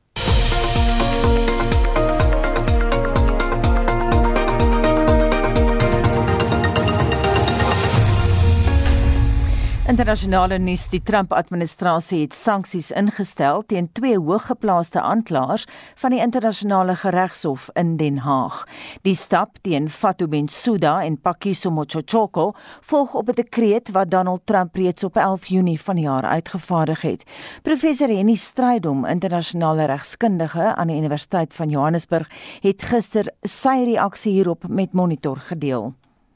Internasionale 9.85 10.57
nuus: 10.57 10.87
Die 10.89 11.03
Trump-administrasie 11.05 12.23
het 12.23 12.33
sanksies 12.33 12.87
ingestel 12.97 13.61
teen 13.69 13.91
twee 13.93 14.17
hooggeplaaste 14.17 15.03
aanklaers 15.05 15.67
van 16.01 16.15
die 16.15 16.23
internasionale 16.25 16.95
geregshof 16.97 17.67
in 17.77 17.99
Den 18.01 18.23
Haag. 18.25 18.63
Die 19.05 19.13
stap 19.15 19.59
teen 19.61 19.91
Fatou 19.93 20.25
Bensouda 20.33 21.03
en 21.05 21.19
Pakiso 21.21 21.69
Mochochoko 21.71 22.55
volg 22.81 23.13
op 23.15 23.29
'n 23.29 23.35
dekreet 23.35 23.91
wat 23.93 24.11
Donald 24.11 24.47
Trump 24.47 24.75
reeds 24.75 25.05
op 25.05 25.17
11 25.17 25.47
Junie 25.47 25.81
vanjaar 25.81 26.25
uitgevaardig 26.25 27.01
het. 27.01 27.25
Professor 27.63 28.09
Henny 28.09 28.35
Strydom, 28.35 29.05
internasionale 29.05 29.85
regskundige 29.85 30.75
aan 30.75 30.87
die 30.87 30.97
Universiteit 30.97 31.55
van 31.55 31.69
Johannesburg, 31.69 32.31
het 32.61 32.83
gister 32.83 33.33
sy 33.43 33.85
reaksie 33.85 34.33
hierop 34.33 34.69
met 34.69 34.93
Monitor 34.93 35.37
gedeel. 35.37 35.95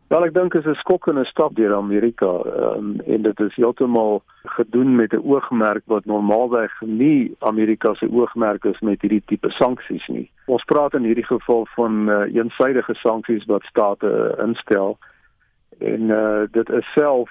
Wel 0.09 0.25
ek 0.25 0.33
dink 0.33 0.55
is 0.57 0.65
'n 0.65 0.81
skokkende 0.81 1.25
stap 1.29 1.53
deur 1.57 1.75
Amerika 1.77 2.31
um, 2.67 3.01
en 3.05 3.23
dit 3.23 3.41
is 3.41 3.57
heeltemal 3.61 4.23
gedoen 4.57 4.97
met 4.97 5.13
'n 5.13 5.21
oogmerk 5.21 5.83
wat 5.85 6.05
normaalweg 6.05 6.73
nie 6.81 7.37
Amerika 7.39 7.95
se 7.95 8.09
oogmerk 8.11 8.65
is 8.65 8.81
met 8.81 9.01
hierdie 9.01 9.23
tipe 9.27 9.51
sanksies 9.51 10.07
nie. 10.07 10.31
Ons 10.47 10.65
praat 10.65 10.95
in 10.95 11.05
hierdie 11.05 11.27
geval 11.27 11.67
van 11.77 12.09
uh, 12.09 12.35
eensidedige 12.35 12.95
sanksies 12.95 13.45
wat 13.45 13.63
state 13.63 14.07
uh, 14.07 14.45
instel 14.47 14.99
en 15.79 16.01
uh, 16.01 16.43
dit 16.51 16.71
is 16.71 16.93
self 16.97 17.31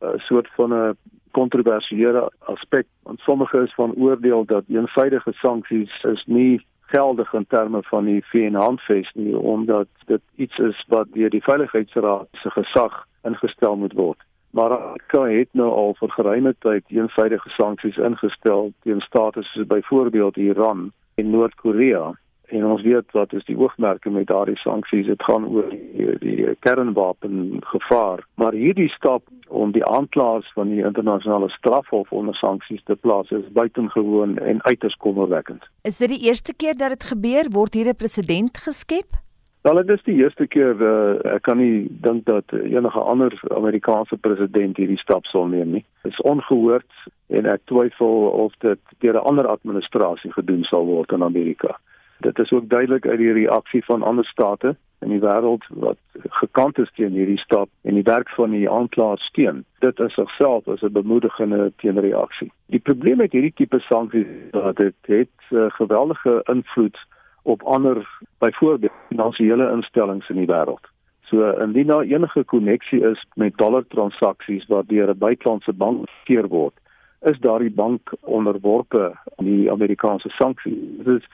'n 0.00 0.06
uh, 0.06 0.18
soort 0.18 0.48
van 0.56 0.72
'n 0.74 0.96
kontroversiële 1.30 2.32
aspek 2.38 2.86
want 3.02 3.20
sommige 3.20 3.62
is 3.62 3.74
van 3.74 3.94
oordeel 3.96 4.44
dat 4.44 4.64
eensidedige 4.68 5.32
sanksies 5.32 6.04
is 6.04 6.24
nie 6.26 6.66
geldig 6.92 7.32
in 7.32 7.46
terme 7.46 7.82
van 7.82 8.04
die 8.04 8.22
VN-handves 8.30 9.10
nie 9.14 9.36
omdat 9.36 9.88
dit 10.06 10.22
iets 10.36 10.58
is 10.58 10.84
wat 10.88 11.12
deur 11.12 11.30
die 11.30 11.42
Veiligheidsraad 11.44 12.28
se 12.42 12.50
gesag 12.50 13.04
ingestel 13.22 13.76
moet 13.76 13.92
word. 13.92 14.20
Maar 14.50 14.72
Amerika 14.72 15.24
het 15.28 15.48
nou 15.52 15.68
al 15.70 15.94
vir 15.98 16.10
geruime 16.10 16.54
tyd 16.64 16.84
eensidedige 16.88 17.50
sanksies 17.56 17.96
ingestel 17.96 18.72
teen 18.82 19.00
state 19.04 19.42
soos 19.42 19.66
byvoorbeeld 19.66 20.36
Iran 20.36 20.90
en 21.14 21.30
Noord-Korea 21.30 22.14
En 22.48 22.64
ons 22.64 22.82
weet 22.82 23.10
wat 23.12 23.32
is 23.36 23.44
die 23.44 23.56
oogmerke 23.58 24.10
met 24.10 24.26
daardie 24.26 24.56
sanksies. 24.56 25.06
Dit 25.06 25.22
gaan 25.22 25.44
oor 25.46 25.68
die, 25.70 26.18
die 26.18 26.54
kernwapen 26.64 27.60
gevaar. 27.60 28.24
Maar 28.40 28.56
hierdie 28.56 28.88
stap 28.88 29.22
om 29.48 29.72
die 29.72 29.84
aanklaers 29.84 30.48
van 30.56 30.72
die 30.72 30.84
internasionale 30.84 31.48
strafhof 31.48 32.12
onder 32.12 32.34
sanksies 32.34 32.82
te 32.84 32.96
plaas 32.96 33.30
is 33.30 33.52
buitengewoon 33.52 34.38
en 34.38 34.62
uiters 34.62 34.96
kommerwekkend. 34.96 35.64
Is 35.82 36.00
dit 36.00 36.08
die 36.08 36.24
eerste 36.28 36.54
keer 36.56 36.76
dat 36.76 36.96
dit 36.96 37.04
gebeur? 37.12 37.52
Word 37.52 37.74
hier 37.74 37.88
'n 37.88 37.96
presedent 37.96 38.58
geskep? 38.58 39.20
Wel, 39.60 39.74
dit 39.74 39.90
is 39.90 40.02
die 40.04 40.14
eerste 40.22 40.46
keer 40.46 40.78
uh, 40.80 41.34
ek 41.34 41.42
kan 41.42 41.58
nie 41.58 41.88
dink 41.90 42.24
dat 42.24 42.52
enige 42.52 43.00
ander 43.00 43.34
Amerikaanse 43.56 44.16
president 44.16 44.76
hierdie 44.76 44.98
stap 44.98 45.26
sal 45.26 45.46
neem 45.46 45.72
nie. 45.72 45.84
Dit 46.02 46.12
is 46.12 46.20
ongehoord 46.20 46.92
en 47.26 47.48
ek 47.52 47.64
twyfel 47.64 48.30
of 48.44 48.54
dit 48.64 48.80
deur 49.04 49.18
'n 49.18 49.26
ander 49.32 49.46
administrasie 49.46 50.32
gedoen 50.32 50.64
sal 50.64 50.86
word 50.86 51.12
in 51.12 51.22
Amerika. 51.22 51.76
Dit 52.20 52.38
is 52.38 52.52
ook 52.52 52.68
duidelik 52.68 53.06
uit 53.06 53.18
die 53.18 53.32
reaksie 53.32 53.84
van 53.84 54.02
ander 54.02 54.24
state 54.24 54.76
in 54.98 55.08
die 55.08 55.20
wêreld 55.22 55.66
wat 55.68 55.98
gekant 56.40 56.78
is 56.78 56.90
teen 56.94 57.14
hierdie 57.14 57.38
stap 57.38 57.68
en 57.82 57.94
die 57.94 58.06
werk 58.06 58.30
van 58.34 58.50
die 58.50 58.70
aanklaer 58.70 59.18
steun. 59.18 59.64
Dit 59.84 60.00
is 60.00 60.14
selfself 60.14 60.68
as 60.68 60.82
'n 60.82 60.92
bemoedigende 60.92 61.72
teenreaksie. 61.76 62.52
Die 62.66 62.82
probleem 62.82 63.16
met 63.16 63.32
hierdie 63.32 63.54
tipe 63.54 63.78
sanksies 63.80 64.26
is 64.26 64.50
dat 64.50 64.76
dit 64.76 64.94
het 65.06 65.38
uh, 65.50 65.70
geweldige 65.70 66.40
invloed 66.44 66.98
op 67.42 67.62
ander 67.62 68.08
byvoorbeeld 68.38 68.92
finansiële 69.08 69.70
instellings 69.70 70.28
in 70.28 70.36
die 70.36 70.50
wêreld. 70.50 70.86
So 71.22 71.50
indien 71.50 71.86
daar 71.86 72.02
enige 72.02 72.44
koneksie 72.44 73.00
is 73.10 73.26
met 73.34 73.56
dollar 73.56 73.86
transaksies 73.86 74.66
wat 74.66 74.88
deur 74.88 75.08
'n 75.08 75.18
buitelandse 75.18 75.72
bank 75.72 76.08
gekeer 76.10 76.48
word, 76.48 76.74
is 77.20 77.38
daardie 77.38 77.70
bank 77.70 78.12
onderworpe 78.20 79.16
aan 79.36 79.44
die 79.44 79.70
Amerikaanse 79.70 80.28
sanksies. 80.28 80.78
Dit 80.96 81.06
is 81.06 81.28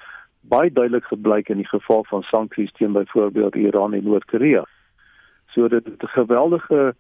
baie 0.49 0.73
duidelik 0.73 1.05
gebleik 1.05 1.49
in 1.49 1.63
die 1.63 1.69
geval 1.69 2.05
van 2.09 2.23
sanksies 2.23 2.73
teen 2.73 2.93
byvoorbeeld 2.93 3.55
Iran 3.55 3.95
en 3.95 4.05
Noord-Korea. 4.05 4.65
So 5.53 5.69
dit 5.69 5.85
het 5.85 6.11
geweldige 6.17 6.95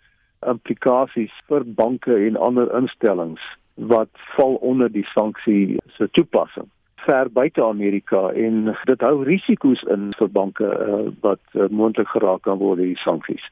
implikasies 0.46 1.32
vir 1.48 1.64
banke 1.64 2.14
en 2.14 2.36
ander 2.36 2.70
instellings 2.76 3.42
wat 3.74 4.08
val 4.36 4.54
onder 4.54 4.92
die 4.92 5.06
sanksie 5.12 5.76
se 5.96 6.08
toepassing 6.10 6.68
ver 7.04 7.30
buite 7.32 7.64
Amerika 7.64 8.28
en 8.32 8.76
dit 8.84 9.00
hou 9.00 9.16
risiko's 9.28 9.82
in 9.94 10.12
vir 10.18 10.30
banke 10.32 10.64
uh, 10.64 11.00
wat 11.24 11.42
uh, 11.52 11.68
moontlik 11.70 12.08
geraak 12.14 12.44
kan 12.48 12.60
word 12.62 12.80
deur 12.80 12.92
die 12.92 13.02
sanksies. 13.04 13.44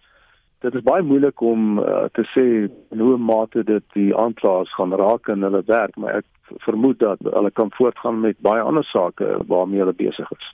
Dit 0.62 0.74
is 0.78 0.84
baie 0.86 1.02
moeilik 1.02 1.40
om 1.42 1.78
uh, 1.82 2.04
te 2.14 2.22
sê 2.30 2.42
in 2.94 3.00
hoe 3.02 3.16
mate 3.18 3.64
dit 3.66 3.82
die 3.96 4.12
aanklaers 4.14 4.70
gaan 4.76 4.94
raak 4.94 5.26
in 5.32 5.42
hulle 5.42 5.62
werk, 5.66 5.96
maar 5.98 6.20
ek 6.20 6.60
vermoed 6.62 7.00
dat 7.00 7.18
hulle 7.26 7.50
kan 7.50 7.72
voortgaan 7.74 8.20
met 8.22 8.38
baie 8.46 8.62
ander 8.62 8.86
sake 8.86 9.26
waarmee 9.50 9.82
hulle 9.82 9.96
besig 9.98 10.30
is. 10.36 10.52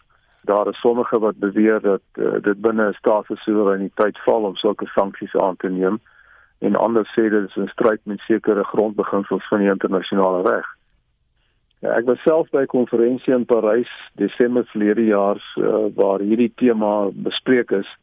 Daar 0.49 0.71
is 0.73 0.81
sommige 0.81 1.21
wat 1.21 1.43
beweer 1.45 1.85
dat 1.85 2.05
uh, 2.17 2.41
dit 2.41 2.65
binne 2.65 2.89
'n 2.89 2.97
staat 2.97 3.29
se 3.29 3.37
soewereiniteit 3.45 4.17
val 4.25 4.49
om 4.49 4.57
sulke 4.57 4.89
sanksies 4.95 5.37
aan 5.37 5.57
te 5.57 5.69
neem 5.69 6.01
en 6.65 6.81
ander 6.87 7.05
sê 7.13 7.29
dit 7.29 7.45
is 7.49 7.61
in 7.61 7.69
stryd 7.69 8.01
met 8.03 8.25
sekere 8.25 8.65
grondbeginsels 8.65 9.49
van 9.49 9.59
die 9.59 9.73
internasionale 9.77 10.43
reg. 10.51 10.67
Ja, 11.85 11.93
ek 12.01 12.09
was 12.09 12.23
self 12.25 12.49
by 12.51 12.65
'n 12.65 12.77
konferensie 12.79 13.35
in 13.35 13.45
Parys 13.45 13.93
Desember 14.17 14.65
verlede 14.65 15.05
jaar 15.05 15.37
uh, 15.37 15.93
waar 15.95 16.21
hierdie 16.21 16.53
tema 16.57 17.11
bespreek 17.13 17.71
is 17.71 17.99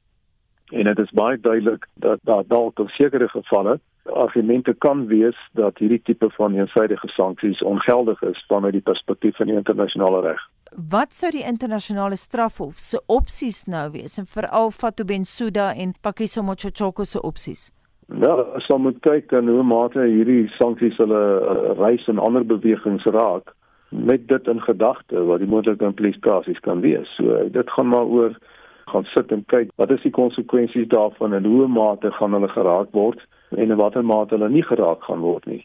en 0.71 0.87
dit 0.89 0.99
is 0.99 1.11
baie 1.11 1.37
duidelik 1.39 1.85
dat 1.93 2.19
daar 2.23 2.43
dalk 2.47 2.79
in 2.79 2.89
sekere 2.97 3.27
gevalle 3.29 3.79
argumente 4.13 4.73
kan 4.73 5.05
wees 5.07 5.37
dat 5.53 5.77
hierdie 5.77 6.01
tipe 6.03 6.29
van 6.37 6.55
eensidedige 6.55 7.07
sanksies 7.07 7.61
ongeldig 7.63 8.21
is 8.21 8.43
vanuit 8.47 8.73
die 8.73 8.81
perspektief 8.81 9.35
van 9.35 9.49
die 9.49 9.55
internasionale 9.55 10.21
reg. 10.21 10.41
Wat 10.89 11.13
sou 11.13 11.31
die 11.31 11.45
internasionale 11.45 12.15
strafhof 12.15 12.77
se 12.77 13.01
opsies 13.07 13.65
nou 13.65 13.91
wees 13.91 14.17
en 14.17 14.25
veral 14.29 14.71
Fatou 14.71 15.05
Bensouda 15.05 15.73
en 15.73 15.93
Pakiso 16.01 16.43
Mochochoko 16.43 17.03
se 17.03 17.21
opsies? 17.21 17.71
Ja, 18.21 18.33
as 18.53 18.67
ons 18.69 18.83
moet 18.83 18.99
kyk 19.01 19.31
dan 19.31 19.47
hoe 19.49 19.63
mate 19.65 20.03
hierdie 20.05 20.45
sanksies 20.59 20.97
hulle 21.01 21.21
uh, 21.41 21.71
reis 21.79 22.05
en 22.11 22.21
ander 22.21 22.45
bewegings 22.45 23.05
raak 23.05 23.55
met 23.89 24.27
dit 24.27 24.47
in 24.51 24.61
gedagte 24.61 25.23
wat 25.25 25.41
die 25.41 25.49
moontlike 25.49 25.85
implikasies 25.85 26.59
kan 26.65 26.83
wees. 26.85 27.09
So 27.17 27.47
dit 27.49 27.71
gaan 27.77 27.89
maar 27.89 28.05
oor 28.05 28.37
gaan 28.91 29.07
sit 29.13 29.31
en 29.31 29.45
kyk 29.45 29.71
wat 29.75 29.91
is 29.91 30.01
die 30.01 30.11
konsekwensies 30.11 30.87
daarvan 30.87 31.33
en 31.33 31.45
hoe 31.45 31.67
mate 31.67 32.11
gaan 32.11 32.33
hulle 32.33 32.49
geraak 32.49 32.91
word 32.91 33.21
en 33.51 33.71
in 33.71 33.77
watter 33.77 34.03
mate 34.03 34.35
hulle 34.35 34.49
nie 34.49 34.65
geraak 34.65 35.03
gaan 35.03 35.23
word 35.25 35.45
nie. 35.45 35.63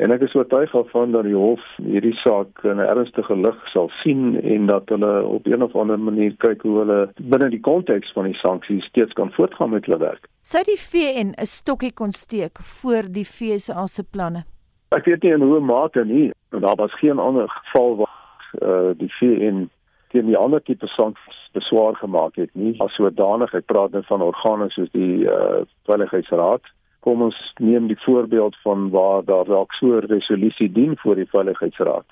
En 0.00 0.14
ek 0.14 0.22
is 0.24 0.34
oortuig 0.34 0.70
daarvan 0.72 1.10
dat 1.12 1.26
die 1.28 1.36
hof 1.36 1.60
hierdie 1.84 2.14
saak 2.22 2.62
in 2.64 2.78
'n 2.80 2.88
ernstige 2.92 3.36
lig 3.36 3.58
sal 3.72 3.90
sien 4.02 4.40
en 4.40 4.66
dat 4.66 4.88
hulle 4.88 5.10
op 5.28 5.46
een 5.46 5.62
of 5.62 5.74
ander 5.76 5.98
manier 5.98 6.32
kyk 6.36 6.62
hoe 6.62 6.78
hulle 6.78 7.00
binne 7.20 7.50
die 7.50 7.60
konteks 7.60 8.12
van 8.12 8.24
die 8.24 8.38
sanksies 8.40 8.84
steeds 8.84 9.12
kan 9.12 9.32
voortgaan 9.32 9.70
met 9.70 9.84
hulle 9.84 9.98
werk. 9.98 10.28
Sou 10.42 10.62
die 10.64 10.80
VN 10.88 11.34
'n 11.36 11.44
stokkie 11.44 11.92
kon 11.92 12.12
steek 12.12 12.58
voor 12.58 13.12
die 13.12 13.24
FSA 13.24 13.86
se 13.86 14.04
planne? 14.04 14.44
Ek 14.88 15.04
weet 15.04 15.22
nie 15.22 15.32
in 15.32 15.42
hoe 15.42 15.60
mate 15.60 16.04
nie, 16.04 16.32
want 16.50 16.64
daar 16.64 16.76
was 16.76 16.98
geen 16.98 17.18
ander 17.18 17.48
geval 17.48 17.96
waar 17.96 18.16
uh, 18.62 18.90
die 18.96 19.12
VN 19.18 19.68
teen 20.10 20.26
die 20.26 20.36
ander 20.36 20.62
tipe 20.62 20.86
sanksies 20.86 21.40
beswaar 21.52 21.96
gemaak 21.96 22.36
het 22.36 22.50
nie. 22.54 22.74
As 22.82 22.94
sodanig, 22.98 23.54
ek 23.54 23.66
praat 23.70 23.94
net 23.94 24.06
van 24.10 24.22
organe 24.22 24.70
soos 24.74 24.90
die 24.94 25.26
uh, 25.26 25.62
Veiligheidsraad. 25.88 26.66
Kom 27.06 27.22
ons 27.24 27.38
neem 27.58 27.86
die 27.88 27.98
voorbeeld 28.04 28.56
van 28.64 28.90
waar 28.94 29.24
daar 29.24 29.48
dalk 29.48 29.72
so 29.78 29.96
'n 29.96 30.10
resolusie 30.12 30.72
dien 30.72 30.96
voor 31.02 31.14
die 31.14 31.30
Veiligheidsraad. 31.30 32.06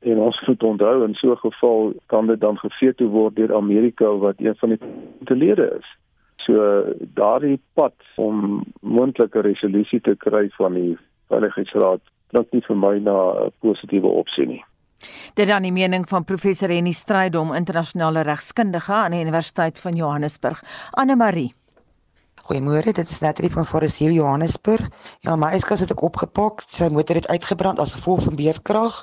En 0.00 0.18
ons 0.18 0.42
moet 0.46 0.62
onthou 0.62 1.04
in 1.04 1.14
so 1.14 1.32
'n 1.32 1.44
geval 1.46 1.92
kan 2.06 2.26
dit 2.26 2.40
dan 2.40 2.58
geveto 2.58 3.06
word 3.06 3.36
deur 3.36 3.54
Amerika 3.54 4.16
wat 4.16 4.38
een 4.38 4.56
van 4.56 4.78
die 5.18 5.36
lede 5.36 5.76
is. 5.78 5.86
So 6.36 6.84
daardie 7.14 7.60
pad 7.74 7.94
om 8.16 8.64
moontlike 8.80 9.40
resolusie 9.40 10.00
te 10.00 10.14
kry 10.16 10.48
van 10.48 10.74
die 10.74 10.98
Veiligheidsraad 11.28 12.00
klink 12.30 12.52
nie 12.52 12.62
vir 12.66 12.76
my 12.76 12.98
na 12.98 13.16
'n 13.46 13.52
positiewe 13.60 14.06
opsie 14.06 14.46
nie. 14.46 14.64
Dit 15.34 15.48
dan 15.48 15.62
die 15.62 15.72
mening 15.72 16.08
van 16.08 16.24
professor 16.24 16.68
Henny 16.68 16.92
Strydom, 16.92 17.54
internasionale 17.56 18.22
regskundige 18.26 18.92
aan 18.92 19.16
die 19.16 19.22
Universiteit 19.24 19.78
van 19.78 19.96
Johannesburg, 19.96 20.62
Anne 20.90 21.16
Marie. 21.16 21.50
Goeiemôre, 22.50 22.90
dit 22.92 23.10
is 23.10 23.20
Natalie 23.22 23.52
van 23.54 23.66
Forest 23.66 24.00
Hill 24.02 24.16
Johannesburg. 24.16 24.88
Ja, 25.22 25.36
my 25.38 25.52
yskas 25.54 25.84
het 25.84 25.92
ek 25.94 26.02
opgepak. 26.02 26.64
Sy 26.66 26.88
motor 26.90 27.20
het 27.20 27.28
uitgebrand 27.30 27.78
as 27.78 27.92
gevolg 27.94 28.24
van 28.26 28.38
beerdkrag. 28.40 28.96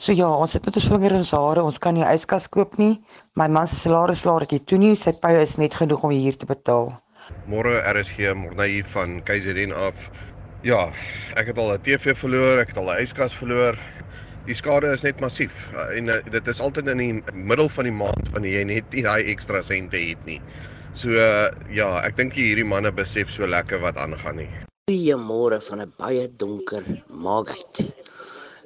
So 0.00 0.16
ja, 0.16 0.30
ons 0.32 0.54
sit 0.56 0.64
met 0.64 0.78
ons 0.80 0.86
vinger 0.88 1.12
in 1.12 1.20
ons 1.20 1.34
hare. 1.36 1.66
Ons 1.68 1.80
kan 1.84 1.92
nie 1.98 2.06
yskas 2.08 2.48
koop 2.48 2.78
nie. 2.80 2.94
My 3.36 3.50
man 3.52 3.68
se 3.68 3.76
salaris 3.76 4.24
laat 4.24 4.46
ek 4.48 4.64
toe 4.70 4.80
nie. 4.80 4.94
Sy 4.96 5.12
paie 5.20 5.42
is 5.44 5.58
net 5.60 5.76
genoeg 5.76 6.06
om 6.08 6.14
hier 6.16 6.38
te 6.38 6.48
betaal. 6.48 6.94
Môre 7.50 7.76
RSG 7.92 8.32
Morney 8.40 8.80
van 8.96 9.18
KZN 9.28 9.76
af. 9.76 10.08
Ja, 10.64 10.86
ek 11.36 11.52
het 11.52 11.58
al 11.60 11.74
'n 11.74 11.82
TV 11.84 12.16
verloor, 12.16 12.64
ek 12.64 12.72
het 12.72 12.78
al 12.80 12.88
'n 12.88 13.04
yskas 13.04 13.36
verloor. 13.36 13.76
Die 14.44 14.54
skade 14.56 14.90
is 14.92 15.00
net 15.00 15.20
massief 15.24 15.52
en 15.96 16.10
uh, 16.12 16.18
dit 16.32 16.48
is 16.52 16.58
altyd 16.60 16.90
in 16.92 17.00
die 17.00 17.12
middel 17.32 17.70
van 17.72 17.86
die 17.88 17.94
maand 17.96 18.26
wanneer 18.34 18.58
jy 18.58 18.64
net 18.68 18.90
nie 18.92 19.04
daai 19.06 19.30
ekstra 19.32 19.62
sente 19.64 19.96
het 19.96 20.20
nie. 20.28 20.36
So 20.92 21.16
uh, 21.16 21.48
ja, 21.72 21.86
ek 22.04 22.18
dink 22.18 22.36
hierdie 22.36 22.66
manne 22.68 22.92
besef 22.92 23.32
so 23.32 23.48
lekker 23.48 23.80
wat 23.80 23.96
aangaan 23.96 24.42
nie. 24.42 24.50
Goeiemôre 24.90 25.62
van 25.64 25.80
'n 25.80 25.94
baie 25.96 26.26
donker 26.42 26.84
maagheid. 27.08 27.80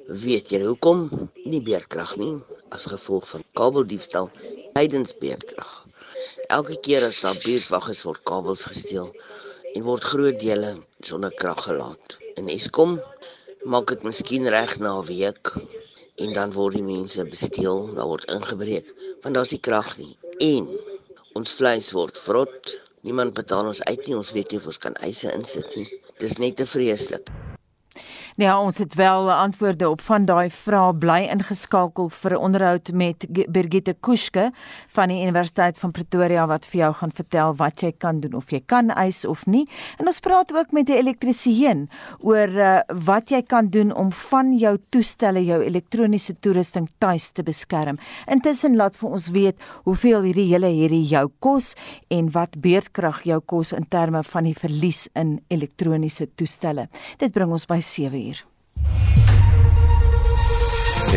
Weet 0.09 0.51
jy 0.51 0.59
hoekom 0.65 1.07
nie 1.45 1.61
beerkrag 1.63 2.11
nie 2.19 2.35
as 2.75 2.89
gevolg 2.91 3.29
van 3.31 3.47
kabeldiefstal 3.55 4.27
tydens 4.75 5.15
beerkrag? 5.23 5.71
Elke 6.51 6.75
keer 6.83 7.07
as 7.07 7.21
daar 7.23 7.39
buurtwag 7.45 7.87
is 7.95 8.03
word 8.03 8.23
kabels 8.27 8.65
gesteel 8.67 9.13
en 9.75 9.87
word 9.87 10.03
groot 10.03 10.39
dele 10.43 10.75
sonder 10.99 11.31
krag 11.39 11.63
gelaat. 11.69 12.19
En 12.35 12.51
Eskom 12.51 12.99
maak 13.63 13.87
dit 13.91 14.03
miskien 14.03 14.47
reg 14.47 14.79
na 14.79 14.91
'n 14.99 15.05
week 15.05 15.53
en 16.23 16.33
dan 16.33 16.51
word 16.53 16.75
die 16.75 16.83
mense 16.83 17.23
besteel, 17.25 17.93
daar 17.95 18.07
word 18.07 18.31
ingebreek 18.31 18.87
want 19.21 19.35
daar's 19.35 19.51
nie 19.51 19.59
krag 19.59 19.97
nie. 19.97 20.15
En 20.39 20.67
ons 21.33 21.55
vleis 21.59 21.91
word 21.91 22.17
vrot. 22.17 22.75
Niemand 23.01 23.33
betaal 23.33 23.67
ons 23.71 23.83
uit 23.83 24.07
nie. 24.07 24.15
Ons 24.15 24.31
weet 24.31 24.51
nie 24.51 24.59
of 24.59 24.65
ons 24.65 24.77
kan 24.77 24.95
eise 25.07 25.31
insit 25.31 25.75
nie. 25.75 25.87
Dis 26.19 26.37
net 26.37 26.55
te 26.55 26.65
vreeslik. 26.65 27.27
Ja, 28.39 28.53
ons 28.61 28.77
het 28.77 28.93
wel 28.95 29.31
antwoorde 29.31 29.89
op 29.89 30.01
van 30.01 30.23
daai 30.23 30.47
vrae 30.49 30.93
bly 30.95 31.25
ingeskakel 31.27 32.07
vir 32.09 32.31
'n 32.31 32.39
onderhoud 32.47 32.91
met 32.93 33.25
Birgitte 33.51 33.93
Kuske 33.99 34.51
van 34.87 35.09
die 35.09 35.21
Universiteit 35.23 35.77
van 35.77 35.91
Pretoria 35.91 36.47
wat 36.47 36.65
vir 36.65 36.79
jou 36.79 36.93
gaan 36.93 37.11
vertel 37.11 37.55
wat 37.55 37.81
jy 37.81 37.91
kan 37.97 38.19
doen 38.19 38.33
of 38.33 38.49
jy 38.51 38.61
kan 38.65 38.89
eis 38.89 39.25
of 39.25 39.45
nie. 39.45 39.67
En 39.97 40.07
ons 40.07 40.19
praat 40.19 40.53
ook 40.53 40.71
met 40.71 40.89
'n 40.89 40.91
elektriesien 40.91 41.89
oor 42.19 42.47
uh, 42.47 42.79
wat 42.87 43.29
jy 43.29 43.41
kan 43.41 43.67
doen 43.67 43.95
om 43.95 44.11
van 44.11 44.57
jou 44.57 44.77
toestelle, 44.89 45.45
jou 45.45 45.61
elektroniese 45.63 46.39
toerusting 46.39 46.87
tuis 46.97 47.31
te 47.31 47.43
beskerm. 47.43 47.97
Intussen 48.27 48.75
laat 48.75 48.95
vir 48.95 49.09
ons 49.09 49.29
weet 49.29 49.55
hoeveel 49.83 50.21
hierdie 50.21 50.47
hele 50.53 50.67
hierdie 50.67 51.07
jou 51.07 51.29
kos 51.39 51.75
en 52.07 52.31
wat 52.31 52.61
beerdkrag 52.61 53.23
jou 53.23 53.41
kos 53.41 53.73
in 53.73 53.87
terme 53.87 54.23
van 54.23 54.43
die 54.43 54.55
verlies 54.55 55.09
in 55.13 55.41
elektroniese 55.47 56.27
toestelle. 56.35 56.87
Dit 57.17 57.31
bring 57.31 57.51
ons 57.51 57.65
by 57.65 57.81
7 57.81 58.28
uur. 58.29 58.45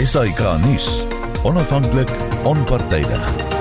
SAK 0.07 0.41
nuus. 0.65 1.03
Onafhanklik, 1.45 2.11
onpartydig. 2.45 3.52